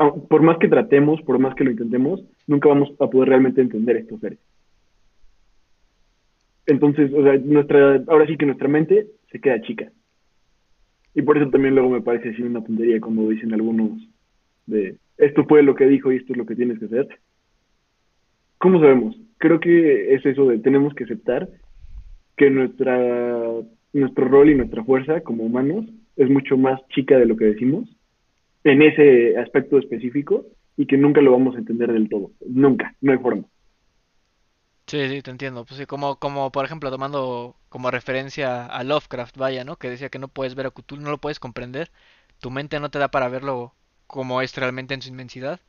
Ah, 0.00 0.14
Por 0.14 0.40
más 0.40 0.56
que 0.56 0.66
tratemos, 0.66 1.20
por 1.22 1.38
más 1.38 1.54
que 1.54 1.62
lo 1.62 1.70
intentemos, 1.70 2.24
nunca 2.46 2.70
vamos 2.70 2.90
a 3.00 3.10
poder 3.10 3.28
realmente 3.28 3.60
entender 3.60 3.98
estos 3.98 4.18
seres. 4.20 4.38
Entonces, 6.66 7.12
o 7.12 7.22
sea, 7.22 7.36
nuestra, 7.36 8.02
ahora 8.08 8.26
sí 8.26 8.38
que 8.38 8.46
nuestra 8.46 8.66
mente 8.66 9.08
se 9.30 9.40
queda 9.40 9.60
chica. 9.60 9.92
Y 11.14 11.20
por 11.20 11.36
eso 11.36 11.50
también 11.50 11.74
luego 11.74 11.90
me 11.90 12.00
parece 12.00 12.30
así 12.30 12.40
una 12.40 12.64
tontería 12.64 12.98
cuando 12.98 13.28
dicen 13.28 13.52
algunos 13.52 14.00
de 14.66 14.96
esto 15.18 15.44
fue 15.44 15.62
lo 15.62 15.74
que 15.74 15.86
dijo 15.86 16.10
y 16.10 16.16
esto 16.16 16.32
es 16.32 16.38
lo 16.38 16.46
que 16.46 16.56
tienes 16.56 16.78
que 16.78 16.86
hacer. 16.86 17.06
¿Cómo 18.56 18.80
sabemos? 18.80 19.18
Creo 19.36 19.60
que 19.60 20.14
es 20.14 20.24
eso 20.24 20.48
de 20.48 20.60
tenemos 20.60 20.94
que 20.94 21.04
aceptar 21.04 21.46
que 22.38 22.48
nuestra, 22.48 23.42
nuestro 23.92 24.28
rol 24.28 24.48
y 24.48 24.54
nuestra 24.54 24.82
fuerza 24.82 25.20
como 25.20 25.44
humanos 25.44 25.84
es 26.16 26.30
mucho 26.30 26.56
más 26.56 26.80
chica 26.88 27.18
de 27.18 27.26
lo 27.26 27.36
que 27.36 27.44
decimos 27.44 27.86
en 28.64 28.82
ese 28.82 29.38
aspecto 29.38 29.78
específico 29.78 30.46
y 30.76 30.86
que 30.86 30.96
nunca 30.96 31.20
lo 31.20 31.32
vamos 31.32 31.54
a 31.56 31.58
entender 31.58 31.92
del 31.92 32.08
todo. 32.08 32.32
Nunca, 32.46 32.94
no 33.00 33.12
hay 33.12 33.18
forma. 33.18 33.44
Sí, 34.86 35.08
sí, 35.08 35.22
te 35.22 35.30
entiendo. 35.30 35.64
Pues 35.64 35.78
sí, 35.78 35.86
como, 35.86 36.16
como 36.16 36.50
por 36.50 36.64
ejemplo 36.64 36.90
tomando 36.90 37.56
como 37.68 37.90
referencia 37.90 38.66
a 38.66 38.82
Lovecraft, 38.82 39.36
vaya, 39.36 39.64
¿no? 39.64 39.76
Que 39.76 39.90
decía 39.90 40.08
que 40.08 40.18
no 40.18 40.28
puedes 40.28 40.54
ver 40.54 40.66
a 40.66 40.70
Cthulhu, 40.70 41.02
no 41.02 41.10
lo 41.10 41.18
puedes 41.18 41.38
comprender. 41.38 41.90
Tu 42.40 42.50
mente 42.50 42.80
no 42.80 42.90
te 42.90 42.98
da 42.98 43.08
para 43.08 43.28
verlo 43.28 43.74
como 44.06 44.42
es 44.42 44.56
realmente 44.56 44.94
en 44.94 45.02
su 45.02 45.10
inmensidad. 45.10 45.60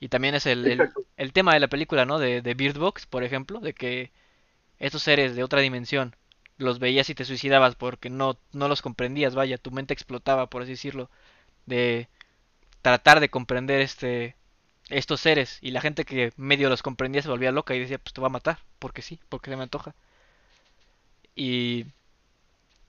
Y 0.00 0.08
también 0.08 0.36
es 0.36 0.46
el, 0.46 0.88
el, 1.16 1.32
tema 1.32 1.54
de 1.54 1.60
la 1.60 1.68
película, 1.68 2.04
¿no? 2.04 2.20
De, 2.20 2.40
de 2.40 2.54
Bird 2.54 2.78
Box, 2.78 3.06
por 3.06 3.24
ejemplo, 3.24 3.58
de 3.58 3.72
que 3.74 4.12
estos 4.78 5.02
seres 5.02 5.34
de 5.34 5.42
otra 5.42 5.60
dimensión 5.60 6.14
los 6.58 6.78
veías 6.78 7.08
y 7.08 7.14
te 7.14 7.24
suicidabas 7.24 7.76
porque 7.76 8.10
no, 8.10 8.38
no 8.52 8.68
los 8.68 8.82
comprendías, 8.82 9.34
vaya, 9.34 9.58
tu 9.58 9.70
mente 9.70 9.94
explotaba, 9.94 10.50
por 10.50 10.62
así 10.62 10.72
decirlo, 10.72 11.10
de 11.68 12.08
tratar 12.82 13.20
de 13.20 13.28
comprender 13.28 13.80
este 13.80 14.34
estos 14.90 15.20
seres 15.20 15.58
y 15.60 15.70
la 15.70 15.80
gente 15.80 16.04
que 16.04 16.32
medio 16.36 16.68
los 16.68 16.82
comprendía 16.82 17.22
se 17.22 17.28
volvía 17.28 17.52
loca 17.52 17.74
y 17.74 17.80
decía, 17.80 17.98
pues 17.98 18.14
te 18.14 18.20
va 18.20 18.28
a 18.28 18.30
matar, 18.30 18.58
porque 18.78 19.02
sí, 19.02 19.20
porque 19.28 19.50
se 19.50 19.56
me 19.56 19.62
antoja. 19.62 19.94
Y 21.36 21.84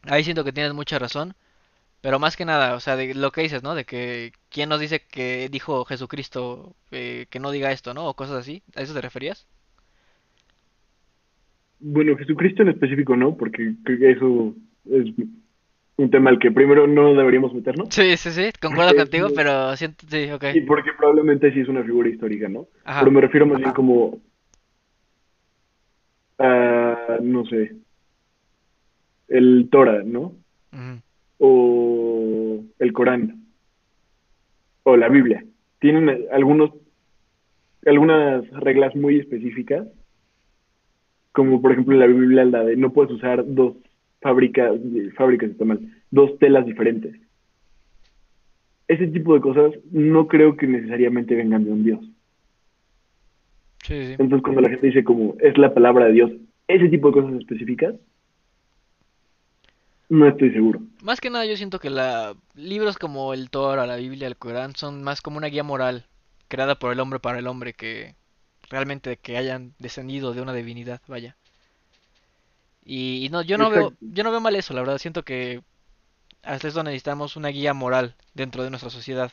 ahí 0.04 0.24
siento 0.24 0.44
que 0.44 0.54
tienes 0.54 0.74
mucha 0.74 0.98
razón, 0.98 1.36
pero 2.02 2.20
más 2.20 2.38
que 2.38 2.46
nada, 2.46 2.76
o 2.76 2.80
sea, 2.80 2.96
de 2.96 3.14
lo 3.14 3.32
que 3.32 3.42
dices, 3.42 3.64
¿no? 3.64 3.76
De 3.76 3.84
que 3.86 4.32
quién 4.50 4.70
nos 4.70 4.80
dice 4.80 5.02
que 5.02 5.50
dijo 5.50 5.84
Jesucristo 5.86 6.74
eh, 6.92 7.26
que 7.30 7.40
no 7.40 7.52
diga 7.52 7.72
esto, 7.72 7.94
¿no? 7.94 8.08
O 8.08 8.14
cosas 8.14 8.38
así, 8.38 8.64
¿a 8.76 8.82
eso 8.82 8.94
te 8.94 9.02
referías? 9.02 9.46
Bueno, 11.82 12.18
Jesucristo 12.18 12.64
en 12.64 12.70
específico 12.70 13.16
no, 13.16 13.36
porque 13.36 13.74
creo 13.84 14.00
que 14.00 14.12
eso 14.12 14.56
es 14.86 15.14
un 16.00 16.10
tema 16.10 16.30
al 16.30 16.40
que 16.40 16.50
primero 16.50 16.88
no 16.88 17.14
deberíamos 17.14 17.54
meternos. 17.54 17.90
Sí, 17.92 18.16
sí, 18.16 18.32
sí, 18.32 18.52
concuerdo 18.62 18.96
contigo, 18.96 19.28
pero 19.36 19.76
siento, 19.76 20.06
sí, 20.08 20.32
ok. 20.32 20.46
Y 20.54 20.62
porque 20.62 20.92
probablemente 20.98 21.52
sí 21.52 21.60
es 21.60 21.68
una 21.68 21.84
figura 21.84 22.08
histórica, 22.08 22.48
¿no? 22.48 22.68
Ajá, 22.86 23.02
Pero 23.02 23.12
me 23.12 23.20
refiero 23.20 23.46
más 23.46 23.58
bien 23.58 23.74
como, 23.74 24.18
a, 26.38 27.18
no 27.22 27.46
sé, 27.48 27.76
el 29.28 29.68
Torah, 29.70 30.02
¿no? 30.06 30.36
O 31.38 32.64
el 32.80 32.94
Corán, 32.94 33.44
o 34.84 34.96
la 34.96 35.10
Biblia. 35.10 35.44
Tienen 35.80 36.28
algunos, 36.32 36.72
algunas 37.86 38.50
reglas 38.52 38.96
muy 38.96 39.20
específicas, 39.20 39.86
como 41.34 41.62
por 41.62 41.74
ejemplo 41.74 41.94
en 41.94 42.00
la 42.00 42.08
Biblia 42.08 42.46
la 42.46 42.64
de 42.64 42.78
no 42.78 42.94
puedes 42.94 43.12
usar 43.12 43.44
dos 43.46 43.76
fábricas, 44.22 44.74
fábricas 45.16 45.52
está 45.52 45.66
mal, 45.66 45.80
dos 46.12 46.38
telas 46.40 46.66
diferentes. 46.66 47.16
Ese 48.88 49.08
tipo 49.08 49.36
de 49.36 49.42
cosas 49.42 49.72
no 49.92 50.28
creo 50.28 50.58
que 50.58 50.68
necesariamente 50.68 51.36
vengan 51.36 51.64
de 51.64 51.72
un 51.72 51.84
Dios. 51.84 52.00
Sí, 53.84 54.08
sí. 54.08 54.12
Entonces, 54.14 54.42
cuando 54.42 54.62
la 54.62 54.70
gente 54.70 54.88
dice 54.88 55.04
como 55.04 55.36
es 55.40 55.58
la 55.58 55.74
palabra 55.74 56.06
de 56.06 56.14
Dios, 56.14 56.32
ese 56.68 56.90
tipo 56.90 57.08
de 57.08 57.22
cosas 57.22 57.40
específicas, 57.40 57.96
no 60.10 60.28
estoy 60.28 60.52
seguro. 60.52 60.82
Más 61.04 61.22
que 61.22 61.30
nada 61.30 61.46
yo 61.46 61.56
siento 61.56 61.80
que 61.80 61.92
la 61.92 62.36
libros 62.56 62.98
como 62.98 63.34
el 63.34 63.50
Torah, 63.50 63.86
la 63.86 63.96
Biblia, 63.96 64.28
el 64.28 64.38
Corán 64.38 64.76
son 64.76 65.04
más 65.04 65.22
como 65.22 65.38
una 65.38 65.48
guía 65.48 65.64
moral 65.64 66.06
creada 66.48 66.76
por 66.76 66.92
el 66.92 67.00
hombre 67.00 67.20
para 67.20 67.40
el 67.40 67.48
hombre 67.48 67.74
que 67.74 68.16
realmente 68.70 69.18
que 69.18 69.38
hayan 69.38 69.74
descendido 69.80 70.34
de 70.34 70.42
una 70.42 70.54
divinidad, 70.54 71.02
vaya. 71.08 71.36
Y, 72.92 73.24
y 73.24 73.30
no, 73.30 73.44
yo 73.44 73.60
no 73.60 73.70
veo, 73.70 73.94
yo 74.02 74.24
no 74.24 74.32
veo 74.32 74.42
mal 74.42 74.56
eso, 74.56 74.74
la 74.74 74.82
verdad, 74.82 74.98
siento 74.98 75.24
que 75.24 75.62
hasta 76.42 76.70
eso 76.70 76.84
necesitamos 76.84 77.36
una 77.36 77.50
guía 77.50 77.76
moral 77.76 78.16
dentro 78.34 78.64
de 78.64 78.72
nuestra 78.72 78.90
sociedad. 78.90 79.32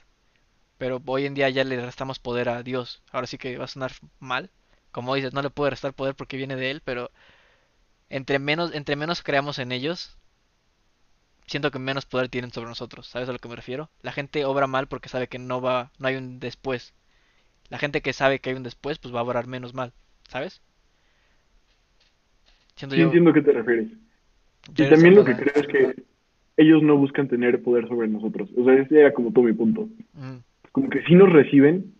Pero 0.78 1.02
hoy 1.06 1.26
en 1.26 1.34
día 1.34 1.48
ya 1.50 1.64
le 1.64 1.80
restamos 1.80 2.18
poder 2.18 2.50
a 2.50 2.62
Dios. 2.62 3.02
Ahora 3.12 3.26
sí 3.26 3.38
que 3.38 3.56
va 3.58 3.64
a 3.64 3.68
sonar 3.68 3.92
mal. 4.20 4.50
Como 4.92 5.14
dices, 5.14 5.32
no 5.32 5.42
le 5.42 5.50
puede 5.50 5.70
restar 5.70 5.94
poder 5.94 6.14
porque 6.14 6.36
viene 6.36 6.56
de 6.56 6.70
él, 6.70 6.82
pero 6.84 7.10
entre 8.10 8.38
menos, 8.38 8.74
entre 8.74 8.96
menos 8.96 9.22
creamos 9.22 9.58
en 9.58 9.72
ellos, 9.72 10.18
siento 11.46 11.70
que 11.70 11.78
menos 11.78 12.06
poder 12.06 12.28
tienen 12.28 12.52
sobre 12.52 12.68
nosotros. 12.68 13.06
¿Sabes 13.06 13.28
a 13.28 13.32
lo 13.32 13.38
que 13.38 13.48
me 13.48 13.56
refiero? 13.56 13.90
La 14.02 14.12
gente 14.12 14.44
obra 14.44 14.66
mal 14.66 14.86
porque 14.88 15.08
sabe 15.08 15.28
que 15.28 15.38
no 15.38 15.62
va, 15.62 15.92
no 15.98 16.08
hay 16.08 16.16
un 16.16 16.40
después. 16.40 16.92
La 17.70 17.78
gente 17.78 18.02
que 18.02 18.12
sabe 18.12 18.40
que 18.40 18.50
hay 18.50 18.56
un 18.56 18.64
después, 18.64 18.98
pues 18.98 19.14
va 19.14 19.20
a 19.20 19.24
obrar 19.24 19.46
menos 19.46 19.74
mal, 19.74 19.94
¿sabes? 20.28 20.60
Siento 22.76 22.94
Sí 22.94 23.00
yo, 23.00 23.06
entiendo 23.06 23.30
a 23.30 23.34
qué 23.34 23.42
te 23.42 23.52
refieres. 23.52 23.88
Y 24.76 24.88
también 24.88 25.14
lo 25.14 25.24
que 25.24 25.34
creo 25.34 25.54
es 25.54 25.66
que 25.66 26.02
ellos 26.56 26.82
no 26.82 26.96
buscan 26.96 27.28
tener 27.28 27.62
poder 27.62 27.88
sobre 27.88 28.08
nosotros. 28.08 28.50
O 28.56 28.64
sea, 28.64 28.74
ese 28.74 29.00
era 29.00 29.12
como 29.12 29.32
todo 29.32 29.44
mi 29.44 29.52
punto. 29.52 29.88
Mm, 30.14 30.36
Como 30.72 30.90
que 30.90 31.02
sí 31.04 31.14
nos 31.14 31.32
reciben, 31.32 31.94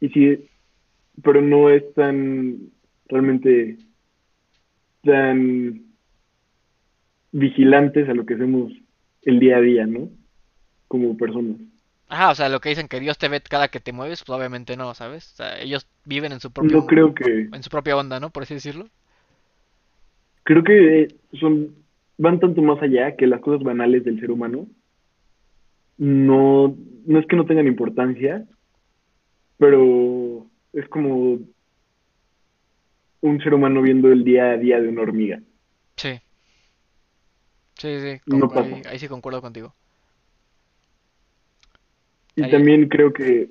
y 0.00 0.08
sí, 0.08 0.48
pero 1.22 1.42
no 1.42 1.70
es 1.70 1.92
tan 1.94 2.70
realmente 3.08 3.76
tan 5.02 5.82
vigilantes 7.32 8.08
a 8.08 8.14
lo 8.14 8.26
que 8.26 8.34
hacemos 8.34 8.72
el 9.22 9.38
día 9.40 9.58
a 9.58 9.60
día, 9.60 9.86
¿no? 9.86 10.08
Como 10.88 11.16
personas. 11.16 11.56
Ajá, 12.08 12.30
o 12.30 12.34
sea, 12.34 12.48
lo 12.48 12.60
que 12.60 12.70
dicen 12.70 12.88
que 12.88 12.98
Dios 12.98 13.18
te 13.18 13.28
ve 13.28 13.40
cada 13.40 13.68
que 13.68 13.78
te 13.78 13.92
mueves, 13.92 14.24
pues 14.24 14.36
obviamente 14.36 14.76
no, 14.76 14.94
¿sabes? 14.94 15.32
O 15.34 15.36
sea, 15.36 15.60
ellos 15.60 15.86
viven 16.04 16.32
en 16.32 16.40
su 16.40 16.48
No 16.48 16.54
propio, 16.54 16.86
creo 16.86 17.14
que, 17.14 17.48
en 17.52 17.62
su 17.62 17.70
propia 17.70 17.96
onda, 17.96 18.18
¿no? 18.18 18.30
Por 18.30 18.42
así 18.42 18.54
decirlo. 18.54 18.88
Creo 20.42 20.62
que 20.64 21.08
son, 21.38 21.74
van 22.18 22.40
tanto 22.40 22.62
más 22.62 22.80
allá 22.82 23.16
que 23.16 23.26
las 23.26 23.40
cosas 23.40 23.62
banales 23.62 24.04
del 24.04 24.18
ser 24.20 24.30
humano. 24.30 24.66
No, 25.98 26.76
no 27.06 27.18
es 27.18 27.26
que 27.26 27.36
no 27.36 27.44
tengan 27.46 27.66
importancia, 27.66 28.46
pero 29.58 30.46
es 30.72 30.88
como 30.88 31.38
un 33.22 33.40
ser 33.42 33.52
humano 33.54 33.82
viendo 33.82 34.10
el 34.10 34.24
día 34.24 34.52
a 34.52 34.56
día 34.56 34.80
de 34.80 34.88
una 34.88 35.02
hormiga. 35.02 35.40
Sí, 35.96 36.18
sí, 37.78 38.00
sí, 38.00 38.20
No 38.26 38.48
con- 38.48 38.50
pasa. 38.50 38.74
ahí, 38.76 38.82
ahí 38.86 38.98
sí 38.98 39.08
concuerdo 39.08 39.42
contigo. 39.42 39.74
Y 42.36 42.44
Ahí, 42.44 42.50
también 42.50 42.88
creo 42.88 43.12
que 43.12 43.50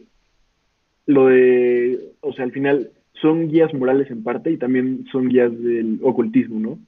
lo 1.06 1.28
de, 1.28 2.14
o 2.22 2.34
sea, 2.34 2.46
al 2.46 2.52
final 2.52 2.92
son 3.22 3.50
guías 3.50 3.74
morales 3.74 4.10
en 4.12 4.24
parte 4.24 4.52
y 4.52 4.58
también 4.58 5.06
son 5.12 5.30
guías 5.30 5.52
del 5.52 6.00
ocultismo, 6.04 6.60
¿no? 6.60 6.80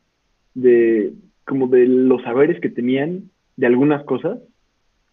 De 0.54 1.14
como 1.46 1.68
de 1.68 1.88
los 1.88 2.22
saberes 2.24 2.60
que 2.62 2.70
tenían 2.70 3.30
de 3.58 3.68
algunas 3.68 4.04
cosas 4.06 4.40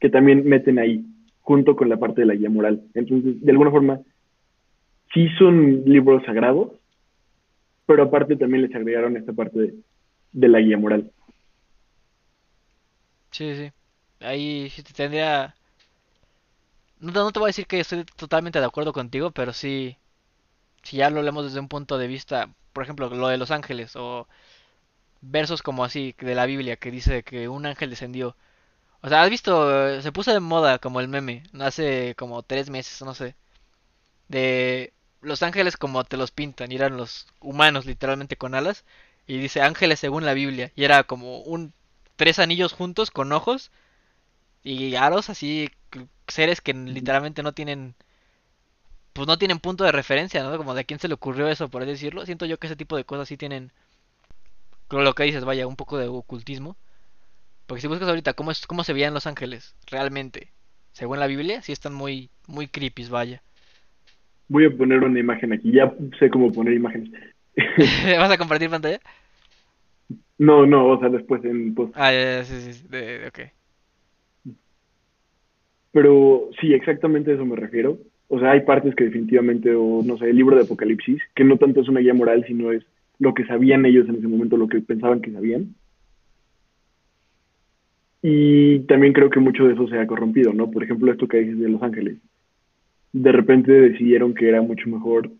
que 0.01 0.11
también 0.11 0.47
meten 0.49 0.79
ahí, 0.79 1.05
junto 1.41 1.75
con 1.77 1.89
la 1.89 1.97
parte 1.97 2.21
de 2.21 2.27
la 2.27 2.35
guía 2.35 2.51
moral. 2.51 2.83
Entonces, 2.95 3.41
de 3.43 3.51
alguna 3.51 3.71
forma, 3.71 4.01
sí 5.13 5.29
son 5.39 5.85
libros 5.85 6.25
sagrados, 6.25 6.73
pero 7.87 8.05
aparte 8.05 8.37
también 8.37 8.63
les 8.63 8.75
agregaron 8.75 9.17
esta 9.17 9.33
parte 9.33 9.59
de, 9.59 9.75
de 10.33 10.49
la 10.49 10.61
guía 10.61 10.79
moral. 10.79 11.11
sí, 13.31 13.55
sí. 13.57 13.71
Ahí 14.21 14.69
sí 14.71 14.83
te 14.83 14.93
tendría... 14.93 15.55
No, 17.01 17.13
no 17.13 17.33
te 17.33 17.39
voy 17.39 17.49
a 17.49 17.51
decir 17.55 17.67
que 17.67 17.81
estoy 17.81 18.05
totalmente 18.17 18.59
de 18.59 18.67
acuerdo 18.67 18.93
contigo, 18.93 19.31
pero 19.31 19.53
sí, 19.53 19.97
si 20.83 20.99
ya 20.99 21.11
lo 21.11 21.19
hablamos 21.21 21.45
desde 21.45 21.61
un 21.61 21.69
punto 21.69 21.99
de 21.99 22.07
vista, 22.07 22.51
por 22.73 22.83
ejemplo, 22.85 23.09
lo 23.11 23.29
de 23.29 23.39
los 23.39 23.51
ángeles 23.51 23.97
o 23.97 24.29
versos 25.21 25.63
como 25.63 25.85
así 25.85 26.15
de 26.21 26.35
la 26.35 26.47
Biblia 26.47 26.77
que 26.77 26.91
dice 26.91 27.23
que 27.23 27.49
un 27.49 27.67
ángel 27.67 27.91
descendió. 27.91 28.37
O 29.03 29.09
sea, 29.09 29.23
has 29.23 29.31
visto, 29.31 30.03
se 30.03 30.13
puso 30.13 30.33
de 30.33 30.41
moda 30.41 30.79
como 30.79 31.01
el 31.01 31.09
meme, 31.09 31.45
no 31.53 31.65
hace 31.65 32.15
como 32.17 32.43
tres 32.43 32.71
meses, 32.71 33.03
no 33.03 33.15
sé, 33.15 33.37
de 34.29 34.93
los 35.21 35.43
ángeles 35.43 35.77
como 35.77 36.05
te 36.05 36.17
los 36.17 36.31
pintan, 36.33 36.73
y 36.73 36.77
eran 36.77 36.97
los 36.97 37.27
humanos 37.41 37.87
literalmente 37.87 38.37
con 38.37 38.55
alas, 38.55 38.85
y 39.27 39.39
dice 39.39 39.63
ángeles 39.63 40.01
según 40.01 40.25
la 40.25 40.35
Biblia, 40.35 40.73
y 40.77 40.85
era 40.85 41.05
como 41.05 41.41
un 41.41 41.73
tres 42.17 42.39
anillos 42.41 42.73
juntos 42.73 43.11
con 43.11 43.33
ojos 43.33 43.71
y 44.63 44.97
aros 44.97 45.31
así, 45.31 45.71
seres 46.29 46.61
que 46.61 46.75
literalmente 46.75 47.43
no 47.43 47.53
tienen 47.55 47.95
pues 49.19 49.27
no 49.27 49.37
tienen 49.37 49.59
punto 49.59 49.83
de 49.83 49.91
referencia, 49.91 50.45
¿no? 50.45 50.57
Como 50.57 50.75
de 50.75 50.83
a 50.83 50.85
quién 50.85 51.01
se 51.01 51.09
le 51.09 51.15
ocurrió 51.15 51.49
eso, 51.49 51.69
por 51.69 51.83
así 51.83 51.91
decirlo. 51.91 52.25
Siento 52.25 52.47
yo 52.47 52.57
que 52.59 52.69
ese 52.69 52.77
tipo 52.77 52.97
de 52.97 53.03
cosas 53.03 53.27
sí 53.27 53.37
tienen, 53.37 53.73
lo 54.91 55.13
que 55.13 55.25
dices, 55.25 55.45
vaya, 55.45 55.67
un 55.67 55.75
poco 55.75 55.99
de 55.99 56.07
ocultismo. 56.07 56.77
Porque 57.67 57.81
si 57.81 57.89
buscas 57.89 58.09
ahorita 58.09 58.35
cómo, 58.35 58.53
es, 58.53 58.65
cómo 58.69 58.85
se 58.85 58.93
veían 58.93 59.15
los 59.15 59.27
ángeles 59.27 59.75
realmente, 59.91 60.53
según 60.93 61.19
la 61.19 61.27
Biblia, 61.27 61.63
sí 61.63 61.73
están 61.73 61.95
muy, 61.95 62.31
muy 62.47 62.69
creepy, 62.69 63.09
vaya. 63.09 63.43
Voy 64.47 64.67
a 64.67 64.71
poner 64.71 65.03
una 65.03 65.19
imagen 65.19 65.53
aquí, 65.53 65.73
ya 65.73 65.93
sé 66.21 66.31
cómo 66.31 66.53
poner 66.53 66.75
imágenes. 66.75 67.11
¿Vas 68.19 68.31
a 68.31 68.39
compartir 68.39 68.71
pantalla? 68.71 69.01
No, 70.39 70.65
no, 70.65 70.91
o 70.91 71.01
sea, 71.01 71.09
después 71.09 71.45
en 71.45 71.75
post. 71.75 71.93
Ah, 71.97 72.13
ya, 72.13 72.45
sí, 72.45 72.73
sí, 72.73 72.87
de, 72.89 73.27
ok. 73.27 73.41
Pero 75.91 76.51
sí, 76.61 76.73
exactamente 76.73 77.33
a 77.33 77.35
eso 77.35 77.45
me 77.45 77.57
refiero. 77.57 77.99
O 78.29 78.39
sea, 78.39 78.53
hay 78.53 78.61
partes 78.61 78.95
que 78.95 79.05
definitivamente, 79.05 79.75
o 79.75 80.03
no 80.05 80.19
sé, 80.19 80.31
el 80.31 80.37
libro 80.37 80.57
de 80.57 80.63
Apocalipsis, 80.63 81.21
que 81.35 81.45
no 81.45 81.57
tanto 81.57 81.81
es 81.81 81.89
una 81.89 82.01
guía 82.01 82.15
moral, 82.15 82.45
sino 82.47 82.73
es 82.73 82.85
lo 83.19 83.35
que 83.35 83.47
sabían 83.47 83.87
ellos 83.87 84.09
en 84.09 84.17
ese 84.17 84.29
momento, 84.29 84.57
lo 84.57 84.69
que 84.69 84.81
pensaban 84.81 85.23
que 85.23 85.33
sabían. 85.33 85.75
Y 88.23 88.81
también 88.81 89.13
creo 89.13 89.31
que 89.31 89.41
mucho 89.41 89.65
de 89.65 89.75
eso 89.75 89.89
se 89.89 89.99
ha 89.99 90.07
corrompido, 90.07 90.53
¿no? 90.53 90.71
Por 90.71 90.85
ejemplo, 90.85 91.11
esto 91.11 91.27
que 91.27 91.39
dices 91.39 91.59
de 91.59 91.69
Los 91.69 91.83
Ángeles. 91.83 92.19
De 93.13 93.33
repente 93.33 93.73
decidieron 93.73 94.35
que 94.35 94.49
era 94.49 94.61
mucho 94.61 94.89
mejor 94.89 95.31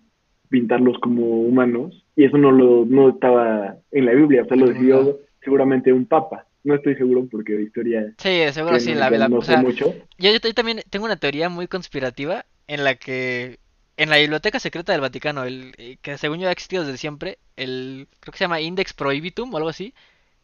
pintarlos 0.49 0.99
como 1.01 1.43
humanos, 1.43 2.05
y 2.17 2.25
eso 2.25 2.39
no 2.39 2.51
lo 2.51 2.87
no 2.87 3.11
estaba 3.11 3.77
en 3.93 4.07
la 4.07 4.13
Biblia, 4.13 4.43
o 4.43 4.47
sea, 4.47 4.57
lo 4.57 4.69
decidió 4.69 5.19
seguramente 5.43 5.93
un 5.93 6.07
papa. 6.07 6.47
No 6.65 6.75
estoy 6.75 6.97
seguro 6.97 7.27
porque 7.31 7.53
de 7.53 7.65
historia. 7.65 8.13
Sí, 8.17 8.41
seguro 8.53 8.81
sí, 8.81 8.95
la, 8.95 9.29
no 9.29 9.43
sé 9.43 9.59
mucho. 9.59 9.95
Yo, 10.19 10.31
yo, 10.33 10.55
también 10.55 10.81
tengo 10.91 11.05
una 11.05 11.17
teoría 11.17 11.49
muy 11.49 11.67
conspirativa 11.67 12.45
en 12.69 12.85
la 12.85 12.95
que 12.95 13.59
en 13.97 14.11
la 14.11 14.19
biblioteca 14.19 14.61
secreta 14.61 14.93
del 14.93 15.01
Vaticano, 15.01 15.43
el 15.45 15.75
eh, 15.79 15.99
que 16.01 16.17
según 16.19 16.39
yo 16.39 16.49
ha 16.49 16.53
existido 16.53 16.85
desde 16.85 16.99
siempre, 16.99 17.39
el 17.57 18.07
creo 18.21 18.33
que 18.33 18.39
se 18.39 18.45
llama 18.45 18.61
Index 18.61 18.93
Prohibitum 18.93 19.53
o 19.53 19.57
algo 19.57 19.69
así, 19.69 19.95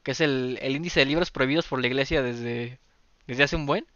que 0.03 0.11
es 0.11 0.20
el, 0.20 0.59
el 0.61 0.75
índice 0.75 1.01
de 1.01 1.07
libros 1.07 1.31
prohibidos 1.31 1.66
por 1.66 1.81
la 1.81 1.87
Iglesia 1.87 2.22
desde 2.22 2.81
desde 3.27 3.45
hace 3.45 3.57
un 3.57 3.66
buen. 3.66 3.87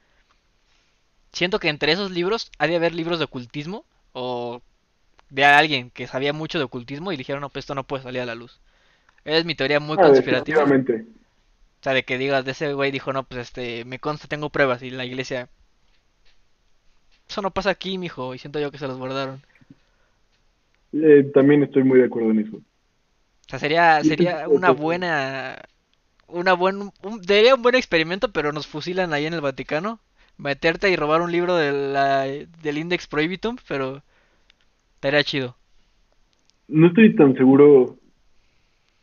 Siento 1.33 1.59
que 1.59 1.69
entre 1.69 1.93
esos 1.93 2.11
libros 2.11 2.51
ha 2.59 2.67
de 2.67 2.77
haber 2.77 2.95
libros 2.95 3.19
de 3.19 3.27
ocultismo 3.27 3.85
o 4.13 4.63
de 5.31 5.45
alguien 5.45 5.91
que 5.91 6.07
sabía 6.07 6.33
mucho 6.33 6.59
de 6.59 6.65
ocultismo 6.65 7.13
y 7.13 7.17
dijeron, 7.17 7.41
no, 7.43 7.51
pues 7.51 7.65
esto 7.65 7.75
no 7.75 7.85
puede 7.85 8.05
salir 8.05 8.23
a 8.23 8.27
la 8.27 8.35
luz. 8.35 8.61
Es 9.25 9.45
mi 9.45 9.55
teoría 9.55 9.81
muy 9.81 9.97
ah, 10.01 10.03
conspirativa. 10.03 10.65
O 10.65 11.83
sea, 11.83 11.93
de 11.93 12.05
que 12.05 12.19
digas, 12.19 12.45
de 12.45 12.53
ese 12.53 12.73
güey 12.73 12.91
dijo, 12.91 13.13
no, 13.13 13.25
pues 13.25 13.43
este, 13.43 13.85
me 13.85 13.99
consta, 13.99 14.27
tengo 14.27 14.51
pruebas 14.51 14.83
y 14.83 14.91
la 14.91 15.05
iglesia 15.05 15.49
eso 17.29 17.43
no 17.43 17.51
pasa 17.51 17.71
aquí, 17.71 17.99
mijo, 17.99 18.35
y 18.35 18.39
siento 18.39 18.59
yo 18.61 18.71
que 18.71 18.79
se 18.79 18.87
los 18.87 18.99
guardaron. 18.99 19.41
Eh, 20.93 21.31
también 21.35 21.63
estoy 21.63 21.85
muy 21.85 21.99
de 21.99 22.07
acuerdo 22.07 22.31
en 22.31 22.41
eso. 22.41 22.57
O 22.57 23.51
sea, 23.51 23.59
sería, 23.59 24.03
sería 24.03 24.49
una 24.49 24.71
buena, 24.71 25.63
una 26.27 26.53
buen, 26.55 26.91
un, 27.03 27.25
sería 27.25 27.55
un 27.55 27.63
buen 27.63 27.75
experimento, 27.75 28.33
pero 28.33 28.53
nos 28.53 28.67
fusilan 28.67 29.13
ahí 29.13 29.27
en 29.27 29.35
el 29.35 29.41
Vaticano. 29.41 30.01
Meterte 30.37 30.91
y 30.91 30.97
robar 30.97 31.21
un 31.21 31.33
libro 31.33 31.57
de 31.57 31.73
la, 31.73 32.23
del 32.23 32.79
Index 32.79 33.09
Prohibitum, 33.09 33.57
pero 33.67 34.03
estaría 34.95 35.25
chido. 35.25 35.57
No 36.69 36.89
estoy 36.89 37.17
tan 37.17 37.35
seguro. 37.37 37.97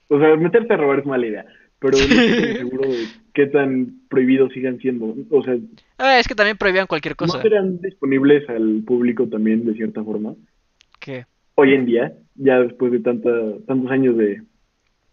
O 0.08 0.20
sea, 0.20 0.36
meterte 0.38 0.74
a 0.74 0.78
robar 0.78 1.00
es 1.00 1.06
mala 1.06 1.28
idea 1.28 1.46
pero 1.80 1.98
no 1.98 2.04
estoy 2.04 2.54
seguro 2.58 2.90
de 2.90 3.08
qué 3.36 3.46
tan 3.48 4.00
prohibidos 4.10 4.52
sigan 4.54 4.80
siendo. 4.80 5.14
O 5.30 5.44
sea, 5.44 5.56
ah, 6.00 6.18
es 6.18 6.28
que 6.28 6.34
también 6.34 6.58
prohibían 6.58 6.88
cualquier 6.88 7.16
cosa. 7.16 7.38
¿No 7.38 7.44
serán 7.44 7.80
disponibles 7.82 8.50
al 8.50 8.82
público 8.88 9.28
también 9.28 9.66
de 9.66 9.74
cierta 9.74 10.04
forma? 10.04 10.34
¿Qué? 11.00 11.26
Hoy 11.56 11.74
en 11.74 11.86
día, 11.86 12.14
ya 12.36 12.60
después 12.60 12.92
de 12.92 13.02
tanta, 13.02 13.30
tantos 13.68 13.92
años 13.92 14.18
de 14.18 14.42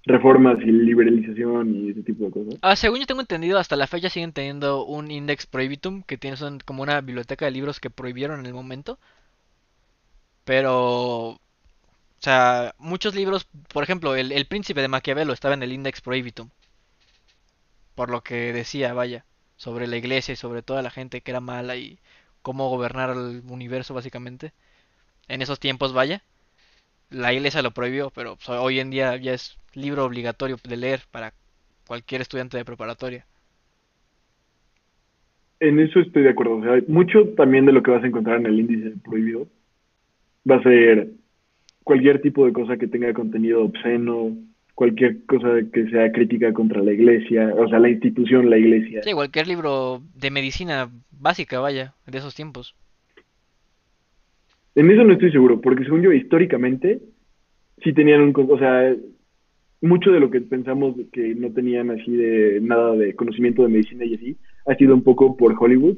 reformas 0.05 0.59
y 0.63 0.67
liberalización 0.67 1.75
y 1.75 1.91
ese 1.91 2.03
tipo 2.03 2.25
de 2.25 2.31
cosas. 2.31 2.59
Ah, 2.63 2.77
según 2.77 3.01
yo 3.01 3.07
tengo 3.07 3.21
entendido, 3.21 3.59
hasta 3.59 3.77
la 3.77 3.87
fecha 3.87 4.09
siguen 4.09 4.33
teniendo 4.33 4.85
un 4.87 5.11
index 5.11 5.47
prohibitum, 5.47 6.03
que 6.03 6.17
tiene 6.17 6.37
son 6.37 6.61
como 6.65 6.83
una 6.83 7.01
biblioteca 7.01 7.45
de 7.45 7.51
libros 7.51 7.81
que 7.81 7.91
prohibieron 7.91 8.41
en 8.41 8.47
el 8.47 8.55
momento. 8.55 8.99
Pero 10.45 11.31
o 11.31 11.39
sea, 12.21 12.73
muchos 12.79 13.17
libros, 13.17 13.49
por 13.73 13.83
ejemplo, 13.83 14.15
el, 14.15 14.31
el 14.31 14.47
Príncipe 14.47 14.81
de 14.81 14.87
Maquiavelo 14.87 15.33
estaba 15.33 15.55
en 15.55 15.65
el 15.65 15.73
Index 15.73 16.01
Prohibitum. 16.01 16.51
Por 17.95 18.11
lo 18.11 18.23
que 18.23 18.53
decía, 18.53 18.93
vaya, 18.95 19.25
sobre 19.57 19.87
la 19.87 19.97
iglesia 19.97 20.33
y 20.33 20.37
sobre 20.37 20.63
toda 20.63 20.83
la 20.83 20.91
gente 20.91 21.21
que 21.21 21.31
era 21.31 21.41
mala 21.41 21.77
y 21.77 21.99
cómo 22.43 22.69
gobernar 22.69 23.11
el 23.11 23.43
universo, 23.49 23.95
básicamente. 23.95 24.53
En 25.29 25.43
esos 25.43 25.61
tiempos, 25.61 25.93
vaya. 25.93 26.23
La 27.11 27.33
iglesia 27.33 27.63
lo 27.63 27.73
prohibió, 27.73 28.11
pero 28.11 28.37
pues, 28.37 28.49
hoy 28.49 28.81
en 28.81 28.91
día 28.91 29.17
ya 29.17 29.35
es 29.35 29.59
libro 29.75 30.05
obligatorio 30.05 30.57
de 30.63 30.77
leer 30.77 31.03
para 31.11 31.33
cualquier 31.87 32.23
estudiante 32.23 32.57
de 32.57 32.65
preparatoria. 32.65 33.27
En 35.61 35.79
eso 35.79 36.01
estoy 36.01 36.25
de 36.25 36.31
acuerdo. 36.31 36.61
Mucho 36.89 37.29
también 37.37 37.67
de 37.67 37.73
lo 37.73 37.83
que 37.83 37.93
vas 37.93 38.03
a 38.03 38.07
encontrar 38.07 38.41
en 38.41 38.47
el 38.47 38.59
índice 38.59 38.97
prohibido 39.05 39.47
va 40.51 40.57
a 40.57 40.63
ser 40.63 41.11
cualquier 41.85 42.21
tipo 42.21 42.47
de 42.47 42.53
cosa 42.53 42.77
que 42.77 42.89
tenga 42.89 43.13
contenido 43.13 43.63
obsceno, 43.63 44.37
cualquier 44.75 45.25
cosa 45.27 45.49
que 45.73 45.89
sea 45.91 46.11
crítica 46.13 46.53
contra 46.53 46.83
la 46.83 46.93
iglesia, 46.93 47.53
o 47.57 47.69
sea, 47.69 47.79
la 47.79 47.91
institución, 47.91 48.51
la 48.51 48.59
iglesia. 48.59 49.03
Sí, 49.03 49.13
cualquier 49.13 49.47
libro 49.47 50.03
de 50.15 50.31
medicina 50.31 50.91
básica, 51.11 51.61
vaya, 51.61 51.95
de 52.07 52.19
esos 52.19 52.35
tiempos. 52.35 52.75
En 54.75 54.91
eso 54.91 55.05
no 55.05 55.13
estoy 55.13 55.31
seguro, 55.31 55.61
porque 55.61 55.85
según 55.85 56.03
yo, 56.03 56.13
históricamente, 56.13 57.01
sí 57.83 57.93
tenían 57.93 58.23
un... 58.23 58.33
O 58.51 58.59
sea, 58.59 58.95
mucho 59.83 60.11
de 60.11 60.21
lo 60.21 60.31
que 60.31 60.41
pensamos 60.41 60.95
que 61.13 61.35
no 61.35 61.53
tenían 61.53 61.91
así 61.91 62.11
de 62.11 62.61
nada 62.63 62.95
de 62.95 63.15
conocimiento 63.15 63.63
de 63.63 63.69
medicina 63.69 64.05
y 64.05 64.15
así, 64.15 64.37
ha 64.67 64.75
sido 64.77 64.95
un 64.95 65.03
poco 65.03 65.37
por 65.37 65.55
Hollywood. 65.59 65.97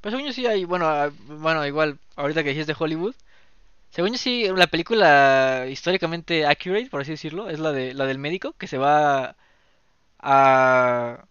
Pues 0.00 0.12
según 0.12 0.26
yo 0.26 0.32
sí 0.32 0.46
hay, 0.46 0.64
bueno, 0.64 0.86
ah, 0.86 1.10
bueno, 1.40 1.66
igual, 1.66 1.96
ahorita 2.16 2.42
que 2.42 2.50
dijiste 2.50 2.74
Hollywood, 2.78 3.14
según 3.94 4.10
yo 4.10 4.18
sí, 4.18 4.48
la 4.56 4.66
película 4.66 5.66
históricamente 5.70 6.46
accurate, 6.46 6.90
por 6.90 7.02
así 7.02 7.12
decirlo, 7.12 7.48
es 7.48 7.60
la 7.60 7.70
de 7.70 7.94
la 7.94 8.06
del 8.06 8.18
médico 8.18 8.52
que 8.58 8.66
se 8.66 8.76
va 8.76 9.36
a 10.18 11.24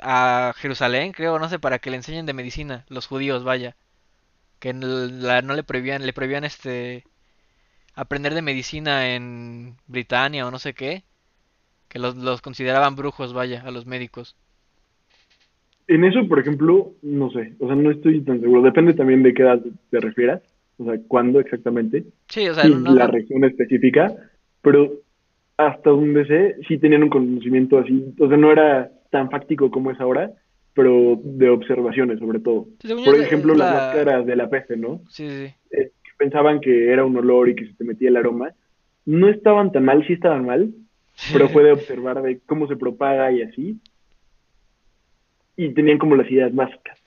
a 0.00 0.52
Jerusalén, 0.56 1.10
creo, 1.10 1.40
no 1.40 1.48
sé, 1.48 1.58
para 1.58 1.80
que 1.80 1.90
le 1.90 1.96
enseñen 1.96 2.26
de 2.26 2.32
medicina 2.32 2.84
los 2.88 3.08
judíos, 3.08 3.42
vaya. 3.42 3.74
Que 4.60 4.72
la, 4.72 5.42
no 5.42 5.54
le 5.54 5.64
prohibían, 5.64 6.06
le 6.06 6.12
prohibían 6.12 6.44
este 6.44 7.02
aprender 7.96 8.32
de 8.32 8.42
medicina 8.42 9.12
en 9.16 9.74
Britania 9.88 10.46
o 10.46 10.52
no 10.52 10.60
sé 10.60 10.74
qué, 10.74 11.02
que 11.88 11.98
los, 11.98 12.14
los 12.14 12.40
consideraban 12.40 12.94
brujos, 12.94 13.32
vaya, 13.32 13.62
a 13.62 13.72
los 13.72 13.84
médicos. 13.84 14.36
En 15.88 16.04
eso, 16.04 16.28
por 16.28 16.38
ejemplo, 16.38 16.92
no 17.02 17.30
sé, 17.30 17.54
o 17.58 17.66
sea, 17.66 17.74
no 17.74 17.90
estoy 17.90 18.22
tan 18.22 18.40
seguro, 18.40 18.62
depende 18.62 18.94
también 18.94 19.24
de 19.24 19.34
qué 19.34 19.42
edad 19.42 19.60
te 19.90 19.98
refieras 19.98 20.42
o 20.78 20.84
sea, 20.84 21.00
cuándo 21.08 21.40
exactamente. 21.40 22.04
Sí, 22.28 22.48
o 22.48 22.54
sea, 22.54 22.68
la 22.68 23.06
región 23.06 23.44
específica, 23.44 24.14
pero 24.62 24.92
hasta 25.56 25.90
donde 25.90 26.26
sé, 26.26 26.56
sí 26.68 26.78
tenían 26.78 27.02
un 27.02 27.08
conocimiento 27.08 27.78
así, 27.78 28.14
o 28.18 28.28
sea, 28.28 28.36
no 28.36 28.52
era 28.52 28.90
tan 29.10 29.30
fáctico 29.30 29.70
como 29.70 29.90
es 29.90 30.00
ahora, 30.00 30.32
pero 30.74 31.18
de 31.22 31.48
observaciones 31.48 32.18
sobre 32.18 32.40
todo. 32.40 32.66
Por 33.04 33.18
ejemplo, 33.18 33.54
las 33.54 33.72
máscaras 33.72 34.26
de 34.26 34.36
la 34.36 34.50
peste, 34.50 34.76
¿no? 34.76 35.00
Sí, 35.08 35.28
sí. 35.28 35.54
Eh, 35.70 35.92
pensaban 36.18 36.60
que 36.60 36.92
era 36.92 37.04
un 37.04 37.16
olor 37.16 37.48
y 37.48 37.54
que 37.54 37.66
se 37.66 37.74
te 37.74 37.84
metía 37.84 38.08
el 38.08 38.16
aroma. 38.16 38.50
No 39.06 39.28
estaban 39.28 39.72
tan 39.72 39.84
mal, 39.84 40.06
sí 40.06 40.14
estaban 40.14 40.44
mal, 40.44 40.74
pero 41.32 41.48
puede 41.48 41.72
observar 41.72 42.20
de 42.22 42.40
cómo 42.44 42.68
se 42.68 42.76
propaga 42.76 43.32
y 43.32 43.42
así. 43.42 43.80
Y 45.56 45.70
tenían 45.70 45.98
como 45.98 46.16
las 46.16 46.30
ideas 46.30 46.54
básicas. 46.54 47.00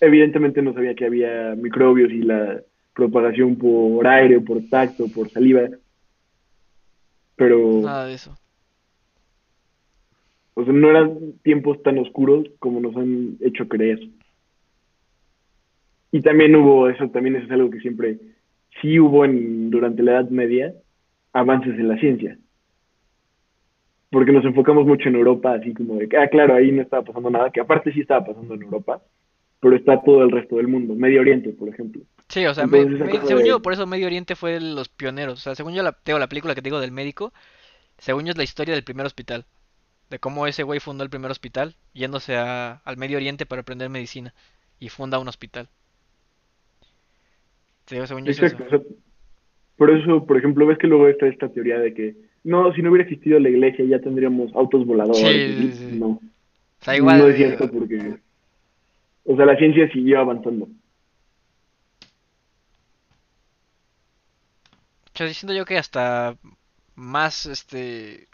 Evidentemente 0.00 0.60
no 0.60 0.74
sabía 0.74 0.94
que 0.94 1.06
había 1.06 1.54
microbios 1.56 2.10
y 2.10 2.22
la 2.22 2.60
propagación 2.94 3.56
por 3.56 4.06
aire, 4.06 4.40
por 4.40 4.60
tacto, 4.68 5.06
por 5.08 5.30
saliva. 5.30 5.68
Pero. 7.36 7.80
Nada 7.82 8.06
de 8.06 8.14
eso. 8.14 8.36
O 10.54 10.64
sea, 10.64 10.72
no 10.72 10.90
eran 10.90 11.32
tiempos 11.42 11.82
tan 11.82 11.98
oscuros 11.98 12.46
como 12.58 12.80
nos 12.80 12.94
han 12.96 13.36
hecho 13.40 13.68
creer. 13.68 14.00
Y 16.12 16.20
también 16.22 16.54
hubo, 16.56 16.88
eso 16.88 17.08
también 17.08 17.36
es 17.36 17.50
algo 17.50 17.70
que 17.70 17.80
siempre, 17.80 18.18
sí 18.80 18.98
hubo 18.98 19.24
en, 19.24 19.70
durante 19.70 20.02
la 20.02 20.12
Edad 20.12 20.30
Media, 20.30 20.74
avances 21.32 21.78
en 21.78 21.88
la 21.88 21.98
ciencia. 21.98 22.36
Porque 24.10 24.32
nos 24.32 24.44
enfocamos 24.44 24.86
mucho 24.86 25.08
en 25.08 25.14
Europa, 25.14 25.54
así 25.54 25.72
como 25.72 25.94
de 25.94 26.08
que, 26.08 26.16
ah, 26.16 26.28
claro, 26.28 26.54
ahí 26.54 26.72
no 26.72 26.82
estaba 26.82 27.04
pasando 27.04 27.30
nada, 27.30 27.50
que 27.50 27.60
aparte 27.60 27.92
sí 27.92 28.00
estaba 28.00 28.26
pasando 28.26 28.54
en 28.54 28.62
Europa, 28.62 29.00
pero 29.60 29.76
está 29.76 30.02
todo 30.02 30.24
el 30.24 30.32
resto 30.32 30.56
del 30.56 30.66
mundo, 30.66 30.96
Medio 30.96 31.20
Oriente, 31.20 31.50
por 31.50 31.68
ejemplo. 31.68 32.02
Sí, 32.30 32.46
o 32.46 32.54
sea, 32.54 32.66
según 32.68 33.44
yo, 33.44 33.60
por 33.60 33.72
eso 33.72 33.86
Medio 33.86 34.06
Oriente 34.06 34.34
fue 34.36 34.52
de 34.52 34.60
los 34.60 34.88
pioneros. 34.88 35.34
O 35.34 35.42
sea, 35.42 35.54
según 35.54 35.74
yo 35.74 35.82
la, 35.82 35.92
tengo 35.92 36.18
la 36.18 36.28
película 36.28 36.54
que 36.54 36.62
te 36.62 36.68
digo 36.68 36.80
del 36.80 36.92
médico, 36.92 37.32
según 37.98 38.24
yo 38.24 38.30
es 38.30 38.38
la 38.38 38.44
historia 38.44 38.74
del 38.74 38.84
primer 38.84 39.04
hospital. 39.06 39.44
de 40.10 40.18
cómo 40.18 40.48
ese 40.48 40.64
güey 40.64 40.80
fundó 40.80 41.04
el 41.04 41.10
primer 41.10 41.30
hospital, 41.30 41.76
yéndose 41.94 42.34
a- 42.36 42.80
al 42.84 42.96
Medio 42.96 43.16
Oriente 43.18 43.46
para 43.46 43.60
aprender 43.62 43.88
medicina 43.90 44.34
y 44.80 44.88
funda 44.88 45.20
un 45.20 45.28
hospital. 45.28 45.68
Según 47.86 48.24
yo 48.24 48.30
es 48.30 48.38
eso. 48.38 48.46
Exacto. 48.46 48.64
o 48.66 48.70
sea, 48.70 48.80
por 49.76 49.90
eso, 49.90 50.26
por 50.26 50.36
ejemplo, 50.36 50.66
ves 50.66 50.78
que 50.78 50.86
luego 50.86 51.08
está 51.08 51.26
esta 51.26 51.48
teoría 51.48 51.78
de 51.78 51.94
que 51.94 52.14
no, 52.44 52.72
si 52.74 52.82
no 52.82 52.90
hubiera 52.90 53.04
existido 53.08 53.38
la 53.38 53.48
iglesia 53.50 53.84
ya 53.84 53.98
tendríamos 54.00 54.54
autos 54.54 54.84
voladores. 54.86 55.76
Sí. 55.76 55.96
No, 55.98 56.06
O 56.08 56.20
sea, 56.80 56.92
no 56.92 56.92
es 56.92 56.98
igual, 56.98 57.34
cierto 57.36 57.70
porque, 57.70 58.16
o 59.24 59.36
sea, 59.36 59.46
la 59.46 59.56
ciencia 59.56 59.88
siguió 59.92 60.20
avanzando. 60.20 60.68
Yo 65.14 65.28
siento 65.28 65.54
yo 65.54 65.64
que 65.64 65.78
hasta 65.78 66.36
más, 66.94 67.46
este, 67.46 68.28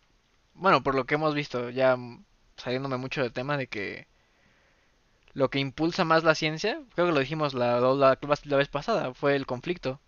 bueno, 0.55 0.83
por 0.83 0.95
lo 0.95 1.05
que 1.05 1.15
hemos 1.15 1.35
visto, 1.35 1.71
ya 1.71 1.97
saliéndome 2.57 2.97
mucho 2.97 3.23
del 3.23 3.33
tema 3.33 3.57
de 3.57 3.67
que 3.67 4.07
lo 5.35 5.51
que 5.51 5.59
impulsa 5.59 6.05
más 6.05 6.25
la 6.25 6.35
ciencia, 6.35 6.81
creo 6.95 7.07
que 7.07 7.13
lo 7.13 7.21
dijimos 7.21 7.53
la, 7.55 7.79
la, 7.81 8.19
la 8.45 8.57
vez 8.57 8.69
pasada, 8.69 9.13
fue 9.15 9.37
el 9.37 9.47
conflicto. 9.47 10.01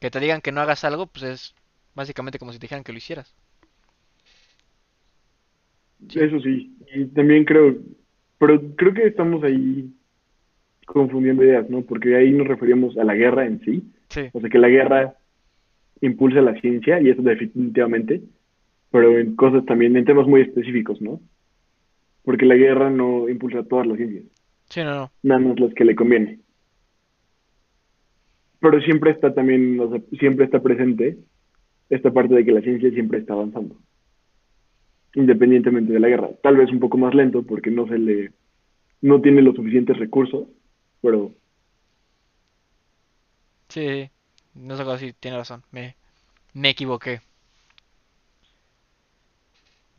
Que 0.00 0.10
te 0.10 0.20
digan 0.20 0.40
que 0.40 0.52
no 0.52 0.60
hagas 0.60 0.84
algo, 0.84 1.06
pues 1.06 1.24
es 1.24 1.54
básicamente 1.94 2.38
como 2.38 2.52
si 2.52 2.58
te 2.58 2.64
dijeran 2.64 2.84
que 2.84 2.92
lo 2.92 2.98
hicieras. 2.98 3.34
Eso 6.14 6.40
sí, 6.40 6.76
y 6.94 7.06
también 7.06 7.44
creo, 7.44 7.76
pero 8.38 8.60
creo 8.76 8.92
que 8.92 9.06
estamos 9.06 9.42
ahí 9.42 9.90
confundiendo 10.86 11.44
ideas, 11.44 11.68
¿no? 11.70 11.82
Porque 11.82 12.16
ahí 12.16 12.30
nos 12.30 12.46
referíamos 12.46 12.96
a 12.98 13.04
la 13.04 13.14
guerra 13.14 13.46
en 13.46 13.60
sí, 13.60 13.82
sí, 14.08 14.28
o 14.32 14.40
sea, 14.40 14.50
que 14.50 14.58
la 14.58 14.68
guerra 14.68 15.16
impulsa 16.00 16.40
la 16.40 16.58
ciencia 16.60 17.00
y 17.00 17.10
eso 17.10 17.22
definitivamente, 17.22 18.22
pero 18.90 19.18
en 19.18 19.36
cosas 19.36 19.64
también, 19.66 19.96
en 19.96 20.04
temas 20.04 20.26
muy 20.26 20.42
específicos, 20.42 21.00
¿no? 21.00 21.20
Porque 22.22 22.46
la 22.46 22.56
guerra 22.56 22.90
no 22.90 23.28
impulsa 23.28 23.64
todas 23.64 23.86
las 23.86 23.96
ciencias, 23.96 24.24
sí, 24.68 24.82
no, 24.82 24.94
no. 24.94 25.12
nada 25.22 25.40
más 25.40 25.60
las 25.60 25.74
que 25.74 25.84
le 25.84 25.94
conviene. 25.94 26.40
Pero 28.60 28.80
siempre 28.80 29.10
está 29.10 29.34
también, 29.34 29.78
o 29.80 29.90
sea, 29.90 30.00
siempre 30.18 30.46
está 30.46 30.62
presente 30.62 31.18
esta 31.90 32.12
parte 32.12 32.34
de 32.34 32.44
que 32.44 32.52
la 32.52 32.62
ciencia 32.62 32.90
siempre 32.90 33.18
está 33.18 33.34
avanzando, 33.34 33.76
independientemente 35.14 35.92
de 35.92 36.00
la 36.00 36.08
guerra. 36.08 36.30
Tal 36.42 36.56
vez 36.56 36.70
un 36.70 36.80
poco 36.80 36.96
más 36.96 37.14
lento 37.14 37.42
porque 37.42 37.70
no 37.70 37.86
se 37.86 37.98
le, 37.98 38.32
no 39.02 39.20
tiene 39.20 39.42
los 39.42 39.54
suficientes 39.56 39.98
recursos, 39.98 40.48
pero 41.02 41.32
Sí, 43.68 44.10
no 44.54 44.76
sé 44.76 44.98
si 44.98 45.12
tiene 45.14 45.36
razón, 45.38 45.62
me, 45.72 45.96
me 46.54 46.70
equivoqué. 46.70 47.20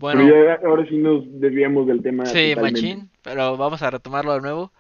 Pero 0.10 0.24
Bueno, 0.24 0.30
ya 0.30 0.54
ahora 0.68 0.86
sí 0.88 0.98
nos 0.98 1.24
desviamos 1.40 1.88
del 1.88 2.02
tema 2.04 2.24
sí, 2.26 2.50
totalmente. 2.50 2.82
machín, 2.82 3.10
pero 3.24 3.58
vamos 3.58 3.82
a 3.82 3.90
retomarlo 3.92 4.34
de 4.34 4.42
nuevo. 4.42 4.72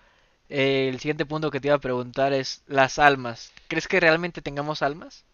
Eh, 0.49 0.89
el 0.89 0.99
siguiente 0.99 1.26
punto 1.26 1.51
que 1.51 1.59
te 1.59 1.67
iba 1.69 1.76
a 1.76 1.80
preguntar 1.80 2.34
es 2.34 2.63
las 2.67 2.99
almas. 2.99 3.53
¿Crees 3.67 3.88
que 3.88 3.99
realmente 3.99 4.41
tengamos 4.41 4.82
almas? 4.84 5.26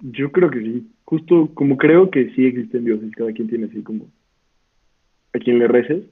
Yo 0.00 0.30
creo 0.32 0.50
que 0.50 0.60
sí. 0.60 0.90
Justo 1.04 1.50
como 1.54 1.76
creo 1.76 2.10
que 2.10 2.30
sí 2.34 2.46
existen 2.46 2.84
dioses, 2.84 3.12
cada 3.16 3.32
quien 3.32 3.48
tiene 3.48 3.66
así 3.66 3.82
como 3.82 4.06
a 5.34 5.38
quien 5.38 5.58
le 5.58 5.68
reces, 5.68 6.04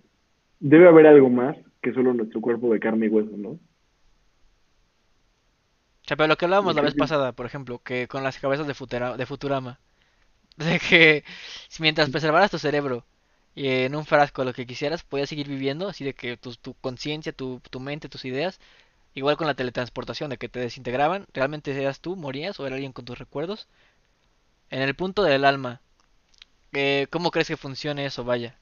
debe 0.61 0.89
haber 0.89 1.07
algo 1.07 1.31
más 1.31 1.57
que 1.83 1.93
solo 1.93 2.15
nuestro 2.15 2.41
cuerpo 2.41 2.73
de 2.73 2.81
carne 2.81 3.07
y 3.07 3.09
hueso, 3.09 3.37
¿no? 3.37 3.59
O 6.07 6.09
sea, 6.09 6.17
pero 6.17 6.29
lo 6.29 6.37
que 6.39 6.45
hablábamos 6.47 6.75
la 6.77 6.83
vez 6.83 6.95
pasada, 6.95 7.33
por 7.33 7.47
ejemplo, 7.47 7.81
que 7.83 8.09
con 8.09 8.23
las 8.23 8.39
cabezas 8.39 8.67
de 8.67 8.75
Futera- 8.75 9.17
de 9.17 9.27
Futurama, 9.27 9.81
de 10.59 10.81
que 10.81 11.25
si 11.69 11.83
mientras 11.83 12.11
preservaras 12.11 12.51
tu 12.53 12.59
cerebro 12.61 13.07
y 13.55 13.69
en 13.69 13.95
un 13.97 14.07
frasco 14.07 14.45
lo 14.45 14.55
que 14.55 14.67
quisieras, 14.67 15.05
podías 15.05 15.29
seguir 15.31 15.49
viviendo, 15.49 15.89
así 15.89 16.05
de 16.05 16.15
que 16.15 16.37
tu, 16.39 16.55
tu 16.57 16.75
conciencia, 16.75 17.33
tu, 17.33 17.61
tu 17.71 17.81
mente, 17.81 18.09
tus 18.11 18.25
ideas, 18.27 18.61
igual 19.15 19.37
con 19.39 19.47
la 19.49 19.55
teletransportación, 19.55 20.31
de 20.31 20.39
que 20.39 20.49
te 20.51 20.61
desintegraban, 20.61 21.27
realmente 21.35 21.73
eras 21.81 22.01
tú, 22.01 22.17
morías 22.17 22.61
o 22.61 22.67
era 22.67 22.77
alguien 22.77 22.93
con 22.93 23.05
tus 23.07 23.19
recuerdos. 23.19 23.69
En 24.71 24.81
el 24.81 24.95
punto 24.95 25.25
del 25.25 25.45
alma, 25.45 25.83
eh, 26.73 27.09
¿cómo 27.11 27.31
crees 27.33 27.49
que 27.49 27.57
funcione 27.57 28.07
eso? 28.07 28.25
Vaya. 28.25 28.59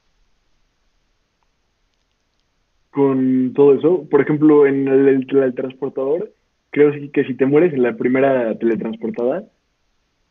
con 2.90 3.52
todo 3.54 3.74
eso, 3.74 4.08
por 4.08 4.20
ejemplo, 4.22 4.66
en 4.66 4.86
el, 4.88 5.08
el 5.08 5.26
teletransportador, 5.26 6.32
creo 6.74 6.90
que 7.12 7.24
si 7.24 7.34
te 7.34 7.46
mueres 7.46 7.72
en 7.72 7.84
la 7.84 7.96
primera 7.96 8.52
teletransportada, 8.58 9.44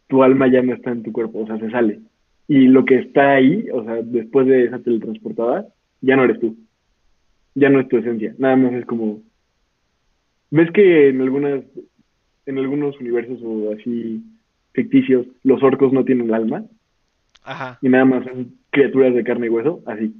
tu 0.08 0.24
alma 0.24 0.50
ya 0.50 0.62
no 0.62 0.74
está 0.74 0.92
en 0.92 1.02
tu 1.02 1.14
cuerpo, 1.14 1.40
o 1.40 1.48
sea, 1.48 1.58
se 1.58 1.72
sale. 1.72 2.02
Y 2.50 2.68
lo 2.68 2.84
que 2.84 2.96
está 3.00 3.36
ahí, 3.36 3.66
o 3.72 3.82
sea, 3.86 4.02
después 4.04 4.46
de 4.48 4.66
esa 4.66 4.80
teletransportada, 4.80 5.66
ya 6.02 6.18
no 6.18 6.26
eres 6.26 6.42
tú, 6.42 6.58
ya 7.56 7.70
no 7.70 7.80
es 7.80 7.88
tu 7.88 7.98
esencia, 7.98 8.36
nada 8.38 8.58
más 8.58 8.74
es 8.74 8.86
como, 8.86 9.22
ves 10.52 10.70
que 10.72 11.08
en 11.08 11.22
algunas, 11.22 11.64
en 12.46 12.58
algunos 12.58 13.00
universos 13.00 13.40
o 13.42 13.72
así 13.72 14.22
ficticios, 14.74 15.26
los 15.44 15.64
orcos 15.64 15.94
no 15.94 16.04
tienen 16.04 16.34
alma 16.34 16.66
Ajá. 17.46 17.80
y 17.82 17.88
nada 17.88 18.04
más 18.04 18.26
son 18.26 18.52
criaturas 18.70 19.16
de 19.16 19.24
carne 19.24 19.46
y 19.46 19.50
hueso, 19.50 19.82
así, 19.86 20.14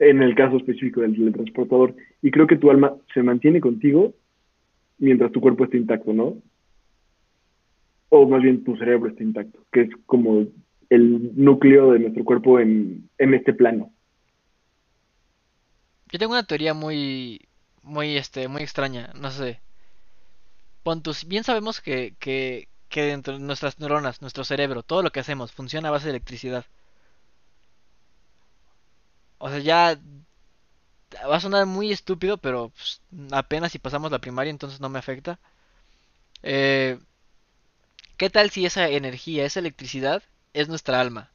en 0.00 0.20
el 0.20 0.34
caso 0.34 0.56
específico 0.56 1.02
del 1.02 1.14
teletransportador. 1.14 1.94
Y 2.22 2.32
creo 2.32 2.48
que 2.48 2.56
tu 2.56 2.72
alma 2.72 2.94
se 3.14 3.22
mantiene 3.22 3.60
contigo 3.60 4.14
mientras 5.00 5.32
tu 5.32 5.40
cuerpo 5.40 5.64
esté 5.64 5.78
intacto, 5.78 6.12
¿no? 6.12 6.36
O 8.10 8.28
más 8.28 8.42
bien 8.42 8.62
tu 8.62 8.76
cerebro 8.76 9.10
está 9.10 9.22
intacto, 9.22 9.58
que 9.72 9.82
es 9.82 9.90
como 10.06 10.46
el 10.90 11.32
núcleo 11.34 11.92
de 11.92 12.00
nuestro 12.00 12.24
cuerpo 12.24 12.60
en, 12.60 13.08
en 13.18 13.34
este 13.34 13.52
plano. 13.52 13.92
Yo 16.12 16.18
tengo 16.18 16.32
una 16.32 16.42
teoría 16.42 16.74
muy, 16.74 17.40
muy, 17.82 18.16
este, 18.16 18.48
muy 18.48 18.62
extraña, 18.62 19.12
no 19.18 19.30
sé. 19.30 19.60
Pon 20.82 21.02
tú, 21.02 21.14
si 21.14 21.26
bien 21.26 21.44
sabemos 21.44 21.80
que, 21.80 22.14
que, 22.18 22.68
que 22.88 23.02
dentro 23.02 23.34
de 23.34 23.44
nuestras 23.44 23.78
neuronas, 23.78 24.20
nuestro 24.20 24.44
cerebro, 24.44 24.82
todo 24.82 25.02
lo 25.02 25.10
que 25.10 25.20
hacemos 25.20 25.52
funciona 25.52 25.88
a 25.88 25.92
base 25.92 26.06
de 26.06 26.10
electricidad. 26.10 26.64
O 29.38 29.48
sea, 29.48 29.60
ya 29.60 29.98
va 31.28 31.36
a 31.36 31.40
sonar 31.40 31.66
muy 31.66 31.92
estúpido, 31.92 32.38
pero 32.38 32.70
pues, 32.70 33.00
apenas 33.32 33.72
si 33.72 33.78
pasamos 33.78 34.10
la 34.10 34.20
primaria, 34.20 34.50
entonces 34.50 34.80
no 34.80 34.88
me 34.88 34.98
afecta. 34.98 35.38
Eh, 36.42 36.98
¿qué 38.16 38.30
tal 38.30 38.50
si 38.50 38.66
esa 38.66 38.88
energía, 38.88 39.44
esa 39.44 39.60
electricidad, 39.60 40.22
es 40.52 40.68
nuestra 40.68 41.00
alma? 41.00 41.30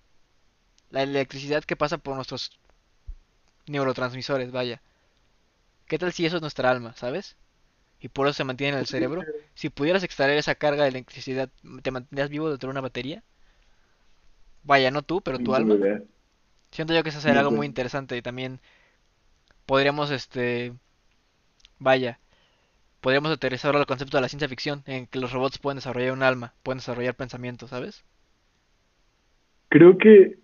La 0.91 1.03
electricidad 1.03 1.63
que 1.63 1.75
pasa 1.75 1.97
por 1.97 2.15
nuestros 2.15 2.51
neurotransmisores, 3.67 4.51
vaya. 4.51 4.81
¿Qué 5.87 5.97
tal 5.97 6.13
si 6.13 6.25
eso 6.25 6.37
es 6.37 6.41
nuestra 6.41 6.69
alma, 6.71 6.93
¿sabes? 6.95 7.35
Y 7.99 8.09
por 8.09 8.27
eso 8.27 8.35
se 8.35 8.43
mantiene 8.43 8.73
en 8.73 8.79
el 8.79 8.87
cerebro. 8.87 9.23
Si 9.53 9.69
pudieras 9.69 10.03
extraer 10.03 10.37
esa 10.37 10.55
carga 10.55 10.83
de 10.83 10.89
electricidad, 10.89 11.49
¿te 11.81 11.91
mantendrías 11.91 12.29
vivo 12.29 12.49
dentro 12.49 12.67
de 12.67 12.71
una 12.71 12.81
batería? 12.81 13.23
Vaya, 14.63 14.91
no 14.91 15.01
tú, 15.03 15.21
pero 15.21 15.39
tu 15.39 15.53
alma. 15.55 15.75
Siento 16.71 16.93
yo 16.93 17.03
que 17.03 17.09
eso 17.09 17.21
sería 17.21 17.35
No 17.35 17.39
algo 17.41 17.51
muy 17.51 17.67
interesante 17.67 18.17
y 18.17 18.21
también 18.21 18.59
podríamos, 19.65 20.11
este, 20.11 20.73
vaya, 21.79 22.19
podríamos 23.01 23.31
aterrizar 23.31 23.69
ahora 23.69 23.81
el 23.81 23.85
concepto 23.85 24.17
de 24.17 24.21
la 24.21 24.29
ciencia 24.29 24.49
ficción, 24.49 24.81
en 24.85 25.07
que 25.07 25.19
los 25.19 25.31
robots 25.31 25.57
pueden 25.57 25.77
desarrollar 25.77 26.13
un 26.13 26.23
alma, 26.23 26.53
pueden 26.63 26.79
desarrollar 26.79 27.15
pensamientos, 27.15 27.69
¿sabes? 27.69 28.03
Creo 29.69 29.97
que 29.97 30.37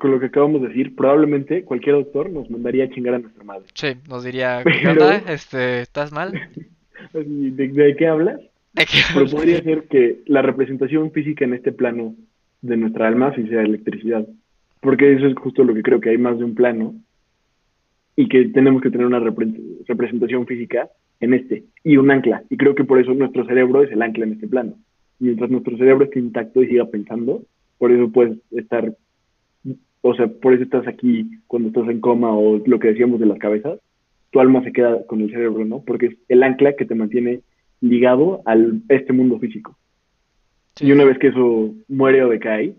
con 0.00 0.10
lo 0.10 0.18
que 0.18 0.26
acabamos 0.26 0.62
de 0.62 0.68
decir, 0.68 0.96
probablemente 0.96 1.62
cualquier 1.62 1.96
doctor 1.96 2.30
nos 2.30 2.50
mandaría 2.50 2.84
a 2.84 2.90
chingar 2.90 3.14
a 3.14 3.18
nuestra 3.18 3.44
madre. 3.44 3.66
Sí, 3.74 3.88
nos 4.08 4.24
diría, 4.24 4.64
¿qué 4.82 4.88
onda? 4.88 5.20
Pero, 5.20 5.32
Este, 5.32 5.82
¿estás 5.82 6.10
mal? 6.10 6.32
¿de, 7.12 7.68
de 7.68 7.96
qué 7.96 8.08
hablas? 8.08 8.40
¿De 8.72 8.86
qué 8.86 8.98
Pero 9.14 9.26
podría 9.26 9.62
ser 9.62 9.84
que 9.88 10.20
la 10.26 10.42
representación 10.42 11.12
física 11.12 11.44
en 11.44 11.54
este 11.54 11.72
plano 11.72 12.14
de 12.62 12.76
nuestra 12.76 13.08
alma 13.08 13.34
sí 13.34 13.46
sea 13.48 13.62
electricidad. 13.62 14.26
Porque 14.80 15.12
eso 15.12 15.26
es 15.26 15.34
justo 15.34 15.64
lo 15.64 15.74
que 15.74 15.82
creo 15.82 16.00
que 16.00 16.10
hay 16.10 16.18
más 16.18 16.38
de 16.38 16.44
un 16.44 16.54
plano 16.54 16.94
y 18.16 18.28
que 18.28 18.48
tenemos 18.48 18.82
que 18.82 18.90
tener 18.90 19.06
una 19.06 19.20
repre- 19.20 19.56
representación 19.86 20.46
física 20.46 20.88
en 21.20 21.34
este 21.34 21.64
y 21.84 21.96
un 21.96 22.10
ancla. 22.10 22.42
Y 22.50 22.56
creo 22.56 22.74
que 22.74 22.84
por 22.84 22.98
eso 22.98 23.14
nuestro 23.14 23.44
cerebro 23.46 23.82
es 23.82 23.92
el 23.92 24.02
ancla 24.02 24.24
en 24.24 24.32
este 24.32 24.48
plano. 24.48 24.74
Mientras 25.18 25.50
nuestro 25.50 25.76
cerebro 25.76 26.04
esté 26.04 26.18
intacto 26.18 26.62
y 26.62 26.68
siga 26.68 26.86
pensando, 26.86 27.42
por 27.78 27.92
eso 27.92 28.10
puedes 28.10 28.38
estar, 28.52 28.94
o 30.00 30.14
sea, 30.14 30.28
por 30.28 30.54
eso 30.54 30.62
estás 30.62 30.86
aquí 30.86 31.30
cuando 31.46 31.68
estás 31.68 31.88
en 31.88 32.00
coma 32.00 32.32
o 32.36 32.58
lo 32.64 32.78
que 32.78 32.88
decíamos 32.88 33.20
de 33.20 33.26
las 33.26 33.38
cabezas, 33.38 33.78
tu 34.30 34.40
alma 34.40 34.62
se 34.62 34.72
queda 34.72 35.04
con 35.06 35.20
el 35.20 35.30
cerebro, 35.30 35.64
¿no? 35.64 35.82
Porque 35.84 36.06
es 36.06 36.16
el 36.28 36.42
ancla 36.42 36.74
que 36.74 36.84
te 36.84 36.94
mantiene 36.94 37.40
ligado 37.80 38.42
al 38.44 38.80
este 38.88 39.12
mundo 39.12 39.38
físico. 39.38 39.76
Y 40.80 40.92
una 40.92 41.04
vez 41.04 41.18
que 41.18 41.28
eso 41.28 41.74
muere 41.88 42.22
o 42.22 42.28
decae, 42.28 42.74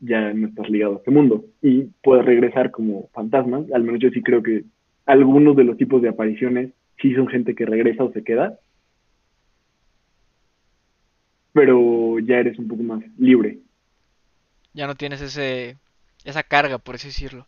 ya 0.00 0.32
no 0.32 0.48
estás 0.48 0.68
ligado 0.68 0.94
a 0.94 0.96
este 0.98 1.10
mundo. 1.10 1.44
Y 1.62 1.84
puedes 2.02 2.24
regresar 2.24 2.70
como 2.70 3.08
fantasmas. 3.12 3.70
Al 3.72 3.84
menos 3.84 4.00
yo 4.00 4.10
sí 4.10 4.22
creo 4.22 4.42
que 4.42 4.64
algunos 5.06 5.56
de 5.56 5.64
los 5.64 5.76
tipos 5.76 6.02
de 6.02 6.08
apariciones 6.08 6.72
sí 7.00 7.14
son 7.14 7.28
gente 7.28 7.54
que 7.54 7.66
regresa 7.66 8.04
o 8.04 8.12
se 8.12 8.22
queda, 8.22 8.58
pero 11.52 12.18
ya 12.20 12.36
eres 12.38 12.58
un 12.58 12.68
poco 12.68 12.82
más 12.82 13.02
libre. 13.18 13.58
Ya 14.72 14.86
no 14.86 14.94
tienes 14.94 15.20
ese, 15.20 15.76
esa 16.24 16.42
carga, 16.42 16.78
por 16.78 16.94
así 16.94 17.08
decirlo. 17.08 17.46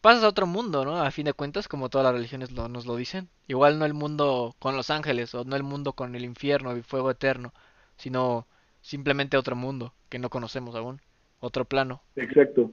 Pasas 0.00 0.24
a 0.24 0.28
otro 0.28 0.46
mundo, 0.46 0.84
¿no? 0.84 1.00
A 1.00 1.10
fin 1.12 1.26
de 1.26 1.32
cuentas, 1.32 1.68
como 1.68 1.88
todas 1.88 2.04
las 2.04 2.14
religiones 2.14 2.50
nos 2.50 2.86
lo 2.86 2.96
dicen. 2.96 3.28
Igual 3.46 3.78
no 3.78 3.84
el 3.84 3.94
mundo 3.94 4.56
con 4.58 4.76
los 4.76 4.90
ángeles, 4.90 5.34
o 5.34 5.44
no 5.44 5.54
el 5.54 5.62
mundo 5.62 5.92
con 5.92 6.16
el 6.16 6.24
infierno 6.24 6.76
y 6.76 6.82
fuego 6.82 7.10
eterno, 7.10 7.52
sino 7.96 8.46
simplemente 8.80 9.36
otro 9.36 9.54
mundo 9.54 9.94
que 10.08 10.18
no 10.18 10.28
conocemos 10.28 10.74
aún. 10.74 11.00
Otro 11.44 11.64
plano, 11.64 12.02
Exacto. 12.14 12.70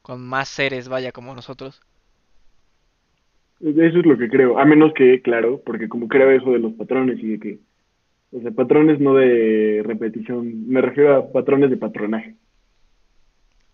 con 0.00 0.24
más 0.24 0.48
seres, 0.48 0.88
vaya, 0.88 1.10
como 1.10 1.34
nosotros. 1.34 1.82
Eso 3.58 3.98
es 3.98 4.06
lo 4.06 4.16
que 4.16 4.28
creo. 4.28 4.60
A 4.60 4.64
menos 4.64 4.94
que, 4.94 5.20
claro, 5.22 5.60
porque 5.66 5.88
como 5.88 6.06
creo 6.06 6.30
eso 6.30 6.52
de 6.52 6.60
los 6.60 6.72
patrones 6.74 7.18
y 7.18 7.30
de 7.30 7.40
que, 7.40 7.58
o 8.30 8.40
sea, 8.40 8.52
patrones 8.52 9.00
no 9.00 9.14
de 9.14 9.82
repetición, 9.84 10.68
me 10.68 10.82
refiero 10.82 11.16
a 11.16 11.32
patrones 11.32 11.70
de 11.70 11.76
patronaje. 11.76 12.36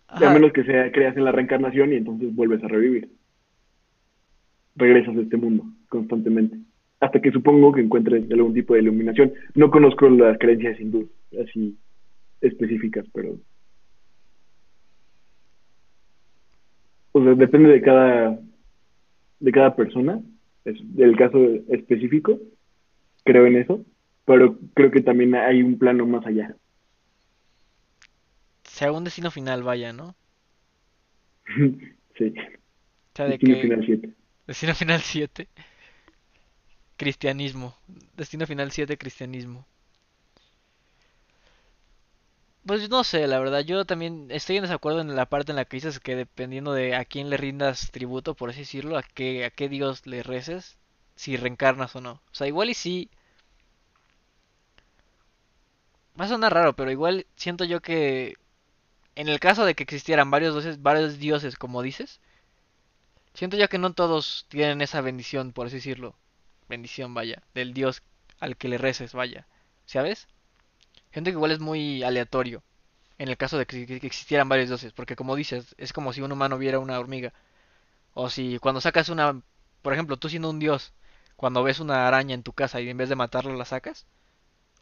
A 0.07 0.33
menos 0.33 0.51
que 0.51 0.63
sea, 0.63 0.91
creas 0.91 1.15
en 1.15 1.25
la 1.25 1.31
reencarnación 1.31 1.93
y 1.93 1.97
entonces 1.97 2.33
vuelves 2.33 2.63
a 2.63 2.67
revivir. 2.67 3.11
Regresas 4.77 5.15
a 5.15 5.21
este 5.21 5.37
mundo 5.37 5.65
constantemente. 5.89 6.57
Hasta 7.01 7.21
que 7.21 7.31
supongo 7.31 7.71
que 7.71 7.81
encuentres 7.81 8.29
algún 8.31 8.55
tipo 8.55 8.73
de 8.73 8.81
iluminación. 8.81 9.31
No 9.53 9.69
conozco 9.69 10.09
las 10.09 10.39
creencias 10.39 10.79
hindúes 10.79 11.09
así 11.39 11.77
específicas, 12.41 13.05
pero 13.13 13.37
sea, 17.23 17.33
depende 17.35 17.69
de 17.69 17.81
cada 17.81 18.39
de 19.39 19.51
cada 19.51 19.75
persona, 19.75 20.21
es 20.65 20.77
del 20.95 21.15
caso 21.15 21.39
específico, 21.69 22.39
creo 23.23 23.45
en 23.45 23.57
eso, 23.57 23.85
pero 24.25 24.57
creo 24.73 24.91
que 24.91 25.01
también 25.01 25.33
hay 25.35 25.63
un 25.63 25.77
plano 25.77 26.05
más 26.05 26.25
allá. 26.25 26.55
sea 28.63 28.91
un 28.91 29.03
destino 29.03 29.31
final, 29.31 29.63
vaya, 29.63 29.93
¿no? 29.93 30.15
sí, 32.17 32.33
O 32.35 33.15
sea, 33.15 33.25
de 33.25 33.31
Destino 33.31 33.55
que 33.55 33.61
Final 33.61 33.83
7. 33.85 34.13
destino 34.47 34.75
final 34.75 34.99
7 35.01 35.47
cristianismo. 36.97 37.75
Destino 38.17 38.45
final 38.45 38.71
7 38.71 38.97
cristianismo. 38.97 39.65
Pues 42.69 42.87
no 42.87 43.03
sé, 43.03 43.25
la 43.25 43.39
verdad, 43.39 43.61
yo 43.61 43.83
también 43.83 44.27
estoy 44.29 44.57
en 44.57 44.61
desacuerdo 44.61 45.01
en 45.01 45.15
la 45.15 45.25
parte 45.25 45.51
en 45.51 45.55
la 45.55 45.65
que 45.65 45.77
dices 45.77 45.99
que 45.99 46.15
dependiendo 46.15 46.71
de 46.71 46.95
a 46.95 47.03
quién 47.03 47.31
le 47.31 47.35
rindas 47.35 47.89
tributo, 47.89 48.35
por 48.35 48.51
así 48.51 48.59
decirlo, 48.59 48.95
a 48.95 49.01
qué, 49.01 49.43
a 49.43 49.49
qué 49.49 49.69
dios 49.69 50.05
le 50.05 50.21
reces, 50.21 50.77
si 51.15 51.35
reencarnas 51.35 51.95
o 51.95 52.01
no. 52.01 52.11
O 52.11 52.33
sea, 52.33 52.45
igual 52.45 52.69
y 52.69 52.75
sí, 52.75 53.09
va 56.19 56.25
a 56.25 56.27
sonar 56.27 56.53
raro, 56.53 56.75
pero 56.75 56.91
igual 56.91 57.25
siento 57.35 57.63
yo 57.65 57.81
que 57.81 58.35
en 59.15 59.29
el 59.29 59.39
caso 59.39 59.65
de 59.65 59.75
que 59.75 59.83
existieran 59.83 60.31
varios 60.31 60.53
dioses, 60.53 60.81
varios 60.81 61.19
dioses, 61.19 61.55
como 61.57 61.81
dices, 61.81 62.19
siento 63.33 63.57
yo 63.57 63.67
que 63.69 63.79
no 63.79 63.93
todos 63.93 64.45
tienen 64.49 64.81
esa 64.81 65.01
bendición, 65.01 65.53
por 65.53 65.67
así 65.67 65.77
decirlo. 65.77 66.15
Bendición, 66.69 67.15
vaya, 67.15 67.41
del 67.55 67.73
dios 67.73 68.03
al 68.39 68.57
que 68.57 68.69
le 68.69 68.77
reces, 68.77 69.13
vaya. 69.13 69.47
¿Sabes? 69.87 70.27
Siento 71.11 71.29
que 71.31 71.35
igual 71.35 71.51
es 71.51 71.59
muy 71.59 72.03
aleatorio. 72.03 72.63
en 73.17 73.29
el 73.29 73.37
caso 73.37 73.57
de 73.57 73.65
que, 73.65 73.85
que 73.85 74.07
existieran 74.07 74.49
varios 74.49 74.69
dioses, 74.69 74.93
porque 74.93 75.15
como 75.15 75.35
dices, 75.35 75.75
es 75.77 75.93
como 75.93 76.13
si 76.13 76.21
un 76.21 76.31
humano 76.31 76.57
viera 76.57 76.79
una 76.79 76.99
hormiga, 76.99 77.33
o 78.13 78.29
si 78.29 78.59
cuando 78.59 78.81
sacas 78.81 79.09
una, 79.09 79.41
por 79.81 79.93
ejemplo, 79.93 80.17
tú 80.17 80.29
siendo 80.29 80.49
un 80.49 80.59
dios, 80.59 80.93
cuando 81.35 81.63
ves 81.63 81.79
una 81.79 82.07
araña 82.07 82.35
en 82.35 82.43
tu 82.43 82.53
casa 82.53 82.81
y 82.81 82.89
en 82.89 82.97
vez 82.97 83.09
de 83.09 83.15
matarla 83.15 83.55
la 83.55 83.65
sacas, 83.65 84.07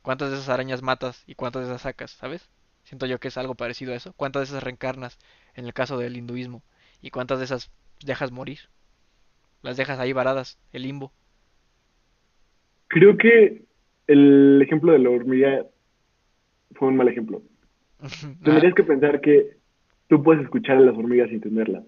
¿cuántas 0.01 0.31
de 0.31 0.37
esas 0.37 0.49
arañas 0.49 0.81
matas 0.81 1.23
y 1.27 1.35
cuántas 1.35 1.63
de 1.63 1.69
esas 1.69 1.83
sacas, 1.83 2.11
sabes? 2.11 2.49
Siento 2.83 3.05
yo 3.05 3.19
que 3.19 3.27
es 3.27 3.37
algo 3.37 3.55
parecido 3.55 3.93
a 3.93 3.97
eso. 3.97 4.13
¿Cuántas 4.13 4.41
de 4.41 4.45
esas 4.45 4.63
reencarnas 4.63 5.19
en 5.55 5.65
el 5.65 5.73
caso 5.73 5.97
del 5.97 6.15
hinduismo? 6.15 6.63
¿Y 7.01 7.11
cuántas 7.11 7.39
de 7.39 7.45
esas 7.45 7.69
dejas 8.03 8.31
morir? 8.31 8.59
Las 9.61 9.75
dejas 9.75 9.99
ahí 9.99 10.13
varadas, 10.13 10.57
el 10.71 10.83
limbo. 10.83 11.11
Creo 12.87 13.17
que 13.17 13.65
el 14.07 14.61
ejemplo 14.61 14.93
de 14.93 14.99
la 14.99 15.09
hormiga 15.09 15.65
fue 16.75 16.87
un 16.87 16.97
mal 16.97 17.07
ejemplo. 17.07 17.41
Tendrías 18.43 18.73
que 18.73 18.83
pensar 18.83 19.21
que 19.21 19.57
tú 20.07 20.23
puedes 20.23 20.43
escuchar 20.43 20.77
a 20.77 20.81
las 20.81 20.95
hormigas 20.95 21.27
sin 21.27 21.35
entenderlas. 21.35 21.83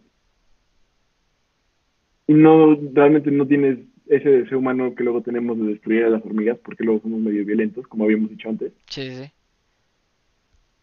Y 2.27 2.33
no, 2.33 2.77
realmente 2.93 3.31
no 3.31 3.47
tienes 3.47 3.79
ese 4.07 4.29
deseo 4.29 4.59
humano 4.59 4.93
que 4.95 5.03
luego 5.03 5.21
tenemos 5.21 5.57
de 5.57 5.65
destruir 5.65 6.03
a 6.05 6.09
las 6.09 6.23
hormigas, 6.25 6.57
porque 6.59 6.83
luego 6.83 7.01
somos 7.01 7.19
medio 7.19 7.45
violentos, 7.45 7.87
como 7.87 8.03
habíamos 8.03 8.29
dicho 8.29 8.49
antes. 8.49 8.73
Sí, 8.87 9.09
sí, 9.09 9.23
sí. 9.23 9.31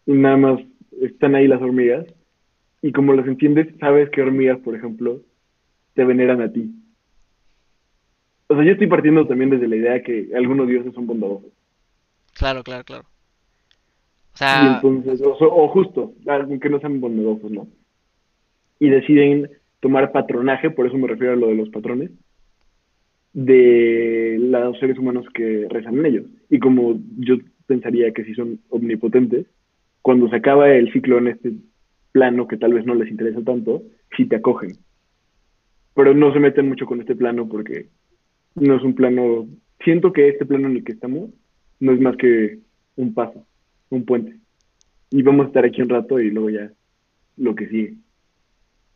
Y 0.07 0.13
nada 0.13 0.37
más 0.37 0.61
están 1.01 1.35
ahí 1.35 1.47
las 1.47 1.61
hormigas, 1.61 2.05
y 2.81 2.91
como 2.91 3.13
las 3.13 3.27
entiendes, 3.27 3.67
sabes 3.79 4.09
que 4.09 4.21
hormigas, 4.21 4.59
por 4.59 4.75
ejemplo, 4.75 5.21
te 5.93 6.05
veneran 6.05 6.41
a 6.41 6.51
ti. 6.51 6.71
O 8.47 8.55
sea, 8.55 8.63
yo 8.63 8.71
estoy 8.71 8.87
partiendo 8.87 9.27
también 9.27 9.49
desde 9.49 9.67
la 9.67 9.75
idea 9.75 10.03
que 10.03 10.29
algunos 10.35 10.67
dioses 10.67 10.93
son 10.93 11.05
bondadosos. 11.05 11.51
Claro, 12.33 12.63
claro, 12.63 12.83
claro. 12.85 13.05
O 14.37 14.45
Y 14.51 14.65
sea, 14.65 14.67
entonces, 14.67 15.21
o, 15.21 15.35
o 15.39 15.67
justo, 15.69 16.13
aunque 16.27 16.69
no 16.69 16.79
sean 16.79 17.01
bondadosos, 17.01 17.51
¿no? 17.51 17.67
Y 18.79 18.89
deciden 18.89 19.49
tomar 19.79 20.11
patronaje, 20.11 20.69
por 20.71 20.87
eso 20.87 20.97
me 20.97 21.07
refiero 21.07 21.33
a 21.33 21.37
lo 21.37 21.47
de 21.47 21.55
los 21.55 21.69
patrones, 21.69 22.11
de 23.33 24.37
los 24.39 24.79
seres 24.79 24.97
humanos 24.97 25.25
que 25.33 25.67
rezan 25.69 25.99
en 25.99 26.05
ellos. 26.05 26.25
Y 26.49 26.59
como 26.59 26.99
yo 27.17 27.37
pensaría 27.67 28.11
que 28.13 28.25
si 28.25 28.33
son 28.35 28.59
omnipotentes, 28.69 29.47
cuando 30.01 30.29
se 30.29 30.37
acaba 30.37 30.69
el 30.71 30.91
ciclo 30.93 31.17
en 31.19 31.27
este 31.29 31.53
plano 32.11 32.47
que 32.47 32.57
tal 32.57 32.73
vez 32.73 32.85
no 32.85 32.95
les 32.95 33.09
interesa 33.11 33.41
tanto, 33.43 33.83
sí 34.15 34.25
te 34.27 34.37
acogen. 34.37 34.77
Pero 35.95 36.13
no 36.13 36.33
se 36.33 36.39
meten 36.39 36.69
mucho 36.69 36.85
con 36.85 37.01
este 37.01 37.15
plano 37.15 37.47
porque 37.49 37.89
no 38.55 38.75
es 38.75 38.83
un 38.83 38.95
plano, 38.95 39.47
siento 39.83 40.13
que 40.13 40.29
este 40.29 40.45
plano 40.45 40.67
en 40.67 40.77
el 40.77 40.83
que 40.83 40.93
estamos 40.93 41.31
no 41.79 41.91
es 41.93 42.01
más 42.01 42.17
que 42.17 42.59
un 42.95 43.13
paso, 43.13 43.45
un 43.89 44.05
puente. 44.05 44.37
Y 45.09 45.21
vamos 45.21 45.45
a 45.45 45.47
estar 45.47 45.65
aquí 45.65 45.81
un 45.81 45.89
rato 45.89 46.19
y 46.19 46.29
luego 46.29 46.49
ya 46.49 46.71
lo 47.37 47.55
que 47.55 47.67
sigue. 47.67 47.95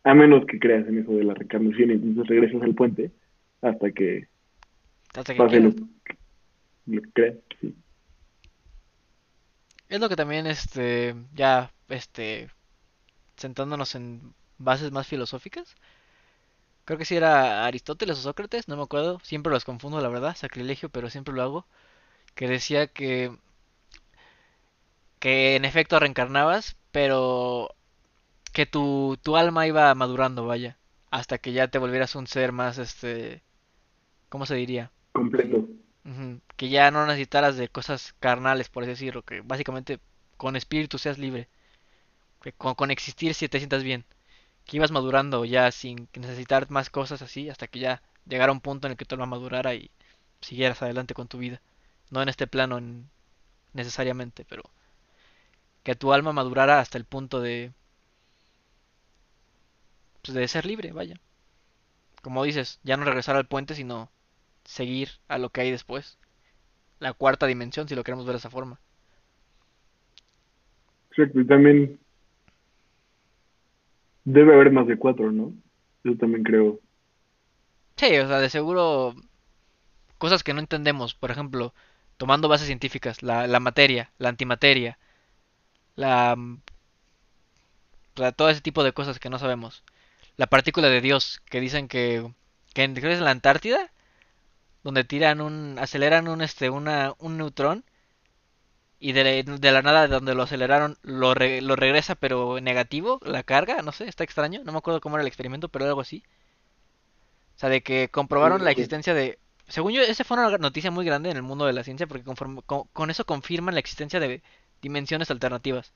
A 0.04 0.14
menos 0.14 0.44
que 0.46 0.58
creas 0.58 0.86
en 0.88 0.98
eso 0.98 1.12
de 1.12 1.24
la 1.24 1.34
reencarnación 1.34 1.90
y 1.90 1.94
entonces 1.94 2.26
regresas 2.26 2.62
al 2.62 2.74
puente 2.74 3.10
hasta 3.60 3.90
que 3.92 4.26
hasta 5.14 5.34
que 5.34 5.38
pase 5.38 5.60
lo, 5.60 5.70
lo 6.86 7.02
que 7.02 7.10
creas. 7.12 7.36
Sí. 7.60 7.74
Es 9.88 10.00
lo 10.00 10.08
que 10.08 10.16
también, 10.16 10.46
este, 10.46 11.14
ya, 11.34 11.70
este, 11.90 12.48
sentándonos 13.36 13.94
en 13.94 14.32
bases 14.56 14.90
más 14.90 15.06
filosóficas. 15.06 15.74
Creo 16.84 16.98
que 16.98 17.04
si 17.04 17.16
era 17.16 17.66
Aristóteles 17.66 18.18
o 18.18 18.22
Sócrates, 18.22 18.68
no 18.68 18.76
me 18.76 18.84
acuerdo. 18.84 19.20
Siempre 19.22 19.52
los 19.52 19.64
confundo, 19.64 20.00
la 20.00 20.08
verdad, 20.08 20.34
sacrilegio, 20.34 20.88
pero 20.88 21.10
siempre 21.10 21.34
lo 21.34 21.42
hago. 21.42 21.66
Que 22.34 22.48
decía 22.48 22.86
que, 22.86 23.36
que 25.22 25.56
en 25.56 25.64
efecto 25.64 26.00
reencarnabas, 26.00 26.76
pero 26.92 27.70
que 28.54 28.66
tu, 28.66 29.18
tu 29.22 29.36
alma 29.36 29.66
iba 29.72 29.94
madurando, 29.94 30.46
vaya, 30.46 30.78
hasta 31.10 31.38
que 31.38 31.52
ya 31.52 31.68
te 31.68 31.78
volvieras 31.78 32.16
un 32.16 32.26
ser 32.28 32.52
más, 32.52 32.78
este, 32.78 33.42
¿cómo 34.30 34.46
se 34.46 34.56
diría? 34.56 34.92
Completo. 35.12 35.68
Que 36.56 36.68
ya 36.68 36.90
no 36.90 37.06
necesitaras 37.06 37.56
de 37.56 37.68
cosas 37.68 38.14
carnales, 38.20 38.68
por 38.68 38.82
así 38.84 38.90
decirlo, 38.90 39.22
que 39.22 39.40
básicamente 39.42 39.98
con 40.36 40.56
espíritu 40.56 40.98
seas 40.98 41.18
libre, 41.18 41.48
que 42.42 42.52
con, 42.52 42.74
con 42.74 42.90
existir 42.90 43.34
si 43.34 43.48
te 43.48 43.58
sientas 43.58 43.82
bien, 43.84 44.04
que 44.66 44.78
ibas 44.78 44.92
madurando 44.92 45.44
ya 45.46 45.72
sin 45.72 46.08
necesitar 46.16 46.70
más 46.70 46.90
cosas 46.90 47.22
así, 47.22 47.50
hasta 47.50 47.68
que 47.68 47.80
ya 47.80 48.02
llegara 48.26 48.52
un 48.52 48.60
punto 48.62 48.86
en 48.88 48.92
el 48.92 48.96
que 48.98 49.06
tu 49.06 49.14
alma 49.16 49.26
madurara 49.26 49.74
y 49.74 49.90
siguieras 50.40 50.82
adelante 50.82 51.14
con 51.14 51.28
tu 51.28 51.38
vida. 51.38 51.60
No 52.10 52.22
en 52.22 52.28
este 52.30 52.46
plano 52.48 52.78
en- 52.78 53.10
necesariamente, 53.74 54.44
pero 54.48 54.64
que 55.82 55.94
tu 55.94 56.12
alma 56.12 56.32
madurara 56.32 56.80
hasta 56.80 56.98
el 56.98 57.04
punto 57.04 57.40
de, 57.40 57.72
pues, 60.22 60.34
de 60.34 60.48
ser 60.48 60.66
libre, 60.66 60.92
vaya. 60.92 61.16
Como 62.22 62.44
dices, 62.44 62.78
ya 62.84 62.96
no 62.96 63.04
regresar 63.04 63.36
al 63.36 63.46
puente, 63.46 63.74
sino 63.74 64.10
seguir 64.64 65.10
a 65.28 65.38
lo 65.38 65.50
que 65.50 65.62
hay 65.62 65.70
después. 65.70 66.18
La 67.00 67.12
cuarta 67.12 67.46
dimensión, 67.46 67.88
si 67.88 67.96
lo 67.96 68.04
queremos 68.04 68.24
ver 68.24 68.34
de 68.34 68.38
esa 68.38 68.50
forma. 68.50 68.78
Exacto. 71.10 71.40
Y 71.40 71.46
también 71.46 71.98
debe 74.24 74.54
haber 74.54 74.70
más 74.70 74.86
de 74.86 74.96
cuatro, 74.96 75.32
¿no? 75.32 75.52
Yo 76.04 76.16
también 76.16 76.44
creo. 76.44 76.78
Sí, 77.96 78.16
o 78.18 78.28
sea, 78.28 78.38
de 78.38 78.50
seguro 78.50 79.14
cosas 80.18 80.44
que 80.44 80.54
no 80.54 80.60
entendemos, 80.60 81.14
por 81.14 81.32
ejemplo, 81.32 81.74
tomando 82.16 82.48
bases 82.48 82.68
científicas, 82.68 83.22
la, 83.24 83.48
la 83.48 83.58
materia, 83.58 84.12
la 84.18 84.28
antimateria, 84.28 84.98
la, 85.96 86.34
o 88.14 88.18
sea, 88.18 88.32
todo 88.32 88.48
ese 88.50 88.60
tipo 88.60 88.84
de 88.84 88.92
cosas 88.92 89.18
que 89.18 89.30
no 89.30 89.38
sabemos. 89.38 89.82
La 90.36 90.46
partícula 90.48 90.88
de 90.88 91.00
Dios, 91.00 91.42
que 91.50 91.60
dicen 91.60 91.88
que, 91.88 92.32
que 92.74 92.84
en, 92.84 92.96
en 92.98 93.24
la 93.24 93.30
Antártida, 93.30 93.92
donde 94.84 95.04
tiran 95.04 95.40
un, 95.40 95.78
aceleran 95.80 96.28
un, 96.28 96.42
este, 96.42 96.70
una, 96.70 97.14
un 97.18 97.38
neutrón 97.38 97.84
y 98.98 99.12
de, 99.12 99.42
de 99.42 99.72
la 99.72 99.82
nada 99.82 100.02
de 100.02 100.08
donde 100.08 100.34
lo 100.34 100.44
aceleraron 100.44 100.96
lo, 101.02 101.34
re- 101.34 101.60
lo 101.60 101.76
regresa 101.76 102.14
pero 102.14 102.58
negativo, 102.60 103.20
la 103.22 103.42
carga, 103.42 103.82
no 103.82 103.92
sé, 103.92 104.08
está 104.08 104.24
extraño, 104.24 104.62
no 104.64 104.72
me 104.72 104.78
acuerdo 104.78 105.00
cómo 105.00 105.16
era 105.16 105.22
el 105.22 105.28
experimento, 105.28 105.68
pero 105.68 105.84
algo 105.86 106.00
así. 106.00 106.22
O 107.56 107.58
sea, 107.58 107.68
de 107.68 107.82
que 107.82 108.08
comprobaron 108.10 108.64
la 108.64 108.70
existencia 108.70 109.14
de... 109.14 109.38
Según 109.68 109.92
yo, 109.92 110.02
esa 110.02 110.24
fue 110.24 110.36
una 110.36 110.58
noticia 110.58 110.90
muy 110.90 111.04
grande 111.06 111.30
en 111.30 111.36
el 111.36 111.42
mundo 111.42 111.64
de 111.66 111.72
la 111.72 111.84
ciencia 111.84 112.06
porque 112.06 112.24
conform- 112.24 112.62
con, 112.66 112.84
con 112.92 113.10
eso 113.10 113.24
confirman 113.24 113.74
la 113.74 113.80
existencia 113.80 114.20
de 114.20 114.42
dimensiones 114.82 115.30
alternativas. 115.30 115.92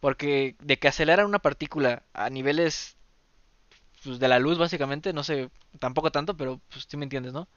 Porque 0.00 0.56
de 0.60 0.78
que 0.78 0.88
aceleran 0.88 1.26
una 1.26 1.38
partícula 1.40 2.02
a 2.14 2.30
niveles 2.30 2.96
pues, 4.04 4.18
de 4.18 4.28
la 4.28 4.38
luz, 4.38 4.58
básicamente, 4.58 5.12
no 5.12 5.24
sé, 5.24 5.50
tampoco 5.78 6.10
tanto, 6.12 6.36
pero 6.36 6.60
pues 6.70 6.86
tú 6.86 6.98
me 6.98 7.04
entiendes, 7.04 7.32
¿no? 7.32 7.48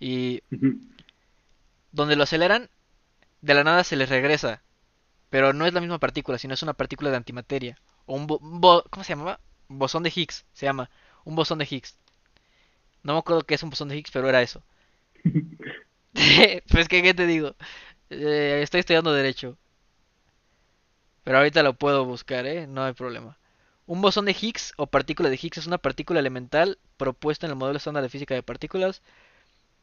Y 0.00 0.42
donde 1.92 2.16
lo 2.16 2.22
aceleran, 2.24 2.70
de 3.42 3.54
la 3.54 3.64
nada 3.64 3.84
se 3.84 3.96
les 3.96 4.08
regresa. 4.10 4.62
Pero 5.30 5.52
no 5.54 5.66
es 5.66 5.74
la 5.74 5.80
misma 5.80 5.98
partícula, 6.00 6.38
sino 6.38 6.54
es 6.54 6.62
una 6.64 6.74
partícula 6.74 7.10
de 7.10 7.16
antimateria. 7.18 7.78
O 8.06 8.16
un, 8.16 8.26
bo- 8.28 8.38
un 8.38 8.60
bo- 8.60 8.84
¿cómo 8.90 9.04
se 9.04 9.10
llamaba? 9.14 9.40
Bosón 9.68 10.02
de 10.04 10.12
Higgs, 10.14 10.46
se 10.54 10.66
llama. 10.66 10.90
Un 11.24 11.36
bosón 11.36 11.58
de 11.58 11.68
Higgs. 11.70 11.98
No 13.02 13.14
me 13.14 13.20
acuerdo 13.20 13.40
qué 13.46 13.54
es 13.54 13.62
un 13.62 13.70
bosón 13.70 13.88
de 13.88 13.96
Higgs, 13.96 14.10
pero 14.10 14.28
era 14.28 14.42
eso. 14.42 14.62
Pues 16.70 16.88
que, 16.88 17.02
¿qué 17.02 17.14
te 17.14 17.26
digo? 17.26 17.54
Eh, 18.10 18.60
estoy 18.62 18.80
estudiando 18.80 19.12
derecho. 19.12 19.56
Pero 21.24 21.38
ahorita 21.38 21.62
lo 21.62 21.74
puedo 21.74 22.04
buscar, 22.04 22.46
¿eh? 22.46 22.66
No 22.66 22.84
hay 22.84 22.92
problema. 22.92 23.36
Un 23.86 24.00
bosón 24.00 24.26
de 24.26 24.36
Higgs 24.40 24.72
o 24.76 24.86
partícula 24.86 25.28
de 25.28 25.38
Higgs 25.40 25.58
es 25.58 25.66
una 25.66 25.78
partícula 25.78 26.20
elemental 26.20 26.78
propuesta 26.96 27.46
en 27.46 27.52
el 27.52 27.56
modelo 27.56 27.78
estándar 27.78 28.02
de 28.02 28.08
física 28.08 28.34
de 28.34 28.42
partículas. 28.42 29.02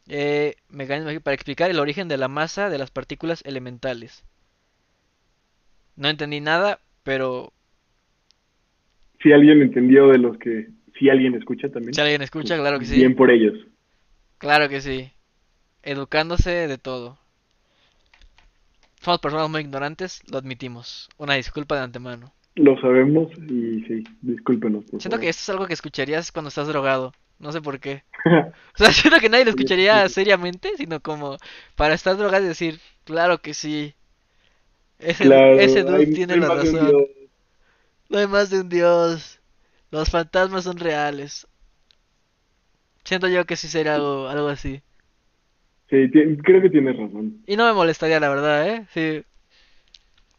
eh, 0.07 0.55
mecanismo 0.69 1.17
para 1.21 1.35
explicar 1.35 1.71
el 1.71 1.79
origen 1.79 2.07
de 2.09 2.17
la 2.17 2.27
masa 2.27 2.69
de 2.69 2.77
las 2.77 2.91
partículas 2.91 3.41
elementales. 3.45 4.25
No 5.95 6.09
entendí 6.09 6.41
nada, 6.41 6.79
pero 7.03 7.53
Si 9.21 9.31
alguien 9.31 9.61
entendió 9.61 10.07
de 10.09 10.17
los 10.17 10.37
que, 10.37 10.67
si 10.99 11.09
alguien 11.09 11.35
escucha 11.35 11.69
también, 11.69 11.93
si 11.93 12.01
alguien 12.01 12.21
escucha, 12.21 12.57
claro 12.57 12.79
que 12.79 12.85
sí. 12.85 12.95
bien 12.95 13.15
por 13.15 13.31
ellos. 13.31 13.53
Claro 14.37 14.67
que 14.67 14.81
sí. 14.81 15.11
Educándose 15.83 16.67
de 16.67 16.77
todo. 16.77 17.22
Somos 19.03 19.19
personas 19.19 19.49
muy 19.49 19.61
ignorantes, 19.61 20.21
lo 20.31 20.37
admitimos. 20.37 21.09
Una 21.17 21.33
disculpa 21.35 21.75
de 21.75 21.81
antemano. 21.81 22.33
Lo 22.55 22.79
sabemos 22.79 23.31
y 23.37 23.81
sí, 23.87 24.03
discúlpenos. 24.21 24.85
Por 24.85 25.01
Siento 25.01 25.19
que 25.19 25.27
esto 25.29 25.41
es 25.41 25.49
algo 25.49 25.67
que 25.67 25.73
escucharías 25.73 26.31
cuando 26.31 26.49
estás 26.49 26.67
drogado. 26.67 27.13
No 27.39 27.51
sé 27.51 27.61
por 27.61 27.79
qué. 27.79 28.03
O 28.75 28.77
sea, 28.77 28.91
siento 28.93 29.19
que 29.19 29.29
nadie 29.29 29.43
lo 29.45 29.51
escucharía 29.51 30.07
seriamente, 30.09 30.71
sino 30.77 30.99
como 30.99 31.37
para 31.75 31.93
estar 31.93 32.15
drogado 32.17 32.43
y 32.45 32.47
decir, 32.47 32.79
claro 33.03 33.39
que 33.39 33.53
sí. 33.53 33.93
Ese, 34.99 35.25
claro, 35.25 35.59
ese 35.59 35.83
dude 35.83 35.97
hay- 35.97 36.13
tiene 36.13 36.33
hay 36.33 36.39
la 36.39 36.47
razón. 36.49 36.93
No 38.09 38.17
hay 38.17 38.27
más 38.27 38.49
de 38.49 38.61
un 38.61 38.69
dios. 38.69 39.39
Los 39.91 40.09
fantasmas 40.09 40.63
son 40.63 40.77
reales. 40.77 41.45
Siento 43.03 43.27
yo 43.27 43.45
que 43.45 43.57
sí 43.57 43.67
sería 43.67 43.95
algo, 43.95 44.27
algo 44.27 44.47
así. 44.47 44.81
Creo 46.43 46.61
que 46.61 46.69
tienes 46.69 46.97
razón. 46.97 47.43
Y 47.45 47.55
no 47.55 47.67
me 47.67 47.73
molestaría, 47.73 48.19
la 48.19 48.29
verdad, 48.29 48.67
¿eh? 48.67 48.87
Sí. 48.93 49.23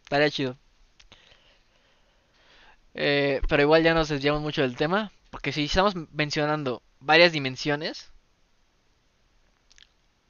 Estaría 0.02 0.30
chido. 0.30 0.56
Eh, 2.94 3.40
pero 3.48 3.62
igual 3.62 3.82
ya 3.82 3.94
nos 3.94 4.08
desviamos 4.08 4.42
mucho 4.42 4.62
del 4.62 4.76
tema. 4.76 5.12
Porque 5.30 5.52
si 5.52 5.64
estamos 5.64 5.94
mencionando 6.12 6.82
varias 7.00 7.32
dimensiones, 7.32 8.10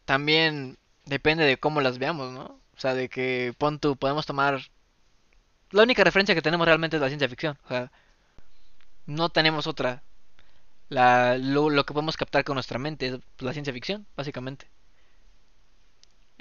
también 0.04 0.76
depende 1.06 1.44
de 1.44 1.58
cómo 1.58 1.80
las 1.80 1.98
veamos, 1.98 2.32
¿no? 2.32 2.60
O 2.76 2.80
sea, 2.80 2.94
de 2.94 3.08
que 3.08 3.54
pon 3.58 3.78
tú, 3.78 3.96
podemos 3.96 4.26
tomar. 4.26 4.60
La 5.70 5.82
única 5.82 6.04
referencia 6.04 6.34
que 6.34 6.42
tenemos 6.42 6.66
realmente 6.66 6.96
es 6.96 7.02
la 7.02 7.08
ciencia 7.08 7.28
ficción. 7.28 7.58
O 7.64 7.68
sea, 7.68 7.90
no 9.06 9.28
tenemos 9.30 9.66
otra. 9.66 10.02
La, 10.88 11.38
lo, 11.38 11.70
lo 11.70 11.84
que 11.86 11.94
podemos 11.94 12.16
captar 12.16 12.44
con 12.44 12.54
nuestra 12.54 12.78
mente 12.78 13.06
es 13.06 13.20
la 13.38 13.52
ciencia 13.52 13.72
ficción, 13.72 14.06
básicamente. 14.16 14.68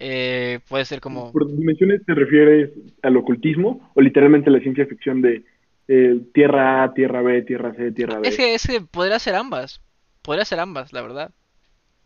Eh, 0.06 0.60
puede 0.68 0.84
ser 0.84 0.99
como. 0.99 1.32
¿Por 1.32 1.47
dimensiones 1.47 2.06
te 2.06 2.14
refieres 2.14 2.72
al 3.04 3.16
ocultismo 3.16 3.89
o 3.95 4.01
literalmente 4.01 4.49
a 4.49 4.54
la 4.54 4.60
ciencia 4.60 4.86
ficción 4.86 5.22
de 5.22 5.45
eh, 5.88 6.20
Tierra 6.34 6.84
A, 6.84 6.93
Tierra 6.93 7.22
B, 7.22 7.41
Tierra 7.43 7.74
C, 7.74 7.93
Tierra 7.93 8.20
B? 8.20 8.28
Es 8.28 8.36
que, 8.36 8.54
es 8.54 8.68
que 8.68 8.82
podría 8.82 9.18
ser 9.20 9.36
ambas. 9.36 9.80
Podría 10.22 10.43
ser 10.43 10.60
ambas, 10.60 10.91
la 10.91 11.01
verdad. 11.01 11.32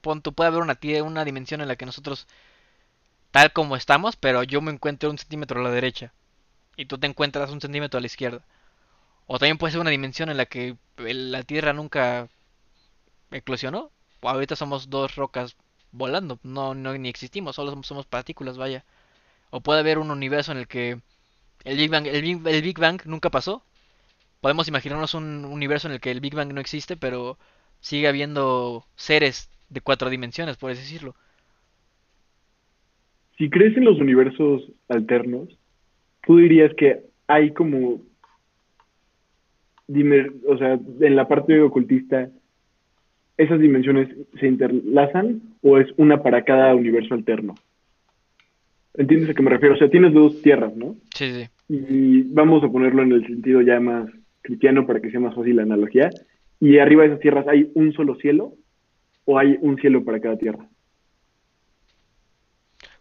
Pon 0.01 0.21
tú, 0.21 0.31
puede 0.33 0.49
haber 0.49 0.61
una, 0.61 0.77
una 1.03 1.25
dimensión 1.25 1.59
en 1.61 1.67
la 1.67 1.75
que 1.75 1.87
nosotros, 1.87 2.27
tal 3.31 3.51
como 3.51 3.75
estamos, 3.75 4.15
pero 4.15 4.43
yo 4.43 4.61
me 4.61 4.71
encuentro 4.71 5.09
un 5.09 5.17
centímetro 5.17 5.59
a 5.59 5.63
la 5.63 5.71
derecha. 5.71 6.13
Y 6.75 6.85
tú 6.85 6.99
te 6.99 7.07
encuentras 7.07 7.49
un 7.49 7.61
centímetro 7.61 7.97
a 7.97 8.01
la 8.01 8.07
izquierda. 8.07 8.45
O 9.25 9.39
también 9.39 9.57
puede 9.57 9.71
ser 9.71 9.81
una 9.81 9.89
dimensión 9.89 10.29
en 10.29 10.37
la 10.37 10.45
que 10.45 10.75
la 10.97 11.41
Tierra 11.41 11.73
nunca 11.73 12.27
eclosionó. 13.31 13.89
O 14.19 14.29
ahorita 14.29 14.55
somos 14.55 14.91
dos 14.91 15.15
rocas 15.15 15.57
volando. 15.97 16.39
No, 16.43 16.73
no 16.75 16.97
ni 16.97 17.09
existimos, 17.09 17.55
solo 17.55 17.71
somos, 17.71 17.87
somos 17.87 18.05
partículas, 18.05 18.57
vaya. 18.57 18.83
O 19.49 19.61
puede 19.61 19.79
haber 19.79 19.97
un 19.97 20.11
universo 20.11 20.51
en 20.51 20.59
el 20.59 20.67
que 20.67 20.99
el 21.63 21.77
Big 21.77 21.89
Bang, 21.89 22.07
el 22.07 22.21
Big, 22.21 22.47
el 22.47 22.61
Big 22.61 22.79
Bang 22.79 23.01
nunca 23.05 23.29
pasó. 23.29 23.63
Podemos 24.41 24.67
imaginarnos 24.67 25.13
un 25.13 25.45
universo 25.45 25.87
en 25.87 25.95
el 25.95 25.99
que 25.99 26.11
el 26.11 26.19
Big 26.19 26.35
Bang 26.35 26.53
no 26.53 26.61
existe, 26.61 26.95
pero 26.97 27.37
sigue 27.79 28.07
habiendo 28.07 28.85
seres 28.95 29.49
de 29.69 29.81
cuatro 29.81 30.09
dimensiones, 30.09 30.57
por 30.57 30.71
así 30.71 30.81
decirlo. 30.81 31.15
Si 33.37 33.49
crees 33.49 33.75
en 33.77 33.85
los 33.85 33.99
universos 33.99 34.63
alternos, 34.89 35.49
tú 36.25 36.37
dirías 36.37 36.71
que 36.75 37.03
hay 37.27 37.53
como, 37.53 38.01
dimer- 39.87 40.33
o 40.47 40.57
sea, 40.57 40.73
en 40.73 41.15
la 41.15 41.27
parte 41.27 41.61
ocultista, 41.61 42.29
esas 43.37 43.59
dimensiones 43.59 44.09
se 44.39 44.47
interlazan 44.47 45.41
o 45.61 45.77
es 45.77 45.87
una 45.97 46.21
para 46.23 46.43
cada 46.43 46.73
universo 46.75 47.13
alterno. 47.13 47.55
¿Entiendes 48.95 49.29
a 49.29 49.33
qué 49.35 49.43
me 49.43 49.51
refiero? 49.51 49.75
O 49.75 49.77
sea, 49.77 49.89
tienes 49.89 50.13
dos 50.13 50.41
tierras, 50.41 50.75
¿no? 50.75 50.95
Sí, 51.13 51.31
sí. 51.31 51.49
y 51.69 52.21
vamos 52.33 52.63
a 52.63 52.69
ponerlo 52.71 53.03
en 53.03 53.11
el 53.11 53.25
sentido 53.27 53.61
ya 53.61 53.79
más 53.79 54.09
cristiano 54.41 54.87
para 54.87 54.99
que 55.01 55.11
sea 55.11 55.19
más 55.19 55.35
fácil 55.35 55.57
la 55.57 55.63
analogía. 55.63 56.09
Y 56.59 56.79
arriba 56.79 57.03
de 57.03 57.09
esas 57.09 57.19
tierras 57.19 57.47
hay 57.47 57.69
un 57.75 57.93
solo 57.93 58.15
cielo 58.15 58.53
o 59.25 59.37
hay 59.37 59.57
un 59.61 59.77
cielo 59.77 60.03
para 60.03 60.19
cada 60.19 60.37
tierra. 60.37 60.67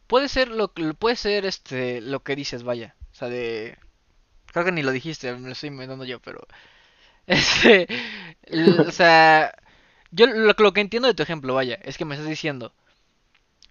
Puede 0.06 0.28
ser 0.28 0.48
lo 0.48 0.72
que- 0.72 0.94
puede 0.94 1.16
ser 1.16 1.46
este 1.46 2.00
lo 2.00 2.20
que 2.20 2.36
dices, 2.36 2.62
vaya. 2.62 2.94
O 3.12 3.14
sea, 3.14 3.28
de 3.28 3.76
creo 4.52 4.64
que 4.64 4.72
ni 4.72 4.82
lo 4.82 4.92
dijiste, 4.92 5.32
me 5.34 5.40
lo 5.46 5.52
estoy 5.52 5.68
inventando 5.70 6.04
yo, 6.04 6.20
pero 6.20 6.40
este 7.26 7.86
o 8.86 8.90
sea, 8.90 9.52
yo 10.10 10.26
lo, 10.26 10.54
lo 10.56 10.72
que 10.72 10.80
entiendo 10.80 11.08
de 11.08 11.14
tu 11.14 11.22
ejemplo, 11.22 11.54
vaya, 11.54 11.76
es 11.82 11.98
que 11.98 12.04
me 12.04 12.14
estás 12.14 12.28
diciendo 12.28 12.72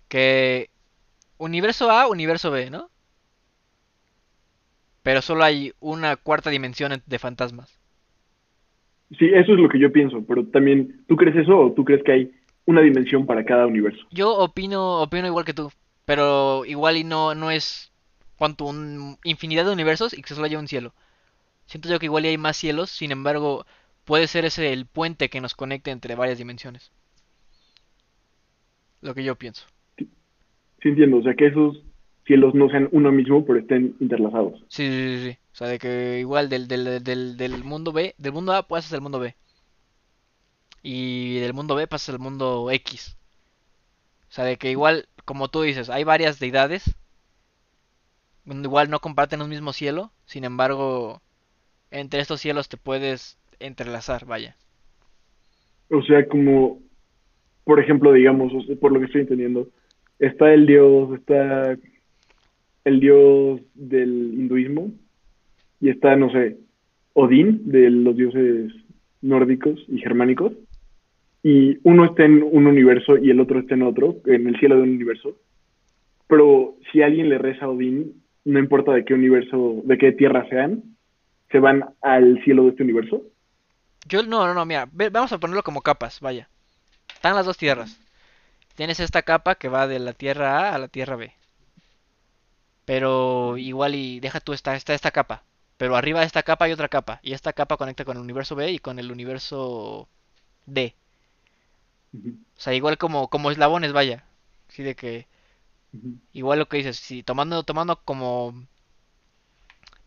que 0.07 0.69
universo 1.37 1.91
A, 1.91 2.07
universo 2.07 2.51
B, 2.51 2.69
¿no? 2.69 2.89
Pero 5.03 5.21
solo 5.21 5.43
hay 5.43 5.73
una 5.79 6.15
cuarta 6.17 6.49
dimensión 6.49 6.91
en- 6.91 7.03
de 7.05 7.19
fantasmas. 7.19 7.79
Sí, 9.17 9.27
eso 9.33 9.53
es 9.53 9.59
lo 9.59 9.69
que 9.69 9.79
yo 9.79 9.91
pienso, 9.91 10.25
pero 10.27 10.45
también, 10.47 11.05
¿tú 11.07 11.15
crees 11.15 11.35
eso 11.37 11.57
o 11.57 11.71
tú 11.73 11.85
crees 11.85 12.03
que 12.03 12.11
hay 12.11 12.31
una 12.65 12.81
dimensión 12.81 13.25
para 13.25 13.45
cada 13.45 13.67
universo? 13.67 14.03
Yo 14.11 14.33
opino, 14.35 15.01
opino 15.01 15.27
igual 15.27 15.45
que 15.45 15.53
tú, 15.53 15.71
pero 16.05 16.65
igual 16.65 16.97
y 16.97 17.03
no, 17.03 17.35
no 17.35 17.51
es 17.51 17.91
cuanto 18.37 18.65
un 18.65 19.17
infinidad 19.23 19.65
de 19.65 19.71
universos 19.71 20.17
y 20.17 20.21
que 20.21 20.33
solo 20.33 20.45
haya 20.45 20.59
un 20.59 20.67
cielo. 20.67 20.93
Siento 21.67 21.89
yo 21.89 21.99
que 21.99 22.07
igual 22.07 22.25
y 22.25 22.29
hay 22.29 22.37
más 22.37 22.57
cielos, 22.57 22.89
sin 22.91 23.11
embargo, 23.11 23.65
puede 24.05 24.27
ser 24.27 24.45
ese 24.45 24.71
el 24.71 24.85
puente 24.85 25.29
que 25.29 25.41
nos 25.41 25.55
conecte 25.55 25.91
entre 25.91 26.15
varias 26.15 26.37
dimensiones. 26.37 26.91
Lo 29.01 29.13
que 29.13 29.23
yo 29.23 29.35
pienso. 29.35 29.65
Sí 29.97 30.89
entiendo, 30.89 31.17
o 31.17 31.23
sea, 31.23 31.33
que 31.33 31.47
esos 31.47 31.77
cielos 32.25 32.53
no 32.53 32.69
sean 32.69 32.89
uno 32.91 33.11
mismo, 33.11 33.45
pero 33.45 33.59
estén 33.59 33.95
interlazados. 33.99 34.59
Sí, 34.67 34.87
sí, 34.87 35.17
sí, 35.17 35.31
sí. 35.31 35.37
O 35.51 35.55
sea, 35.55 35.67
de 35.67 35.79
que 35.79 36.19
igual 36.19 36.49
del, 36.49 36.67
del, 36.67 37.03
del, 37.03 37.37
del 37.37 37.63
mundo 37.63 37.91
B, 37.91 38.15
del 38.17 38.33
mundo 38.33 38.53
A 38.53 38.67
pasas 38.67 38.93
al 38.93 39.01
mundo 39.01 39.19
B. 39.19 39.35
Y 40.81 41.39
del 41.39 41.53
mundo 41.53 41.75
B 41.75 41.87
pasas 41.87 42.09
al 42.09 42.19
mundo 42.19 42.69
X. 42.71 43.17
O 44.29 44.33
sea, 44.33 44.43
de 44.43 44.57
que 44.57 44.69
igual, 44.69 45.07
como 45.23 45.47
tú 45.49 45.61
dices, 45.61 45.89
hay 45.89 46.03
varias 46.03 46.39
deidades. 46.39 46.95
Igual 48.45 48.89
no 48.89 48.99
comparten 48.99 49.41
un 49.41 49.49
mismo 49.49 49.73
cielo. 49.73 50.11
Sin 50.25 50.43
embargo, 50.43 51.21
entre 51.89 52.19
estos 52.19 52.41
cielos 52.41 52.69
te 52.69 52.77
puedes 52.77 53.37
entrelazar, 53.59 54.25
vaya. 54.25 54.55
O 55.89 56.01
sea, 56.01 56.27
como, 56.27 56.79
por 57.63 57.79
ejemplo, 57.79 58.11
digamos, 58.13 58.51
por 58.79 58.91
lo 58.91 58.99
que 58.99 59.05
estoy 59.05 59.21
entendiendo, 59.21 59.69
está 60.19 60.53
el 60.53 60.65
dios, 60.65 61.13
está 61.19 61.77
el 62.85 62.99
dios 62.99 63.61
del 63.73 64.33
hinduismo 64.33 64.91
y 65.81 65.89
está, 65.89 66.15
no 66.15 66.31
sé, 66.31 66.57
Odín 67.13 67.61
de 67.71 67.89
los 67.89 68.15
dioses 68.15 68.73
nórdicos 69.21 69.83
y 69.87 69.99
germánicos. 69.99 70.53
Y 71.43 71.77
uno 71.83 72.05
está 72.05 72.25
en 72.25 72.43
un 72.43 72.67
universo 72.67 73.17
y 73.17 73.29
el 73.29 73.39
otro 73.39 73.59
está 73.59 73.75
en 73.75 73.83
otro, 73.83 74.17
en 74.25 74.47
el 74.47 74.57
cielo 74.59 74.77
de 74.77 74.81
un 74.81 74.89
universo. 74.89 75.37
pero 76.27 76.75
si 76.91 77.03
alguien 77.03 77.29
le 77.29 77.37
reza 77.37 77.65
a 77.65 77.69
Odín, 77.69 78.23
no 78.45 78.59
importa 78.59 78.93
de 78.93 79.05
qué 79.05 79.13
universo, 79.13 79.81
de 79.85 79.97
qué 79.97 80.11
tierra 80.11 80.47
sean, 80.49 80.83
se 81.51 81.59
van 81.59 81.85
al 82.01 82.43
cielo 82.43 82.63
de 82.63 82.69
este 82.71 82.83
universo. 82.83 83.23
Yo, 84.05 84.23
no, 84.23 84.47
no, 84.47 84.53
no, 84.53 84.65
mira, 84.65 84.87
ve- 84.91 85.09
vamos 85.09 85.31
a 85.33 85.37
ponerlo 85.39 85.61
como 85.63 85.81
capas, 85.81 86.19
vaya. 86.21 86.49
Están 87.13 87.35
las 87.35 87.45
dos 87.47 87.57
tierras. 87.57 87.99
Tienes 88.75 88.99
esta 89.01 89.23
capa 89.23 89.55
que 89.55 89.69
va 89.69 89.87
de 89.87 89.99
la 89.99 90.13
tierra 90.13 90.69
A 90.71 90.75
a 90.75 90.79
la 90.79 90.89
tierra 90.89 91.15
B. 91.17 91.33
Pero 92.85 93.57
igual 93.57 93.95
y 93.95 94.19
deja 94.19 94.39
tú 94.39 94.53
esta, 94.53 94.75
esta, 94.75 94.93
esta 94.93 95.11
capa. 95.11 95.43
Pero 95.77 95.95
arriba 95.95 96.19
de 96.21 96.25
esta 96.27 96.43
capa 96.43 96.65
hay 96.65 96.71
otra 96.71 96.89
capa. 96.89 97.19
Y 97.23 97.33
esta 97.33 97.53
capa 97.53 97.77
conecta 97.77 98.05
con 98.05 98.17
el 98.17 98.23
universo 98.23 98.55
B 98.55 98.71
y 98.71 98.79
con 98.79 98.99
el 98.99 99.11
universo 99.11 100.07
D. 100.65 100.95
O 102.57 102.59
sea, 102.61 102.73
igual 102.73 102.97
como, 102.97 103.29
como 103.29 103.51
eslabones, 103.51 103.93
vaya. 103.93 104.23
Así 104.69 104.83
de 104.83 104.95
que, 104.95 105.27
igual 106.33 106.59
lo 106.59 106.67
que 106.69 106.77
dices, 106.77 106.97
si 106.97 107.23
tomando, 107.23 107.63
tomando 107.63 108.01
como, 108.03 108.53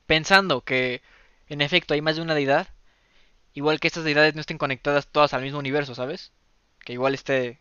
pensando 0.06 0.62
que 0.64 1.02
en 1.48 1.60
efecto 1.60 1.94
hay 1.94 2.00
más 2.02 2.16
de 2.16 2.22
una 2.22 2.34
deidad, 2.34 2.68
igual 3.58 3.80
que 3.80 3.88
estas 3.88 4.04
deidades 4.04 4.34
no 4.34 4.40
estén 4.40 4.58
conectadas 4.58 5.08
todas 5.08 5.34
al 5.34 5.42
mismo 5.42 5.58
universo, 5.58 5.94
¿sabes? 5.94 6.32
Que 6.84 6.92
igual 6.94 7.14
esté 7.14 7.58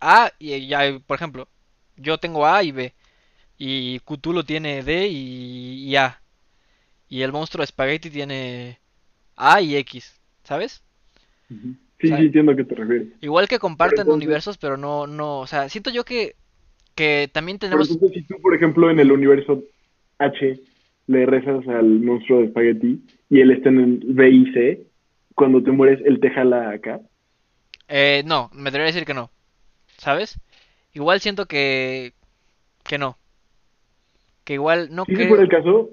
A 0.00 0.32
y 0.38 0.66
ya, 0.66 0.80
por 1.06 1.16
ejemplo, 1.16 1.48
yo 1.96 2.18
tengo 2.18 2.46
A 2.46 2.62
y 2.64 2.72
B, 2.72 2.94
y 3.58 4.00
Cthulhu 4.00 4.44
tiene 4.44 4.82
D 4.82 5.08
y, 5.08 5.84
y 5.88 5.96
A, 5.96 6.20
y 7.08 7.22
el 7.22 7.32
monstruo 7.32 7.62
de 7.62 7.68
Spaghetti 7.68 8.10
tiene 8.10 8.80
A 9.36 9.60
y 9.60 9.76
X, 9.76 10.20
¿sabes? 10.44 10.82
Sí, 12.00 12.08
sea, 12.08 12.16
sí, 12.16 12.24
entiendo 12.26 12.52
a 12.52 12.56
qué 12.56 12.64
te 12.64 12.74
refieres. 12.74 13.08
igual 13.20 13.48
que 13.48 13.58
Pero 13.58 13.60
comparten 13.60 14.02
entonces, 14.02 14.14
universos, 14.14 14.58
pero 14.58 14.76
no, 14.76 15.06
no, 15.06 15.40
o 15.40 15.46
sea, 15.46 15.68
siento 15.68 15.90
yo 15.90 16.04
que, 16.04 16.36
que 16.94 17.30
también 17.32 17.58
pero 17.68 17.86
tenemos 17.86 17.90
entonces 17.90 18.12
si 18.12 18.26
tú, 18.26 18.40
por 18.40 18.54
ejemplo, 18.54 18.90
en 18.90 19.00
el 19.00 19.12
universo 19.12 19.64
H 20.18 20.60
le 21.06 21.26
rezas 21.26 21.66
al 21.68 22.00
monstruo 22.00 22.40
de 22.40 22.46
espagueti 22.46 23.02
y 23.30 23.40
él 23.40 23.50
está 23.52 23.68
en 23.70 23.80
el 23.80 24.00
B 24.14 24.30
y 24.30 24.52
C, 24.52 24.86
cuando 25.34 25.62
te 25.62 25.70
mueres, 25.72 26.00
él 26.04 26.20
te 26.20 26.30
jala 26.30 26.70
acá. 26.70 27.00
Eh, 27.88 28.22
no, 28.26 28.50
me 28.52 28.70
debería 28.70 28.86
decir 28.92 29.04
que 29.06 29.14
no, 29.14 29.30
¿sabes? 29.98 30.40
Igual 30.94 31.20
siento 31.20 31.46
que, 31.46 32.14
que 32.84 32.98
no, 32.98 33.18
que 34.44 34.54
igual 34.54 34.88
no 34.92 35.04
Si 35.06 35.14
fuera 35.26 35.42
que... 35.42 35.42
el 35.44 35.48
caso, 35.48 35.90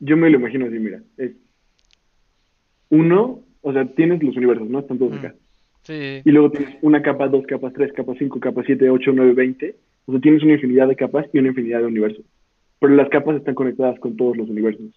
yo 0.00 0.16
me 0.16 0.30
lo 0.30 0.38
imagino 0.38 0.66
así, 0.66 0.78
mira. 0.78 1.02
Es 1.16 1.32
uno, 2.90 3.44
o 3.62 3.72
sea, 3.72 3.84
tienes 3.94 4.22
los 4.22 4.36
universos, 4.36 4.68
¿no? 4.68 4.80
Están 4.80 4.98
todos 4.98 5.12
Mm, 5.12 5.16
acá. 5.18 5.34
sí, 5.82 6.22
Y 6.24 6.30
luego 6.32 6.50
tienes 6.50 6.76
una 6.82 7.02
capa, 7.02 7.28
dos 7.28 7.46
capas, 7.46 7.72
tres 7.74 7.92
capas, 7.92 8.16
cinco 8.18 8.40
capas, 8.40 8.66
siete, 8.66 8.90
ocho, 8.90 9.12
nueve, 9.14 9.32
veinte. 9.34 9.76
O 10.06 10.12
sea, 10.12 10.20
tienes 10.20 10.42
una 10.42 10.54
infinidad 10.54 10.88
de 10.88 10.96
capas 10.96 11.26
y 11.32 11.38
una 11.38 11.48
infinidad 11.48 11.80
de 11.80 11.86
universos. 11.86 12.24
Pero 12.78 12.94
las 12.94 13.08
capas 13.08 13.36
están 13.36 13.54
conectadas 13.54 13.98
con 14.00 14.16
todos 14.16 14.36
los 14.36 14.48
universos. 14.48 14.92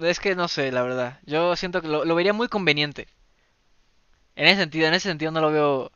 es 0.00 0.20
que 0.20 0.34
no 0.34 0.48
sé, 0.48 0.72
la 0.72 0.82
verdad, 0.82 1.20
yo 1.26 1.54
siento 1.56 1.82
que 1.82 1.88
lo, 1.88 2.04
lo 2.04 2.14
vería 2.14 2.32
muy 2.32 2.48
conveniente. 2.48 3.08
En 4.36 4.46
ese 4.46 4.60
sentido, 4.60 4.88
en 4.88 4.94
ese 4.94 5.08
sentido 5.08 5.30
no 5.30 5.40
lo 5.40 5.50
veo... 5.52 5.92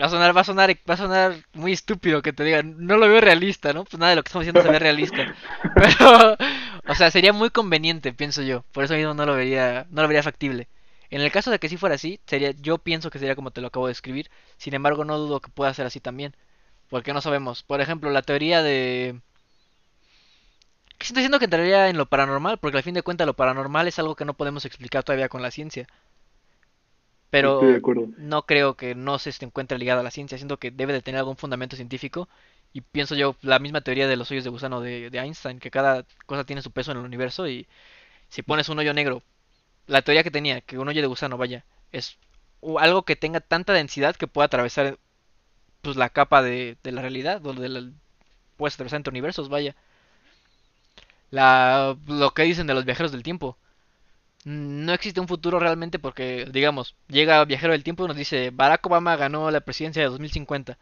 Va 0.00 0.06
a 0.06 0.08
sonar, 0.08 0.36
va 0.36 0.40
a 0.40 0.44
sonar, 0.44 0.70
va 0.88 0.94
a 0.94 0.96
sonar 0.96 1.34
muy 1.52 1.72
estúpido 1.72 2.22
que 2.22 2.32
te 2.32 2.44
diga, 2.44 2.62
no 2.62 2.96
lo 2.96 3.08
veo 3.08 3.20
realista, 3.20 3.72
¿no? 3.72 3.84
Pues 3.84 3.98
nada 4.00 4.10
de 4.10 4.16
lo 4.16 4.22
que 4.22 4.28
estamos 4.28 4.46
diciendo 4.46 4.62
se 4.62 4.70
ve 4.72 4.78
realista. 4.78 5.34
Pero, 5.74 6.36
o 6.88 6.94
sea, 6.94 7.10
sería 7.10 7.32
muy 7.32 7.50
conveniente, 7.50 8.12
pienso 8.12 8.42
yo. 8.42 8.64
Por 8.72 8.84
eso 8.84 8.94
mismo 8.94 9.14
no 9.14 9.26
lo 9.26 9.36
vería, 9.36 9.86
no 9.90 10.02
lo 10.02 10.08
vería 10.08 10.22
factible. 10.22 10.68
En 11.12 11.22
el 11.22 11.30
caso 11.32 11.52
de 11.52 11.60
que 11.60 11.68
sí 11.70 11.76
fuera 11.78 11.94
así, 11.96 12.20
sería, 12.26 12.52
yo 12.52 12.78
pienso 12.78 13.10
que 13.10 13.20
sería 13.20 13.36
como 13.36 13.52
te 13.52 13.60
lo 13.60 13.68
acabo 13.68 13.86
de 13.86 13.92
escribir. 13.92 14.30
Sin 14.58 14.74
embargo, 14.74 15.04
no 15.04 15.18
dudo 15.18 15.40
que 15.40 15.50
pueda 15.52 15.72
ser 15.74 15.86
así 15.86 16.00
también. 16.00 16.36
Porque 16.90 17.12
no 17.14 17.20
sabemos. 17.22 17.62
Por 17.64 17.80
ejemplo, 17.82 18.10
la 18.10 18.22
teoría 18.22 18.62
de... 18.62 19.20
que 20.98 21.04
Estoy 21.04 21.16
diciendo 21.20 21.38
que 21.38 21.44
entraría 21.46 21.88
en 21.90 21.98
lo 21.98 22.06
paranormal, 22.08 22.56
porque 22.58 22.78
al 22.78 22.82
fin 22.82 22.94
de 22.94 23.02
cuentas 23.02 23.26
lo 23.26 23.34
paranormal 23.36 23.88
es 23.88 23.98
algo 23.98 24.16
que 24.16 24.24
no 24.24 24.34
podemos 24.34 24.64
explicar 24.64 25.04
todavía 25.04 25.28
con 25.28 25.42
la 25.42 25.50
ciencia. 25.50 25.86
Estoy 27.42 27.68
de 27.68 27.76
Pero 27.76 27.76
acuerdo. 27.76 28.08
no 28.16 28.44
creo 28.46 28.76
que 28.76 28.94
no 28.94 29.18
se 29.18 29.32
encuentre 29.44 29.78
ligada 29.78 30.00
a 30.00 30.04
la 30.04 30.10
ciencia, 30.10 30.36
siento 30.38 30.58
que 30.58 30.70
debe 30.70 30.92
de 30.92 31.02
tener 31.02 31.18
algún 31.18 31.36
fundamento 31.36 31.76
científico. 31.76 32.28
Y 32.72 32.82
pienso 32.82 33.14
yo, 33.14 33.36
la 33.42 33.58
misma 33.58 33.80
teoría 33.82 34.08
de 34.08 34.16
los 34.16 34.30
hoyos 34.30 34.44
de 34.44 34.50
gusano 34.50 34.80
de, 34.80 35.10
de 35.10 35.18
Einstein, 35.18 35.58
que 35.60 35.70
cada 35.70 36.04
cosa 36.26 36.44
tiene 36.44 36.62
su 36.62 36.70
peso 36.72 36.92
en 36.92 36.98
el 36.98 37.04
universo 37.04 37.48
y 37.48 37.68
si 38.28 38.42
pones 38.42 38.68
un 38.70 38.78
hoyo 38.80 38.94
negro, 38.94 39.22
la 39.86 40.02
teoría 40.02 40.22
que 40.22 40.30
tenía, 40.30 40.60
que 40.60 40.78
un 40.78 40.88
hoyo 40.88 41.00
de 41.02 41.06
gusano, 41.08 41.38
vaya, 41.38 41.64
es 41.92 42.18
algo 42.80 43.04
que 43.04 43.16
tenga 43.16 43.40
tanta 43.40 43.72
densidad 43.72 44.16
que 44.16 44.26
pueda 44.28 44.46
atravesar 44.46 44.98
pues 45.82 45.96
la 45.96 46.10
capa 46.10 46.42
de, 46.42 46.76
de 46.82 46.92
la 46.92 47.02
realidad, 47.02 47.40
donde 47.40 47.68
la, 47.68 47.90
puedes 48.56 48.74
atravesar 48.74 48.98
entre 48.98 49.10
universos, 49.10 49.48
vaya. 49.48 49.74
Lo 51.32 52.34
que 52.34 52.42
dicen 52.44 52.66
de 52.66 52.74
los 52.74 52.84
viajeros 52.84 53.12
del 53.12 53.22
tiempo. 53.22 53.56
No 54.44 54.92
existe 54.92 55.20
un 55.20 55.28
futuro 55.28 55.58
realmente 55.58 55.98
porque, 55.98 56.46
digamos, 56.50 56.96
llega 57.08 57.44
Viajero 57.44 57.72
del 57.72 57.84
Tiempo 57.84 58.04
y 58.04 58.08
nos 58.08 58.16
dice 58.16 58.50
Barack 58.50 58.84
Obama 58.86 59.16
ganó 59.16 59.50
la 59.50 59.60
presidencia 59.60 60.02
de 60.02 60.08
2050 60.08 60.78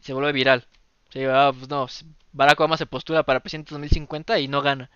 y 0.00 0.04
se 0.04 0.12
vuelve 0.12 0.32
viral. 0.32 0.66
Se 1.10 1.20
diga, 1.20 1.48
ah, 1.48 1.52
pues 1.52 1.68
no, 1.68 1.88
Barack 2.32 2.60
Obama 2.60 2.76
se 2.76 2.86
postula 2.86 3.24
para 3.24 3.40
presidente 3.40 3.70
de 3.70 3.74
2050 3.74 4.38
y 4.38 4.48
no 4.48 4.62
gana. 4.62 4.90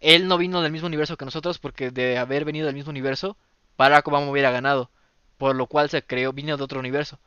Él 0.00 0.28
no 0.28 0.38
vino 0.38 0.62
del 0.62 0.72
mismo 0.72 0.86
universo 0.88 1.16
que 1.16 1.24
nosotros 1.26 1.58
porque 1.58 1.90
de 1.90 2.18
haber 2.18 2.44
venido 2.46 2.66
del 2.66 2.74
mismo 2.76 2.90
universo, 2.90 3.36
Barack 3.78 4.08
Obama 4.08 4.30
hubiera 4.30 4.50
ganado, 4.50 4.90
por 5.38 5.54
lo 5.56 5.66
cual 5.66 5.90
se 5.90 6.02
creó, 6.04 6.32
vino 6.32 6.56
de 6.56 6.64
otro 6.64 6.80
universo. 6.80 7.18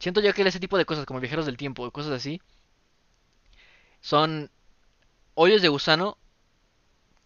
Siento 0.00 0.20
yo 0.22 0.34
que 0.34 0.42
ese 0.42 0.60
tipo 0.60 0.78
de 0.78 0.86
cosas 0.86 1.06
como 1.06 1.20
Viajeros 1.20 1.46
del 1.46 1.56
Tiempo 1.58 1.90
cosas 1.92 2.12
así 2.12 2.40
son 4.00 4.50
hoyos 5.34 5.62
de 5.62 5.68
gusano 5.68 6.18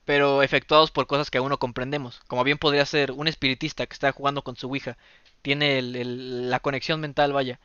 pero 0.05 0.43
efectuados 0.43 0.91
por 0.91 1.07
cosas 1.07 1.31
que 1.31 1.39
aún 1.39 1.49
no 1.51 1.59
comprendemos. 1.59 2.21
Como 2.27 2.45
bien 2.45 2.59
podría 2.59 2.85
ser 2.87 3.13
un 3.13 3.29
espiritista 3.29 3.87
que 3.87 3.95
está 3.95 4.13
jugando 4.13 4.43
con 4.43 4.57
su 4.57 4.67
Ouija. 4.69 4.97
Tiene 5.43 5.79
el- 5.79 5.97
el- 5.97 6.51
la 6.51 6.61
conexión 6.61 7.01
mental, 7.01 7.33
vaya, 7.33 7.61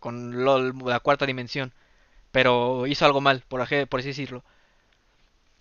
con 0.00 0.44
la 0.86 1.00
cuarta 1.00 1.26
dimensión. 1.26 1.72
Pero 2.32 2.86
hizo 2.88 3.06
algo 3.06 3.20
mal, 3.22 3.44
por, 3.48 3.66
por 3.88 4.00
así 4.00 4.08
decirlo. 4.10 4.44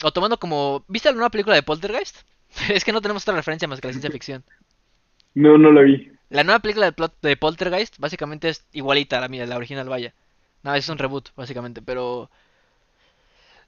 O 0.04 0.12
tomando 0.14 0.39
como... 0.39 0.86
¿Viste 0.88 1.10
la 1.10 1.16
nueva 1.16 1.30
película 1.32 1.56
de 1.56 1.64
Poltergeist? 1.64 2.18
es 2.70 2.84
que 2.84 2.91
no 2.93 3.02
tenemos 3.02 3.24
otra 3.24 3.36
referencia 3.36 3.68
más 3.68 3.80
que 3.82 3.88
la 3.88 3.93
ciencia 3.93 4.12
ficción. 4.12 4.43
No, 5.34 5.58
no 5.58 5.72
la 5.72 5.82
vi. 5.82 5.95
La 6.30 6.43
nueva 6.43 6.60
película 6.60 6.88
de, 6.88 6.95
plot- 6.95 7.20
de 7.22 7.38
Poltergeist 7.38 7.97
básicamente 8.00 8.50
es 8.50 8.66
igualita 8.72 9.18
a 9.18 9.22
la 9.22 9.28
mía, 9.28 9.45
la 9.45 9.58
original, 9.58 9.88
vaya. 9.89 10.14
No, 10.64 10.74
es 10.74 10.89
un 10.89 10.97
reboot, 10.97 11.30
básicamente, 11.36 11.82
pero... 11.84 12.30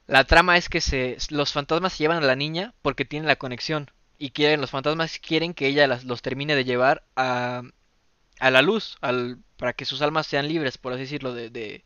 La 0.08 0.26
trama 0.26 0.58
es 0.58 0.70
que 0.70 0.82
se, 0.82 1.18
los 1.30 1.54
fantasmas 1.54 1.94
se 1.94 2.04
llevan 2.04 2.24
a 2.24 2.28
la 2.28 2.36
niña 2.36 2.74
porque 2.82 3.06
tienen 3.06 3.28
la 3.28 3.38
conexión 3.38 3.90
y 4.18 4.32
quieren 4.32 4.62
los 4.62 4.70
fantasmas 4.72 5.20
quieren 5.20 5.54
que 5.54 5.68
ella 5.68 5.88
las- 5.88 6.04
los 6.04 6.22
termine 6.22 6.56
de 6.56 6.66
llevar 6.66 7.04
a, 7.16 7.64
a 8.40 8.52
la 8.52 8.62
luz, 8.62 8.98
al, 9.02 9.40
para 9.58 9.74
que 9.74 9.86
sus 9.86 10.02
almas 10.04 10.28
sean 10.28 10.48
libres, 10.50 10.78
por 10.80 10.94
así 10.94 11.04
decirlo, 11.04 11.34
de, 11.34 11.50
de 11.52 11.86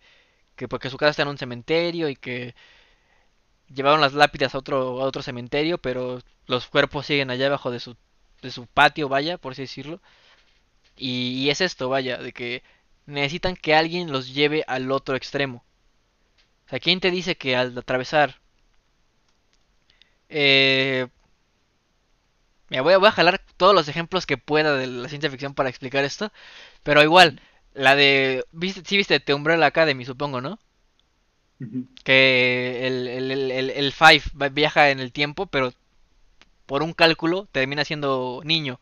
que 0.56 0.68
porque 0.70 0.89
su 0.91 0.98
casa 0.98 1.12
está 1.12 1.24
en 1.24 1.30
un 1.30 1.38
cementerio 1.39 2.10
y 2.10 2.16
que 2.18 2.56
llevaron 3.74 4.01
las 4.01 4.13
lápidas 4.13 4.55
a 4.55 4.59
otro 4.59 5.01
a 5.01 5.05
otro 5.05 5.22
cementerio, 5.22 5.78
pero 5.78 6.22
los 6.47 6.68
cuerpos 6.68 7.05
siguen 7.05 7.30
allá 7.32 7.47
abajo 7.47 7.72
de 7.72 7.80
su 7.80 7.95
de 8.41 8.51
su 8.51 8.68
patio, 8.68 9.09
vaya, 9.09 9.38
por 9.38 9.53
así 9.53 9.63
decirlo. 9.63 10.01
Y, 10.97 11.49
es 11.49 11.61
esto, 11.61 11.89
vaya, 11.89 12.18
de 12.18 12.34
que 12.34 12.63
necesitan 13.05 13.55
que 13.55 13.76
alguien 13.76 14.11
los 14.11 14.34
lleve 14.34 14.63
al 14.68 14.91
otro 14.91 15.16
extremo. 15.16 15.63
O 16.68 16.70
sea, 16.70 16.80
¿quién 16.80 16.99
te 16.99 17.11
dice 17.11 17.38
que 17.38 17.55
al 17.55 17.78
atravesar... 17.78 18.39
Eh, 20.30 21.07
voy 22.70 22.93
a, 22.93 22.97
voy 22.97 23.07
a 23.07 23.11
jalar 23.11 23.41
todos 23.57 23.76
los 23.76 23.88
ejemplos 23.88 24.26
que 24.26 24.38
pueda 24.38 24.76
de 24.76 24.88
la 24.88 25.09
ciencia 25.09 25.30
ficción 25.30 25.53
para 25.53 25.70
explicar 25.70 26.03
esto. 26.05 26.32
Pero 26.84 27.03
igual, 27.03 27.41
la 27.74 27.95
de... 27.95 28.45
¿viste, 28.51 28.84
sí 28.86 28.97
viste 28.97 29.20
The 29.20 29.34
Umbrella 29.34 29.66
Academy, 29.68 30.05
supongo, 30.05 30.41
¿no? 30.41 30.59
Que 32.03 32.86
el, 32.88 33.08
el, 33.08 33.32
el, 33.51 33.70
el, 33.70 33.91
Five 33.93 34.24
viaja 34.51 34.89
en 34.89 34.99
el 34.99 35.12
tiempo, 35.12 35.45
pero 35.47 35.74
por 36.66 36.84
un 36.84 36.93
cálculo 36.93 37.47
termina 37.51 37.86
siendo 37.86 38.41
niño 38.43 38.80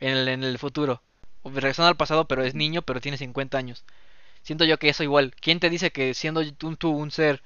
en 0.00 0.16
el, 0.16 0.28
en 0.28 0.44
el 0.44 0.58
futuro. 0.58 1.02
Regresando 1.44 1.88
al 1.88 1.96
pasado, 1.96 2.26
pero 2.26 2.44
es 2.44 2.54
niño, 2.54 2.82
pero 2.82 3.00
tiene 3.00 3.18
50 3.18 3.58
años. 3.58 3.84
Siento 4.42 4.64
yo 4.64 4.78
que 4.78 4.90
eso 4.90 5.02
igual. 5.02 5.34
¿Quién 5.40 5.60
te 5.60 5.70
dice 5.70 5.90
que 5.92 6.14
siendo 6.14 6.42
tú, 6.54 6.76
tú 6.76 6.90
un 6.90 7.10
ser 7.10 7.42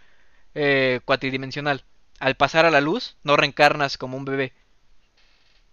eh, 0.54 1.00
cuatridimensional, 1.04 1.84
al 2.20 2.36
pasar 2.36 2.66
a 2.66 2.70
la 2.70 2.80
luz, 2.80 3.16
no 3.24 3.36
reencarnas 3.36 3.98
como 3.98 4.16
un 4.16 4.24
bebé? 4.24 4.52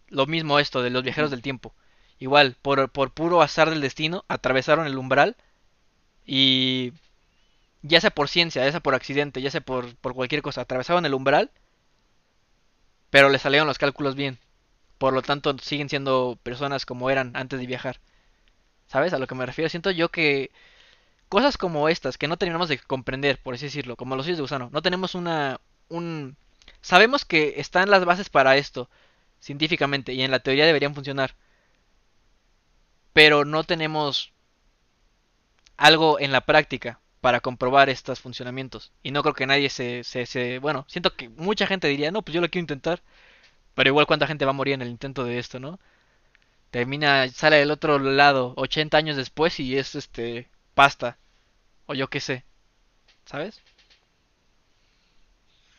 Lo 0.10 0.26
mismo 0.28 0.60
esto 0.60 0.82
de 0.84 0.90
los 0.92 1.04
viajeros 1.04 1.32
del 1.32 1.42
tiempo. 1.42 1.74
Igual, 2.20 2.56
por, 2.62 2.90
por 2.90 3.12
puro 3.12 3.42
azar 3.42 3.70
del 3.70 3.82
destino, 3.82 4.26
atravesaron 4.28 4.88
el 4.88 4.98
umbral 4.98 5.36
y 6.26 6.94
ya 7.88 8.02
sea 8.02 8.10
por 8.10 8.30
ciencia, 8.30 8.66
ya 8.66 8.72
sea 8.72 8.80
por 8.80 8.96
accidente, 8.96 9.42
ya 9.42 9.52
sea 9.52 9.62
por, 9.62 9.96
por 9.98 10.16
cualquier 10.16 10.42
cosa, 10.42 10.62
atravesaron 10.62 11.06
el 11.06 11.14
umbral, 11.14 11.52
pero 13.12 13.30
le 13.30 13.40
salieron 13.40 13.68
los 13.68 13.78
cálculos 13.78 14.16
bien. 14.16 14.40
Por 14.98 15.14
lo 15.14 15.22
tanto, 15.22 15.56
siguen 15.60 15.90
siendo 15.90 16.40
personas 16.42 16.86
como 16.86 17.10
eran 17.10 17.36
antes 17.36 17.60
de 17.60 17.68
viajar. 17.68 18.00
¿Sabes 18.88 19.14
a 19.14 19.20
lo 19.20 19.28
que 19.28 19.36
me 19.36 19.46
refiero? 19.46 19.70
Siento 19.70 19.92
yo 19.92 20.10
que 20.10 20.52
cosas 21.30 21.58
como 21.58 21.90
estas, 21.90 22.18
que 22.18 22.28
no 22.28 22.38
terminamos 22.38 22.70
de 22.70 22.80
comprender, 22.80 23.40
por 23.42 23.54
así 23.54 23.66
decirlo, 23.66 23.96
como 23.96 24.16
los 24.16 24.28
hijos 24.28 24.38
de 24.38 24.44
gusano, 24.44 24.70
no 24.72 24.82
tenemos 24.82 25.16
una... 25.16 25.60
un... 25.90 26.38
Sabemos 26.82 27.26
que 27.26 27.56
están 27.58 27.92
las 27.92 28.06
bases 28.06 28.30
para 28.30 28.58
esto, 28.58 28.90
científicamente, 29.40 30.14
y 30.14 30.24
en 30.24 30.32
la 30.32 30.40
teoría 30.40 30.66
deberían 30.66 30.96
funcionar, 30.96 31.36
pero 33.14 33.46
no 33.46 33.64
tenemos 33.64 34.34
algo 35.78 36.20
en 36.20 36.32
la 36.32 36.42
práctica 36.42 37.00
para 37.26 37.40
comprobar 37.40 37.90
estos 37.90 38.20
funcionamientos. 38.20 38.92
Y 39.02 39.10
no 39.10 39.24
creo 39.24 39.34
que 39.34 39.48
nadie 39.48 39.72
se, 39.72 40.04
se, 40.04 40.28
se... 40.28 40.60
Bueno, 40.60 40.86
siento 40.88 41.16
que 41.16 41.28
mucha 41.28 41.66
gente 41.66 41.88
diría, 41.88 42.12
no, 42.12 42.22
pues 42.22 42.36
yo 42.36 42.40
lo 42.40 42.50
quiero 42.50 42.62
intentar, 42.62 43.02
pero 43.74 43.90
igual 43.90 44.06
cuánta 44.06 44.28
gente 44.28 44.46
va 44.46 44.52
a 44.52 44.54
morir 44.54 44.76
en 44.76 44.84
el 44.84 44.90
intento 44.90 45.24
de 45.24 45.40
esto, 45.40 45.60
¿no? 45.60 45.80
Termina, 46.70 47.28
sale 47.30 47.56
del 47.56 47.72
otro 47.72 47.98
lado 47.98 48.54
80 48.58 48.96
años 48.96 49.18
después 49.18 49.60
y 49.60 49.76
es 49.76 49.96
este 49.96 50.50
pasta 50.76 51.18
o 51.88 51.96
yo 51.96 52.10
qué 52.10 52.20
sé, 52.20 52.44
¿sabes? 53.26 53.60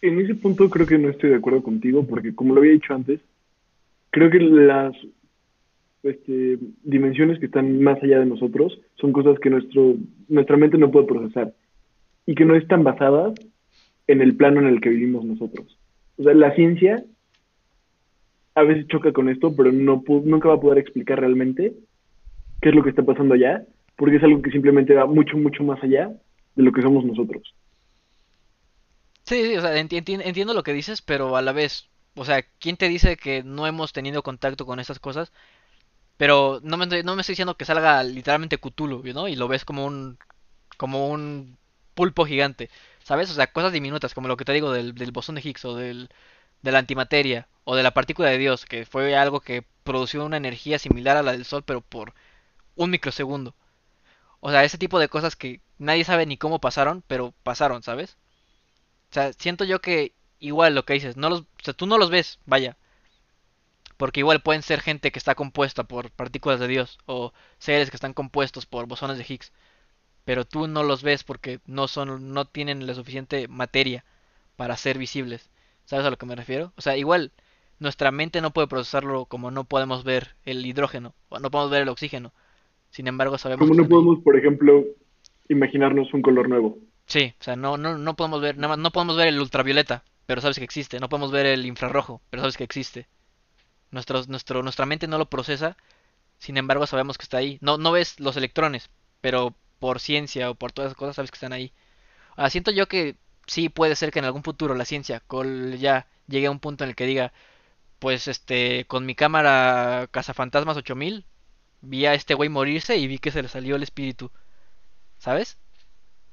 En 0.03 0.21
ese 0.21 0.35
punto 0.35 0.69
creo 0.69 0.89
que 0.89 0.99
no 0.99 1.11
estoy 1.11 1.31
de 1.31 1.37
acuerdo 1.37 1.63
contigo 1.63 2.05
porque 2.05 2.35
como 2.35 2.55
lo 2.55 2.61
había 2.61 2.73
dicho 2.73 2.93
antes, 2.93 3.21
creo 4.11 4.31
que 4.31 4.41
las 4.41 4.97
este, 6.09 6.59
dimensiones 6.83 7.39
que 7.39 7.47
están 7.47 7.83
más 7.83 8.03
allá 8.03 8.19
de 8.19 8.27
nosotros 8.27 8.79
son 9.01 9.13
cosas 9.13 9.39
que 9.39 9.51
nuestro, 9.51 9.95
nuestra 10.29 10.57
mente 10.57 10.79
no 10.79 10.91
puede 10.91 11.07
procesar 11.07 11.55
y 12.27 12.35
que 12.35 12.45
no 12.45 12.55
están 12.55 12.85
basadas 12.85 13.35
en 14.07 14.21
el 14.21 14.37
plano 14.37 14.61
en 14.61 14.67
el 14.67 14.81
que 14.81 14.91
vivimos 14.91 15.25
nosotros. 15.25 15.79
O 16.19 16.23
sea, 16.23 16.35
la 16.35 16.55
ciencia 16.55 17.05
a 18.55 18.63
veces 18.63 18.89
choca 18.89 19.13
con 19.13 19.29
esto, 19.29 19.55
pero 19.55 19.71
no 19.71 20.03
nunca 20.07 20.49
va 20.49 20.55
a 20.55 20.61
poder 20.61 20.79
explicar 20.79 21.21
realmente 21.21 21.75
qué 22.61 22.71
es 22.71 22.75
lo 22.75 22.83
que 22.83 22.91
está 22.91 23.03
pasando 23.03 23.35
allá, 23.35 23.65
porque 23.97 24.17
es 24.17 24.23
algo 24.23 24.41
que 24.43 24.51
simplemente 24.51 24.95
va 24.95 25.07
mucho, 25.07 25.37
mucho 25.37 25.63
más 25.63 25.83
allá 25.83 26.11
de 26.55 26.63
lo 26.63 26.73
que 26.73 26.83
somos 26.83 27.05
nosotros. 27.05 27.55
Sí, 29.25 29.45
sí, 29.45 29.57
o 29.57 29.61
sea, 29.61 29.79
enti 29.79 29.97
entiendo 29.99 30.55
lo 30.55 30.63
que 30.63 30.73
dices, 30.73 31.03
pero 31.03 31.37
a 31.37 31.43
la 31.43 31.53
vez, 31.53 31.89
o 32.15 32.25
sea, 32.25 32.45
¿quién 32.59 32.77
te 32.77 32.89
dice 32.89 33.17
que 33.17 33.43
no 33.43 33.67
hemos 33.67 33.93
tenido 33.93 34.23
contacto 34.23 34.65
con 34.65 34.81
estas 34.81 35.01
cosas? 35.01 35.33
Pero 36.17 36.61
no 36.63 36.77
me, 36.77 36.85
estoy 36.85 37.33
diciendo 37.33 37.57
que 37.57 37.65
salga 37.65 38.03
literalmente 38.03 38.59
Cthulhu, 38.59 39.03
¿no? 39.13 39.29
Y 39.29 39.37
lo 39.37 39.49
ves 39.49 39.65
como 39.65 39.85
un, 39.87 40.19
como 40.77 41.09
un 41.09 41.59
pulpo 41.95 42.27
gigante, 42.27 42.71
¿sabes? 43.05 43.31
O 43.31 43.35
sea, 43.35 43.53
cosas 43.53 43.73
diminutas, 43.73 44.15
como 44.15 44.29
lo 44.29 44.37
que 44.37 44.45
te 44.45 44.53
digo 44.53 44.73
del, 44.73 44.95
del 44.95 45.13
bosón 45.13 45.37
de 45.37 45.43
Higgs 45.43 45.65
o 45.65 45.75
del, 45.77 46.11
de 46.63 46.73
la 46.73 46.79
antimateria 46.81 47.49
o 47.65 47.77
de 47.77 47.83
la 47.83 47.93
partícula 47.95 48.29
de 48.31 48.39
Dios, 48.39 48.67
que 48.67 48.87
fue 48.87 49.17
algo 49.17 49.41
que 49.41 49.65
produció 49.85 50.25
una 50.25 50.37
energía 50.37 50.79
similar 50.79 51.17
a 51.17 51.23
la 51.23 51.33
del 51.33 51.45
Sol, 51.45 51.65
pero 51.65 51.81
por 51.81 52.15
un 52.77 52.91
microsegundo. 52.91 53.55
O 54.41 54.51
sea, 54.51 54.65
ese 54.65 54.79
tipo 54.79 54.99
de 54.99 55.09
cosas 55.09 55.37
que 55.37 55.61
nadie 55.79 56.05
sabe 56.05 56.27
ni 56.27 56.39
cómo 56.39 56.61
pasaron, 56.61 57.03
pero 57.09 57.35
pasaron, 57.43 57.83
¿sabes? 57.83 58.17
O 59.11 59.15
sea, 59.15 59.33
siento 59.33 59.65
yo 59.65 59.81
que 59.81 60.15
igual 60.39 60.75
lo 60.75 60.85
que 60.85 60.95
dices, 60.95 61.17
no 61.17 61.31
los, 61.31 61.41
o 61.43 61.47
sea, 61.63 61.75
tú 61.75 61.87
no 61.87 61.99
los 61.99 62.11
ves, 62.11 62.39
vaya, 62.47 62.77
porque 63.97 64.21
igual 64.21 64.43
pueden 64.43 64.63
ser 64.63 64.81
gente 64.81 65.11
que 65.11 65.19
está 65.19 65.35
compuesta 65.35 65.85
por 65.85 66.11
partículas 66.11 66.61
de 66.61 66.69
Dios 66.69 66.99
o 67.07 67.33
seres 67.59 67.91
que 67.91 67.97
están 67.97 68.13
compuestos 68.13 68.67
por 68.67 68.87
bosones 68.87 69.19
de 69.19 69.25
Higgs, 69.29 69.53
pero 70.25 70.45
tú 70.45 70.67
no 70.67 70.83
los 70.83 71.03
ves 71.03 71.25
porque 71.25 71.61
no 71.67 71.89
son 71.89 72.33
no 72.33 72.45
tienen 72.45 72.87
la 72.87 72.95
suficiente 72.95 73.49
materia 73.49 74.05
para 74.57 74.77
ser 74.77 74.99
visibles. 74.99 75.51
¿Sabes 75.85 76.05
a 76.05 76.11
lo 76.11 76.19
que 76.19 76.27
me 76.27 76.37
refiero? 76.37 76.73
O 76.77 76.83
sea, 76.83 76.97
igual 76.97 77.33
nuestra 77.79 78.11
mente 78.11 78.41
no 78.41 78.53
puede 78.53 78.67
procesarlo 78.67 79.27
como 79.27 79.51
no 79.51 79.65
podemos 79.65 80.05
ver 80.05 80.35
el 80.45 80.65
hidrógeno 80.65 81.15
o 81.29 81.39
no 81.39 81.51
podemos 81.51 81.71
ver 81.71 81.83
el 81.83 81.89
oxígeno. 81.89 82.33
Sin 82.91 83.07
embargo, 83.07 83.39
sabemos 83.39 83.69
Como 83.69 83.81
no 83.81 83.89
podemos, 83.89 84.19
por 84.21 84.37
ejemplo, 84.37 84.85
imaginarnos 85.49 86.13
un 86.13 86.23
color 86.23 86.49
nuevo. 86.49 86.79
Sí, 87.07 87.35
o 87.39 87.45
sea, 87.45 87.57
no 87.57 87.77
no 87.77 87.97
no 87.99 88.17
podemos 88.17 88.41
ver 88.41 88.57
nada 88.57 88.69
más, 88.69 88.79
no 88.79 88.91
podemos 88.91 89.17
ver 89.17 89.29
el 89.29 89.41
ultravioleta, 89.41 90.03
pero 90.27 90.41
sabes 90.41 90.59
que 90.59 90.65
existe, 90.65 90.99
no 90.99 91.09
podemos 91.09 91.31
ver 91.31 91.47
el 91.47 91.67
infrarrojo, 91.67 92.21
pero 92.31 92.43
sabes 92.43 92.57
que 92.57 92.65
existe. 92.65 93.07
Nuestro, 93.91 94.23
nuestro, 94.29 94.63
nuestra 94.63 94.87
mente 94.87 95.07
no 95.07 95.19
lo 95.19 95.31
procesa, 95.31 95.77
sin 96.39 96.57
embargo 96.57 96.87
sabemos 96.87 97.19
que 97.19 97.25
está 97.25 97.39
ahí. 97.39 97.59
No, 97.61 97.79
no 97.79 97.93
ves 97.93 98.21
los 98.21 98.37
electrones, 98.37 98.91
pero 99.21 99.55
por 99.79 100.01
ciencia 100.01 100.51
o 100.51 100.55
por 100.55 100.73
todas 100.73 100.91
esas 100.91 100.99
cosas 100.99 101.17
sabes 101.17 101.31
que 101.31 101.37
están 101.37 101.53
ahí. 101.53 101.73
Ahora, 102.37 102.51
siento 102.51 102.71
yo 102.71 102.89
que 102.89 103.17
sí 103.47 103.69
puede 103.69 103.97
ser 103.97 104.11
que 104.13 104.19
en 104.21 104.25
algún 104.27 104.43
futuro 104.45 104.75
la 104.75 104.85
ciencia 104.85 105.23
ya 105.79 106.07
llegue 106.29 106.47
a 106.47 106.51
un 106.51 106.61
punto 106.61 106.85
en 106.85 106.91
el 106.91 106.97
que 106.97 107.07
diga, 107.07 107.33
pues 107.99 108.29
este, 108.29 108.87
con 108.87 109.07
mi 109.07 109.15
cámara 109.15 110.09
Cazafantasmas 110.11 110.77
8000, 110.79 111.25
vi 111.83 112.07
a 112.07 112.15
este 112.15 112.35
güey 112.35 112.49
morirse 112.51 112.97
y 112.99 113.07
vi 113.09 113.19
que 113.19 113.31
se 113.33 113.43
le 113.43 113.49
salió 113.49 113.77
el 113.77 113.83
espíritu. 113.83 114.31
¿Sabes? 115.19 115.59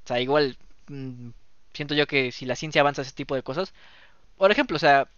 O 0.05 0.07
sea, 0.07 0.19
igual 0.21 0.57
mmm, 0.87 1.29
siento 1.73 1.95
yo 1.95 2.07
que 2.07 2.31
si 2.31 2.45
la 2.45 2.55
ciencia 2.55 2.81
avanza 2.81 3.01
ese 3.01 3.13
tipo 3.13 3.35
de 3.35 3.43
cosas, 3.43 3.73
por 4.37 4.51
ejemplo, 4.51 4.77
o 4.77 4.79
sea, 4.79 5.09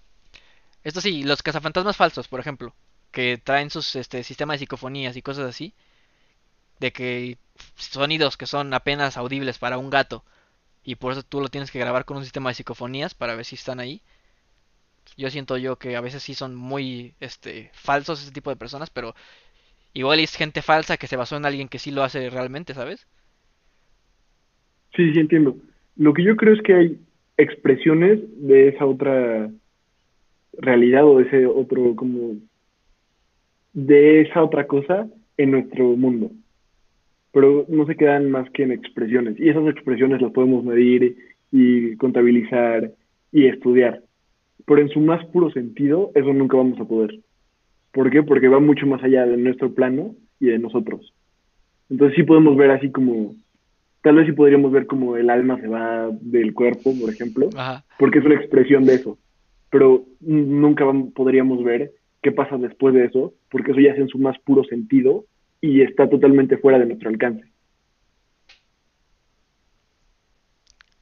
esto 0.85 1.01
sí, 1.01 1.23
los 1.23 1.41
cazafantasmas 1.41 1.97
falsos, 1.97 2.27
por 2.27 2.39
ejemplo, 2.39 2.73
que 3.11 3.41
traen 3.43 3.71
sus 3.71 3.95
este, 3.95 4.23
sistemas 4.23 4.55
de 4.55 4.59
psicofonías 4.59 5.17
y 5.17 5.23
cosas 5.23 5.49
así, 5.49 5.73
de 6.79 6.91
que 6.93 7.37
sonidos 7.75 8.37
que 8.37 8.45
son 8.45 8.71
apenas 8.71 9.17
audibles 9.17 9.57
para 9.57 9.79
un 9.79 9.89
gato, 9.89 10.23
y 10.83 10.95
por 10.95 11.11
eso 11.11 11.23
tú 11.23 11.41
lo 11.41 11.49
tienes 11.49 11.71
que 11.71 11.79
grabar 11.79 12.05
con 12.05 12.17
un 12.17 12.23
sistema 12.23 12.51
de 12.51 12.53
psicofonías 12.53 13.15
para 13.15 13.35
ver 13.35 13.45
si 13.45 13.55
están 13.55 13.79
ahí. 13.79 14.03
Yo 15.17 15.31
siento 15.31 15.57
yo 15.57 15.77
que 15.77 15.95
a 15.95 16.01
veces 16.01 16.21
sí 16.21 16.35
son 16.35 16.53
muy 16.53 17.15
este, 17.19 17.71
falsos 17.73 18.21
ese 18.21 18.31
tipo 18.31 18.51
de 18.51 18.55
personas, 18.55 18.91
pero 18.91 19.15
igual 19.93 20.19
es 20.19 20.35
gente 20.35 20.61
falsa 20.61 20.97
que 20.97 21.07
se 21.07 21.15
basó 21.15 21.35
en 21.35 21.45
alguien 21.45 21.67
que 21.67 21.79
sí 21.79 21.89
lo 21.89 22.03
hace 22.03 22.29
realmente, 22.29 22.75
¿sabes? 22.75 23.07
Sí, 24.95 25.11
sí, 25.13 25.19
entiendo. 25.19 25.57
Lo 25.95 26.13
que 26.13 26.23
yo 26.23 26.35
creo 26.35 26.53
es 26.53 26.61
que 26.61 26.75
hay 26.75 26.99
expresiones 27.37 28.19
de 28.37 28.67
esa 28.69 28.85
otra 28.85 29.49
realidad 30.59 31.05
o 31.05 31.17
de 31.17 31.23
ese 31.25 31.45
otro, 31.45 31.95
como, 31.95 32.35
de 33.73 34.21
esa 34.21 34.43
otra 34.43 34.67
cosa 34.67 35.07
en 35.37 35.51
nuestro 35.51 35.95
mundo. 35.95 36.31
Pero 37.31 37.65
no 37.67 37.85
se 37.85 37.95
quedan 37.95 38.31
más 38.31 38.49
que 38.51 38.63
en 38.63 38.71
expresiones. 38.71 39.39
Y 39.39 39.49
esas 39.49 39.67
expresiones 39.67 40.21
las 40.21 40.31
podemos 40.31 40.63
medir 40.63 41.17
y 41.51 41.95
contabilizar 41.97 42.91
y 43.31 43.47
estudiar. 43.47 44.01
Pero 44.65 44.81
en 44.81 44.89
su 44.89 44.99
más 45.01 45.23
puro 45.27 45.51
sentido, 45.51 46.11
eso 46.15 46.33
nunca 46.33 46.57
vamos 46.57 46.79
a 46.79 46.85
poder. 46.85 47.19
¿Por 47.91 48.09
qué? 48.09 48.23
Porque 48.23 48.47
va 48.47 48.59
mucho 48.59 48.87
más 48.87 49.03
allá 49.03 49.25
de 49.25 49.37
nuestro 49.37 49.73
plano 49.73 50.15
y 50.39 50.47
de 50.47 50.59
nosotros. 50.59 51.13
Entonces 51.89 52.15
sí 52.15 52.23
podemos 52.23 52.55
ver 52.55 52.71
así 52.71 52.91
como, 52.91 53.35
tal 54.01 54.15
vez 54.15 54.25
sí 54.25 54.31
podríamos 54.31 54.71
ver 54.71 54.87
como 54.87 55.17
el 55.17 55.29
alma 55.29 55.59
se 55.59 55.67
va 55.67 56.09
del 56.21 56.53
cuerpo, 56.53 56.93
por 56.99 57.09
ejemplo, 57.09 57.49
Ajá. 57.55 57.83
porque 57.99 58.19
es 58.19 58.25
una 58.25 58.35
expresión 58.35 58.85
de 58.85 58.95
eso 58.95 59.17
pero 59.75 60.05
nunca 60.21 60.85
podríamos 61.13 61.61
ver 61.61 61.91
qué 62.21 62.31
pasa 62.31 62.55
después 62.55 62.95
de 62.95 63.07
eso, 63.07 63.33
porque 63.49 63.71
eso 63.71 63.81
ya 63.81 63.91
es 63.91 63.99
en 63.99 64.07
su 64.07 64.17
más 64.17 64.39
puro 64.39 64.63
sentido 64.63 65.25
y 65.59 65.81
está 65.81 66.09
totalmente 66.09 66.57
fuera 66.57 66.79
de 66.79 66.85
nuestro 66.85 67.09
alcance. 67.09 67.43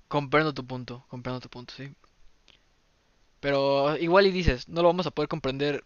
Comprendo 0.07 0.55
tu 0.55 0.65
punto, 0.65 1.05
comprendo 1.07 1.39
tu 1.39 1.49
punto, 1.49 1.71
sí. 1.78 1.91
Pero 3.41 3.95
igual 3.97 4.26
y 4.26 4.32
dices, 4.32 4.67
no 4.67 4.82
lo 4.82 4.88
vamos 4.88 5.05
a 5.05 5.11
poder 5.11 5.30
comprender, 5.30 5.84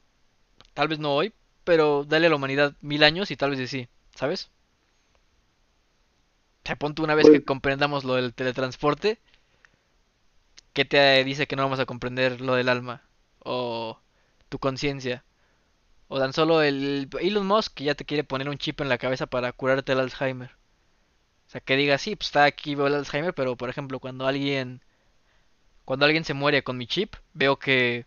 tal 0.74 0.88
vez 0.88 0.98
no 0.98 1.14
hoy, 1.14 1.34
pero 1.66 2.06
dale 2.06 2.28
a 2.28 2.30
la 2.30 2.38
humanidad 2.38 2.74
mil 2.80 3.04
años 3.04 3.32
y 3.32 3.36
tal 3.36 3.50
vez 3.50 3.70
sí, 3.70 3.90
¿sabes? 4.16 4.50
Te 6.64 6.78
ponte 6.78 7.02
una 7.02 7.16
vez 7.16 7.28
pues 7.28 7.40
que 7.40 7.44
comprendamos 7.44 8.06
lo 8.06 8.14
del 8.14 8.34
teletransporte, 8.34 9.20
¿Qué 10.78 10.86
te 10.86 11.24
dice 11.24 11.48
que 11.48 11.56
no 11.56 11.64
vamos 11.64 11.80
a 11.80 11.88
comprender 11.88 12.40
lo 12.40 12.54
del 12.54 12.70
alma? 12.70 13.02
O 13.40 14.00
tu 14.48 14.60
conciencia. 14.60 15.24
O 16.08 16.20
tan 16.20 16.34
solo 16.34 16.62
el 16.62 17.10
Elon 17.20 17.48
Musk 17.48 17.74
que 17.74 17.86
ya 17.86 17.96
te 17.96 18.06
quiere 18.06 18.24
poner 18.24 18.48
un 18.48 18.60
chip 18.60 18.80
en 18.82 18.88
la 18.88 19.00
cabeza 19.00 19.26
para 19.26 19.52
curarte 19.54 19.94
el 19.94 20.00
Alzheimer. 20.00 20.52
O 21.48 21.50
sea, 21.50 21.62
que 21.62 21.78
diga, 21.78 21.98
sí, 21.98 22.16
pues 22.16 22.28
está 22.28 22.44
aquí 22.44 22.76
veo 22.76 22.86
el 22.86 22.94
Alzheimer, 22.94 23.34
pero 23.34 23.56
por 23.56 23.70
ejemplo, 23.70 24.00
cuando 24.00 24.28
alguien 24.28 24.82
cuando 25.84 26.06
alguien 26.06 26.24
se 26.24 26.36
muere 26.36 26.62
con 26.62 26.78
mi 26.78 26.86
chip, 26.86 27.16
veo 27.34 27.58
que 27.58 28.06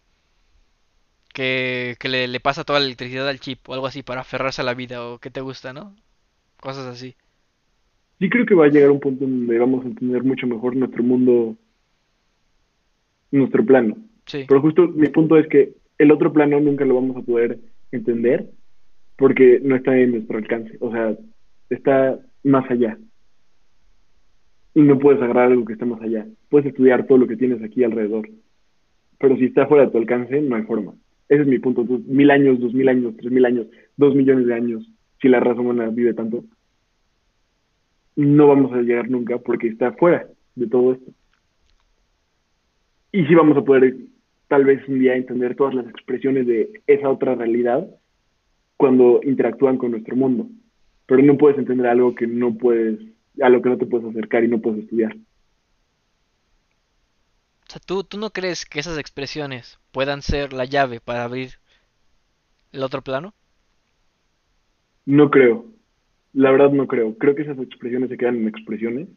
que, 1.34 1.96
que 1.98 2.08
le, 2.08 2.38
pasa 2.38 2.62
toda 2.62 2.78
la 2.78 2.86
electricidad 2.86 3.28
al 3.28 3.40
chip 3.40 3.68
o 3.68 3.74
algo 3.74 3.88
así 3.88 4.04
para 4.04 4.20
aferrarse 4.20 4.62
a 4.62 4.64
la 4.64 4.74
vida 4.74 5.04
o 5.04 5.18
que 5.18 5.30
te 5.30 5.40
gusta, 5.40 5.72
¿no? 5.72 5.96
Cosas 6.60 6.86
así. 6.86 7.16
Sí 8.20 8.30
creo 8.30 8.46
que 8.46 8.54
va 8.54 8.66
a 8.66 8.68
llegar 8.68 8.92
un 8.92 9.00
punto 9.00 9.24
donde 9.24 9.58
vamos 9.58 9.84
a 9.84 9.88
entender 9.88 10.22
mucho 10.22 10.46
mejor 10.46 10.76
nuestro 10.76 11.02
mundo 11.02 11.56
nuestro 13.30 13.64
plano. 13.64 13.96
Pero 14.30 14.60
justo 14.60 14.88
mi 14.88 15.08
punto 15.08 15.36
es 15.36 15.46
que 15.48 15.72
el 15.98 16.10
otro 16.12 16.32
plano 16.32 16.60
nunca 16.60 16.84
lo 16.84 16.94
vamos 16.94 17.16
a 17.16 17.22
poder 17.22 17.58
entender 17.92 18.46
porque 19.16 19.60
no 19.62 19.76
está 19.76 19.96
en 19.98 20.12
nuestro 20.12 20.38
alcance. 20.38 20.76
O 20.80 20.90
sea, 20.90 21.16
está 21.68 22.18
más 22.42 22.70
allá. 22.70 22.98
Y 24.74 24.82
no 24.82 24.98
puedes 24.98 25.20
agarrar 25.20 25.50
algo 25.50 25.64
que 25.64 25.72
está 25.72 25.84
más 25.84 26.00
allá. 26.00 26.26
Puedes 26.48 26.68
estudiar 26.68 27.06
todo 27.06 27.18
lo 27.18 27.26
que 27.26 27.36
tienes 27.36 27.62
aquí 27.62 27.84
alrededor. 27.84 28.28
Pero 29.18 29.36
si 29.36 29.46
está 29.46 29.66
fuera 29.66 29.86
de 29.86 29.90
tu 29.90 29.98
alcance, 29.98 30.40
no 30.40 30.56
hay 30.56 30.62
forma. 30.62 30.94
Ese 31.28 31.42
es 31.42 31.48
mi 31.48 31.58
punto. 31.58 31.84
Mil 32.06 32.30
años, 32.30 32.60
dos 32.60 32.72
mil 32.72 32.88
años, 32.88 33.14
tres 33.16 33.30
mil 33.30 33.44
años, 33.44 33.66
dos 33.96 34.14
millones 34.14 34.46
de 34.46 34.54
años. 34.54 34.90
si 35.20 35.28
la 35.28 35.38
raza 35.38 35.60
humana 35.60 35.90
vive 35.90 36.14
tanto, 36.14 36.44
no 38.16 38.46
vamos 38.46 38.72
a 38.72 38.80
llegar 38.80 39.10
nunca 39.10 39.38
porque 39.38 39.68
está 39.68 39.92
fuera 39.92 40.26
de 40.54 40.66
todo 40.66 40.92
esto. 40.92 41.12
Y 43.12 43.24
sí 43.26 43.34
vamos 43.34 43.56
a 43.56 43.64
poder 43.64 43.96
tal 44.48 44.64
vez 44.64 44.86
un 44.88 44.98
día 44.98 45.14
entender 45.14 45.56
todas 45.56 45.74
las 45.74 45.86
expresiones 45.86 46.46
de 46.46 46.82
esa 46.86 47.08
otra 47.08 47.34
realidad 47.34 47.86
cuando 48.76 49.20
interactúan 49.22 49.78
con 49.78 49.92
nuestro 49.92 50.16
mundo. 50.16 50.48
Pero 51.06 51.22
no 51.22 51.36
puedes 51.36 51.58
entender 51.58 51.86
algo 51.86 52.14
que 52.14 52.26
no 52.26 52.54
puedes, 52.54 52.98
a 53.40 53.48
lo 53.48 53.62
que 53.62 53.68
no 53.68 53.78
te 53.78 53.86
puedes 53.86 54.08
acercar 54.08 54.44
y 54.44 54.48
no 54.48 54.60
puedes 54.60 54.84
estudiar. 54.84 55.14
O 57.68 57.72
sea, 57.72 57.80
¿tú, 57.84 58.02
tú 58.02 58.18
no 58.18 58.30
crees 58.30 58.64
que 58.64 58.80
esas 58.80 58.98
expresiones 58.98 59.78
puedan 59.92 60.22
ser 60.22 60.52
la 60.52 60.64
llave 60.64 61.00
para 61.00 61.24
abrir 61.24 61.50
el 62.72 62.82
otro 62.82 63.02
plano? 63.02 63.34
No 65.06 65.30
creo. 65.30 65.66
La 66.32 66.50
verdad 66.50 66.70
no 66.70 66.86
creo. 66.86 67.16
Creo 67.18 67.34
que 67.34 67.42
esas 67.42 67.58
expresiones 67.58 68.08
se 68.08 68.16
quedan 68.16 68.36
en 68.36 68.48
expresiones. 68.48 69.08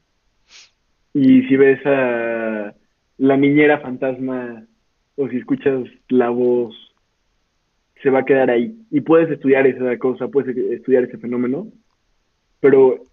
Y 1.14 1.44
si 1.44 1.56
ves 1.56 1.80
a 1.86 2.76
la 3.18 3.38
niñera 3.38 3.80
fantasma 3.80 4.66
o 5.16 5.28
si 5.30 5.38
escuchas 5.38 5.88
la 6.09 6.30
voz, 6.30 6.76
se 8.01 8.09
va 8.09 8.20
a 8.20 8.26
quedar 8.26 8.49
ahí. 8.49 8.76
Y 8.91 9.01
puedes 9.01 9.30
estudiar 9.30 9.66
esa 9.68 9.97
cosa, 9.97 10.28
puedes 10.28 10.55
estudiar 10.55 11.03
ese 11.03 11.18
fenómeno, 11.18 11.68
pero 12.59 13.03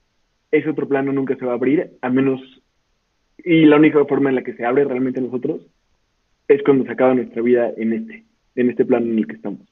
ese 0.51 0.71
otro 0.71 0.89
plano 0.89 1.13
nunca 1.13 1.37
se 1.37 1.45
va 1.45 1.53
a 1.53 1.57
abrir, 1.57 1.93
a 2.03 2.11
menos... 2.11 2.41
Y 3.43 3.65
la 3.65 3.77
única 3.77 4.05
forma 4.05 4.29
en 4.29 4.37
la 4.37 4.43
que 4.43 4.55
se 4.55 4.67
abre 4.67 4.85
realmente 4.85 5.21
nosotros 5.21 5.63
es 6.49 6.63
cuando 6.63 6.85
se 6.85 6.93
acaba 6.93 7.15
nuestra 7.15 7.41
vida 7.41 7.71
en 7.77 7.93
este, 7.93 8.25
en 8.57 8.71
este 8.71 8.85
plano 8.85 9.07
en 9.07 9.19
el 9.19 9.27
que 9.27 9.37
estamos. 9.37 9.67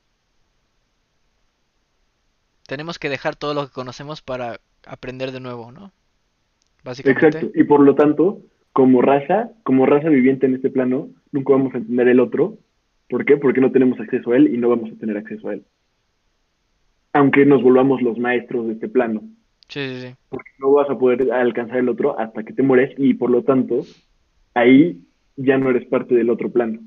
Tenemos 2.66 2.98
que 2.98 3.08
dejar 3.08 3.36
todo 3.36 3.52
lo 3.54 3.66
que 3.66 3.72
conocemos 3.72 4.22
para 4.22 4.60
aprender 4.86 5.32
de 5.32 5.40
nuevo, 5.40 5.72
¿no? 5.72 5.92
Básicamente. 6.84 7.26
Exacto. 7.26 7.58
Y 7.58 7.64
por 7.64 7.80
lo 7.80 7.94
tanto, 7.94 8.40
como 8.78 9.02
raza, 9.02 9.50
como 9.64 9.86
raza 9.86 10.08
viviente 10.08 10.46
en 10.46 10.54
este 10.54 10.70
plano, 10.70 11.08
nunca 11.32 11.52
vamos 11.52 11.74
a 11.74 11.78
entender 11.78 12.06
el 12.06 12.20
otro. 12.20 12.58
¿Por 13.08 13.24
qué? 13.24 13.36
Porque 13.36 13.60
no 13.60 13.72
tenemos 13.72 13.98
acceso 13.98 14.30
a 14.30 14.36
él 14.36 14.54
y 14.54 14.56
no 14.56 14.68
vamos 14.68 14.92
a 14.92 14.94
tener 15.00 15.16
acceso 15.16 15.48
a 15.48 15.54
él. 15.54 15.64
Aunque 17.12 17.44
nos 17.44 17.60
volvamos 17.60 18.00
los 18.02 18.20
maestros 18.20 18.68
de 18.68 18.74
este 18.74 18.88
plano. 18.88 19.22
Sí, 19.66 19.80
sí, 19.80 20.00
sí. 20.02 20.14
Porque 20.28 20.52
no 20.60 20.70
vas 20.70 20.88
a 20.88 20.96
poder 20.96 21.32
alcanzar 21.32 21.78
el 21.78 21.88
otro 21.88 22.20
hasta 22.20 22.44
que 22.44 22.52
te 22.52 22.62
mueres 22.62 22.94
y 22.96 23.14
por 23.14 23.30
lo 23.30 23.42
tanto, 23.42 23.80
ahí 24.54 25.02
ya 25.34 25.58
no 25.58 25.70
eres 25.70 25.84
parte 25.88 26.14
del 26.14 26.30
otro 26.30 26.52
plano. 26.52 26.78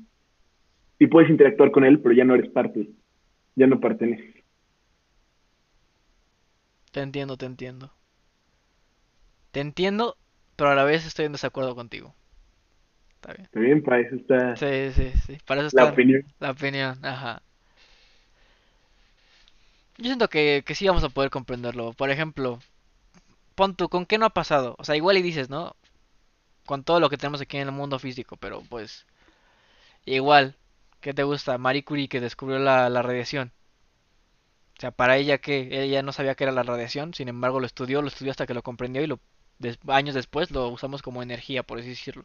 Y 0.98 1.08
puedes 1.08 1.28
interactuar 1.28 1.72
con 1.72 1.84
él, 1.84 2.00
pero 2.00 2.14
ya 2.14 2.24
no 2.24 2.34
eres 2.34 2.50
parte. 2.52 2.88
Ya 3.54 3.66
no 3.66 3.80
perteneces. 3.80 4.42
Te 6.90 7.00
entiendo, 7.00 7.36
te 7.36 7.44
entiendo. 7.44 7.92
Te 9.50 9.60
entiendo, 9.60 10.16
pero 10.56 10.70
a 10.70 10.74
la 10.74 10.84
vez 10.84 11.06
estoy 11.06 11.26
en 11.26 11.32
desacuerdo 11.32 11.74
contigo. 11.74 12.14
Está 13.16 13.34
bien. 13.34 13.48
Está 13.48 13.60
bien, 13.60 13.82
para 13.82 14.00
eso 14.00 14.16
está 14.16 14.56
Sí, 14.56 14.92
sí, 14.92 15.12
sí. 15.26 15.38
Para 15.46 15.60
eso 15.62 15.70
la 15.72 15.84
está 15.84 15.84
opinión. 15.84 16.22
la 16.40 16.50
opinión. 16.52 17.04
Ajá. 17.04 17.42
Yo 19.98 20.04
siento 20.06 20.28
que, 20.28 20.62
que 20.66 20.74
sí 20.74 20.86
vamos 20.86 21.04
a 21.04 21.08
poder 21.10 21.30
comprenderlo. 21.30 21.92
Por 21.94 22.10
ejemplo, 22.10 22.58
pon 23.56 23.76
tú, 23.76 23.88
¿con 23.90 24.06
qué 24.06 24.18
no 24.18 24.26
ha 24.26 24.30
pasado? 24.30 24.76
O 24.78 24.84
sea, 24.84 24.96
igual 24.96 25.18
y 25.18 25.22
dices, 25.22 25.50
¿no? 25.50 25.76
Con 26.66 26.84
todo 26.84 27.00
lo 27.00 27.10
que 27.10 27.18
tenemos 27.18 27.40
aquí 27.42 27.58
en 27.58 27.68
el 27.68 27.74
mundo 27.74 27.98
físico, 27.98 28.36
pero 28.38 28.62
pues... 28.68 29.06
Igual, 30.06 30.56
¿qué 31.00 31.12
te 31.14 31.24
gusta? 31.24 31.58
Marie 31.58 31.84
Curie 31.84 32.08
que 32.08 32.20
descubrió 32.20 32.58
la, 32.60 32.88
la 32.90 33.02
radiación. 33.02 33.52
O 34.76 34.80
sea, 34.80 34.90
para 34.90 35.16
ella 35.16 35.38
que 35.38 35.82
ella 35.82 36.02
no 36.02 36.12
sabía 36.12 36.34
que 36.34 36.44
era 36.44 36.52
la 36.52 36.62
radiación, 36.62 37.14
sin 37.14 37.28
embargo 37.28 37.60
lo 37.60 37.66
estudió, 37.66 38.02
lo 38.02 38.08
estudió 38.08 38.32
hasta 38.32 38.46
que 38.46 38.54
lo 38.54 38.62
comprendió 38.62 39.02
y 39.02 39.06
lo 39.06 39.18
des- 39.62 39.78
años 39.88 40.14
después 40.14 40.50
lo 40.50 40.68
usamos 40.68 41.02
como 41.02 41.22
energía, 41.22 41.62
por 41.62 41.78
así 41.78 41.88
decirlo. 41.90 42.24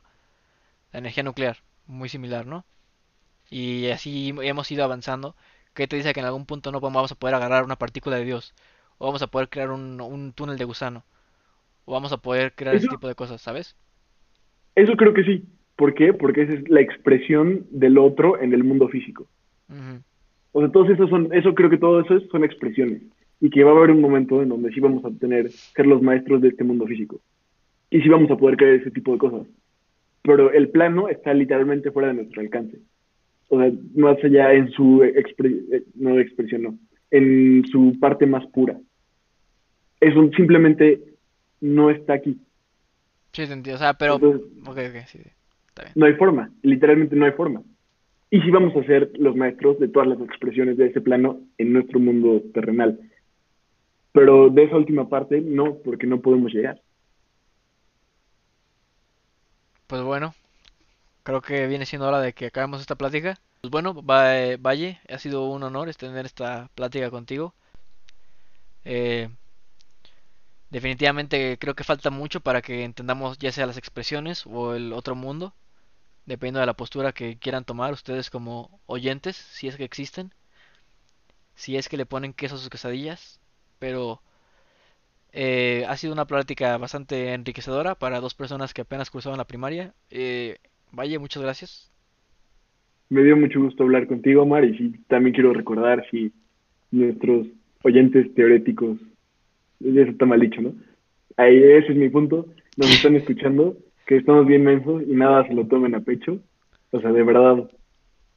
La 0.94 1.00
energía 1.00 1.24
nuclear, 1.24 1.58
muy 1.88 2.10
similar, 2.10 2.46
¿no? 2.46 2.66
Y 3.50 3.88
así 3.88 4.34
hemos 4.42 4.72
ido 4.72 4.84
avanzando. 4.84 5.36
¿Qué 5.74 5.88
te 5.88 5.96
dice 5.98 6.14
que 6.14 6.20
en 6.22 6.26
algún 6.26 6.46
punto 6.46 6.72
no 6.72 6.80
vamos 6.82 7.12
a 7.12 7.16
poder 7.16 7.36
agarrar 7.36 7.64
una 7.64 7.78
partícula 7.78 8.18
de 8.18 8.26
Dios? 8.26 8.54
O 8.98 9.06
vamos 9.08 9.22
a 9.22 9.28
poder 9.28 9.50
crear 9.50 9.72
un, 9.72 10.02
un 10.02 10.34
túnel 10.34 10.58
de 10.58 10.66
gusano. 10.66 11.04
O 11.86 11.94
vamos 11.94 12.12
a 12.12 12.18
poder 12.18 12.54
crear 12.56 12.76
ese 12.76 12.88
tipo 12.96 13.08
de 13.08 13.16
cosas, 13.16 13.42
¿sabes? 13.42 13.76
eso 14.76 14.94
creo 14.96 15.14
que 15.14 15.24
sí. 15.24 15.46
¿Por 15.76 15.94
qué? 15.94 16.14
Porque 16.14 16.42
esa 16.44 16.54
es 16.54 16.70
la 16.70 16.82
expresión 16.82 17.66
del 17.70 17.98
otro 17.98 18.42
en 18.42 18.54
el 18.54 18.64
mundo 18.64 18.88
físico. 18.90 19.28
O 20.54 20.60
sea, 20.62 20.72
todos 20.72 20.90
esos 20.90 21.10
son, 21.10 21.32
eso 21.34 21.54
creo 21.54 21.70
que 21.70 21.78
todo 21.78 22.00
eso 22.02 22.16
es- 22.18 22.28
son 22.32 22.44
expresiones. 22.44 23.02
Y 23.40 23.50
que 23.50 23.64
va 23.64 23.72
a 23.72 23.76
haber 23.78 23.92
un 23.92 24.02
momento 24.02 24.42
en 24.42 24.50
donde 24.50 24.72
sí 24.72 24.80
vamos 24.80 25.06
a 25.06 25.12
tener, 25.12 25.52
ser 25.52 25.86
los 25.86 26.02
maestros 26.02 26.42
de 26.42 26.50
este 26.50 26.64
mundo 26.64 26.86
físico. 26.88 27.20
Y 27.90 28.02
sí 28.02 28.10
vamos 28.10 28.30
a 28.32 28.38
poder 28.38 28.58
creer 28.58 28.82
ese 28.82 28.92
tipo 28.92 29.12
de 29.14 29.20
cosas. 29.20 29.48
Pero 30.24 30.52
el 30.52 30.70
plano 30.70 31.08
está 31.08 31.34
literalmente 31.34 31.92
fuera 31.92 32.10
de 32.10 32.16
nuestro 32.16 32.42
alcance. 32.42 32.80
O 33.50 33.60
sea, 33.62 33.72
más 33.96 34.18
allá 34.24 34.54
en 34.54 34.70
su 34.72 35.02
expre- 35.04 35.64
eh, 35.72 35.84
no 35.96 36.20
expresión, 36.20 36.64
no, 36.64 36.78
en 37.12 37.64
su 37.72 37.98
parte 38.00 38.26
más 38.26 38.46
pura. 38.48 38.78
Eso 40.02 40.30
simplemente 40.36 41.02
no 41.62 41.90
está 41.90 42.14
aquí. 42.14 42.38
Sí, 43.32 43.46
te 43.48 43.54
entiendo. 43.54 43.76
O 43.76 43.78
sea, 43.80 43.94
pero... 43.94 44.16
Entonces, 44.16 44.42
Ok, 44.66 44.78
ok, 44.78 45.06
sí, 45.08 45.20
sí. 45.24 45.30
Está 45.70 45.84
bien. 45.84 45.94
no 45.96 46.06
hay 46.08 46.14
forma, 46.14 46.52
literalmente 46.64 47.16
no 47.16 47.26
hay 47.26 47.32
forma. 47.34 47.62
Y 48.32 48.42
sí 48.42 48.50
vamos 48.52 48.76
a 48.76 48.84
ser 48.84 49.12
los 49.18 49.36
maestros 49.36 49.80
de 49.80 49.88
todas 49.88 50.08
las 50.10 50.20
expresiones 50.20 50.76
de 50.78 50.88
ese 50.88 51.00
plano 51.02 51.40
en 51.58 51.72
nuestro 51.72 52.00
mundo 52.00 52.42
terrenal. 52.54 53.00
Pero 54.18 54.50
de 54.50 54.64
esa 54.64 54.76
última 54.76 55.08
parte, 55.08 55.42
no, 55.42 55.76
porque 55.76 56.08
no 56.08 56.20
podemos 56.20 56.52
llegar. 56.52 56.82
Pues 59.86 60.02
bueno, 60.02 60.34
creo 61.22 61.40
que 61.42 61.68
viene 61.68 61.86
siendo 61.86 62.08
hora 62.08 62.20
de 62.20 62.34
que 62.34 62.48
acabemos 62.48 62.82
esta 62.82 62.96
plática. 62.96 63.40
Pues 63.62 63.70
bueno, 63.70 64.04
eh, 64.26 64.58
Valle, 64.60 65.00
ha 65.08 65.20
sido 65.20 65.46
un 65.46 65.62
honor 65.62 65.94
tener 65.94 66.26
esta 66.26 66.68
plática 66.74 67.12
contigo. 67.12 67.54
Eh, 68.86 69.30
definitivamente 70.72 71.60
creo 71.60 71.76
que 71.76 71.84
falta 71.84 72.10
mucho 72.10 72.40
para 72.40 72.64
que 72.64 72.86
entendamos 72.86 73.38
ya 73.38 73.52
sea 73.52 73.68
las 73.68 73.78
expresiones 73.78 74.48
o 74.48 74.74
el 74.74 74.94
otro 74.94 75.14
mundo, 75.14 75.54
dependiendo 76.26 76.60
de 76.62 76.66
la 76.66 76.74
postura 76.74 77.14
que 77.14 77.38
quieran 77.38 77.66
tomar 77.66 77.94
ustedes 77.94 78.32
como 78.32 78.80
oyentes, 78.88 79.36
si 79.36 79.68
es 79.68 79.76
que 79.78 79.84
existen, 79.84 80.34
si 81.54 81.78
es 81.78 81.88
que 81.88 81.98
le 81.98 82.08
ponen 82.08 82.34
queso 82.34 82.56
a 82.56 82.58
sus 82.58 82.70
quesadillas, 82.70 83.40
pero 83.80 84.22
eh, 85.34 85.86
ha 85.88 85.98
sido 85.98 86.14
una 86.14 86.26
plática 86.26 86.78
bastante 86.78 87.34
enriquecedora 87.34 87.96
para 87.96 88.20
dos 88.20 88.34
personas 88.34 88.74
que 88.74 88.82
apenas 88.82 89.10
cursaban 89.10 89.38
la 89.38 89.46
primaria. 89.46 89.94
Eh, 90.10 90.58
Valle, 90.92 91.20
muchas 91.20 91.44
gracias. 91.44 91.92
Me 93.10 93.24
dio 93.24 93.38
mucho 93.38 93.62
gusto 93.62 93.84
hablar 93.84 94.08
contigo, 94.08 94.42
Omar, 94.42 94.66
y 94.66 94.78
sí, 94.78 94.94
también 95.08 95.34
quiero 95.34 95.54
recordar 95.54 96.06
si 96.12 96.32
nuestros 96.92 97.48
oyentes 97.84 98.34
teoréticos, 98.34 98.98
eso 99.80 100.12
está 100.12 100.26
mal 100.26 100.40
dicho, 100.40 100.62
¿no? 100.62 100.74
Ahí 101.38 101.58
ese 101.58 101.92
es 101.92 101.98
mi 101.98 102.10
punto, 102.10 102.48
nos 102.76 102.92
están 102.92 103.16
escuchando, 103.18 103.78
que 104.06 104.18
estamos 104.18 104.46
bien 104.46 104.64
mensos 104.64 105.04
y 105.08 105.14
nada 105.14 105.48
se 105.48 105.54
lo 105.54 105.66
tomen 105.68 105.96
a 105.96 106.02
pecho. 106.02 106.40
O 106.92 107.00
sea, 107.00 107.12
de 107.12 107.24
verdad, 107.24 107.70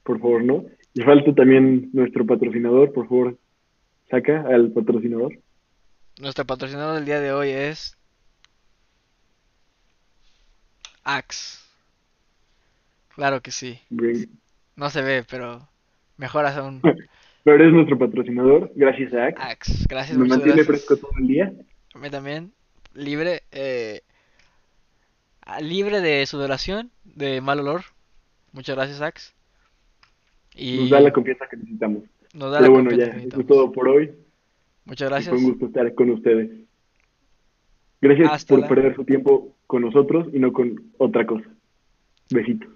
por 0.03 0.21
favor, 0.21 0.45
¿no? 0.45 0.65
Y 0.95 1.03
falta 1.03 1.33
también 1.35 1.91
nuestro 1.93 2.27
patrocinador, 2.27 2.93
por 2.93 3.09
favor, 3.09 3.37
saca 4.11 4.43
al 4.49 4.71
patrocinador. 4.73 5.39
Nuestro 6.21 6.45
patrocinador 6.45 6.97
del 6.97 7.05
día 7.05 7.21
de 7.21 7.33
hoy 7.33 7.51
es 7.51 7.97
Axe. 11.05 11.59
Claro 13.15 13.41
que 13.41 13.51
sí. 13.51 13.81
Bien. 13.91 14.29
No 14.77 14.91
se 14.91 15.03
ve, 15.03 15.25
pero 15.29 15.69
mejoras 16.17 16.57
aún. 16.59 16.81
Pero 17.45 17.67
es 17.67 17.73
nuestro 17.73 17.99
patrocinador, 17.99 18.71
gracias 18.75 19.15
a 19.15 19.27
Axe. 19.27 19.43
Axe, 19.43 19.85
gracias, 19.89 20.19
Me 20.19 20.27
mantiene 20.29 20.63
gracias. 20.63 20.67
fresco 20.67 20.97
todo 20.97 21.13
el 21.19 21.27
día. 21.27 21.53
A 21.95 21.99
mí 21.99 22.11
también. 22.11 22.53
Libre, 22.95 23.43
eh, 23.53 24.03
libre 25.61 26.01
de 26.01 26.27
sudoración, 26.27 26.91
de 27.05 27.41
mal 27.41 27.61
olor. 27.61 27.83
Muchas 28.53 28.77
gracias, 28.77 29.01
Axe. 29.01 29.33
Nos 30.57 30.91
da 30.91 31.01
la 31.01 31.09
Y 31.09 31.13
confianza 31.13 31.47
que 31.49 31.57
necesitamos. 31.57 32.03
Nos 32.35 32.51
da 32.53 32.61
la 32.61 32.61
Pero 32.61 32.73
bueno, 32.73 32.91
confianza 32.91 33.17
ya, 33.19 33.23
eso 33.25 33.41
es 33.41 33.47
todo 33.47 33.73
por 33.73 33.89
hoy. 33.89 34.13
Muchas 34.85 35.09
gracias. 35.11 35.29
Fue 35.31 35.39
un 35.39 35.51
gusto 35.51 35.67
estar 35.67 35.95
con 35.95 36.11
ustedes. 36.11 36.51
Gracias 38.01 38.33
Hasta 38.33 38.55
por 38.55 38.61
la- 38.61 38.69
perder 38.69 38.95
su 38.97 39.05
tiempo 39.05 39.57
con 39.67 39.83
nosotros 39.83 40.29
y 40.33 40.39
no 40.39 40.53
con 40.53 40.93
otra 40.99 41.27
cosa. 41.27 41.49
Besitos. 42.31 42.71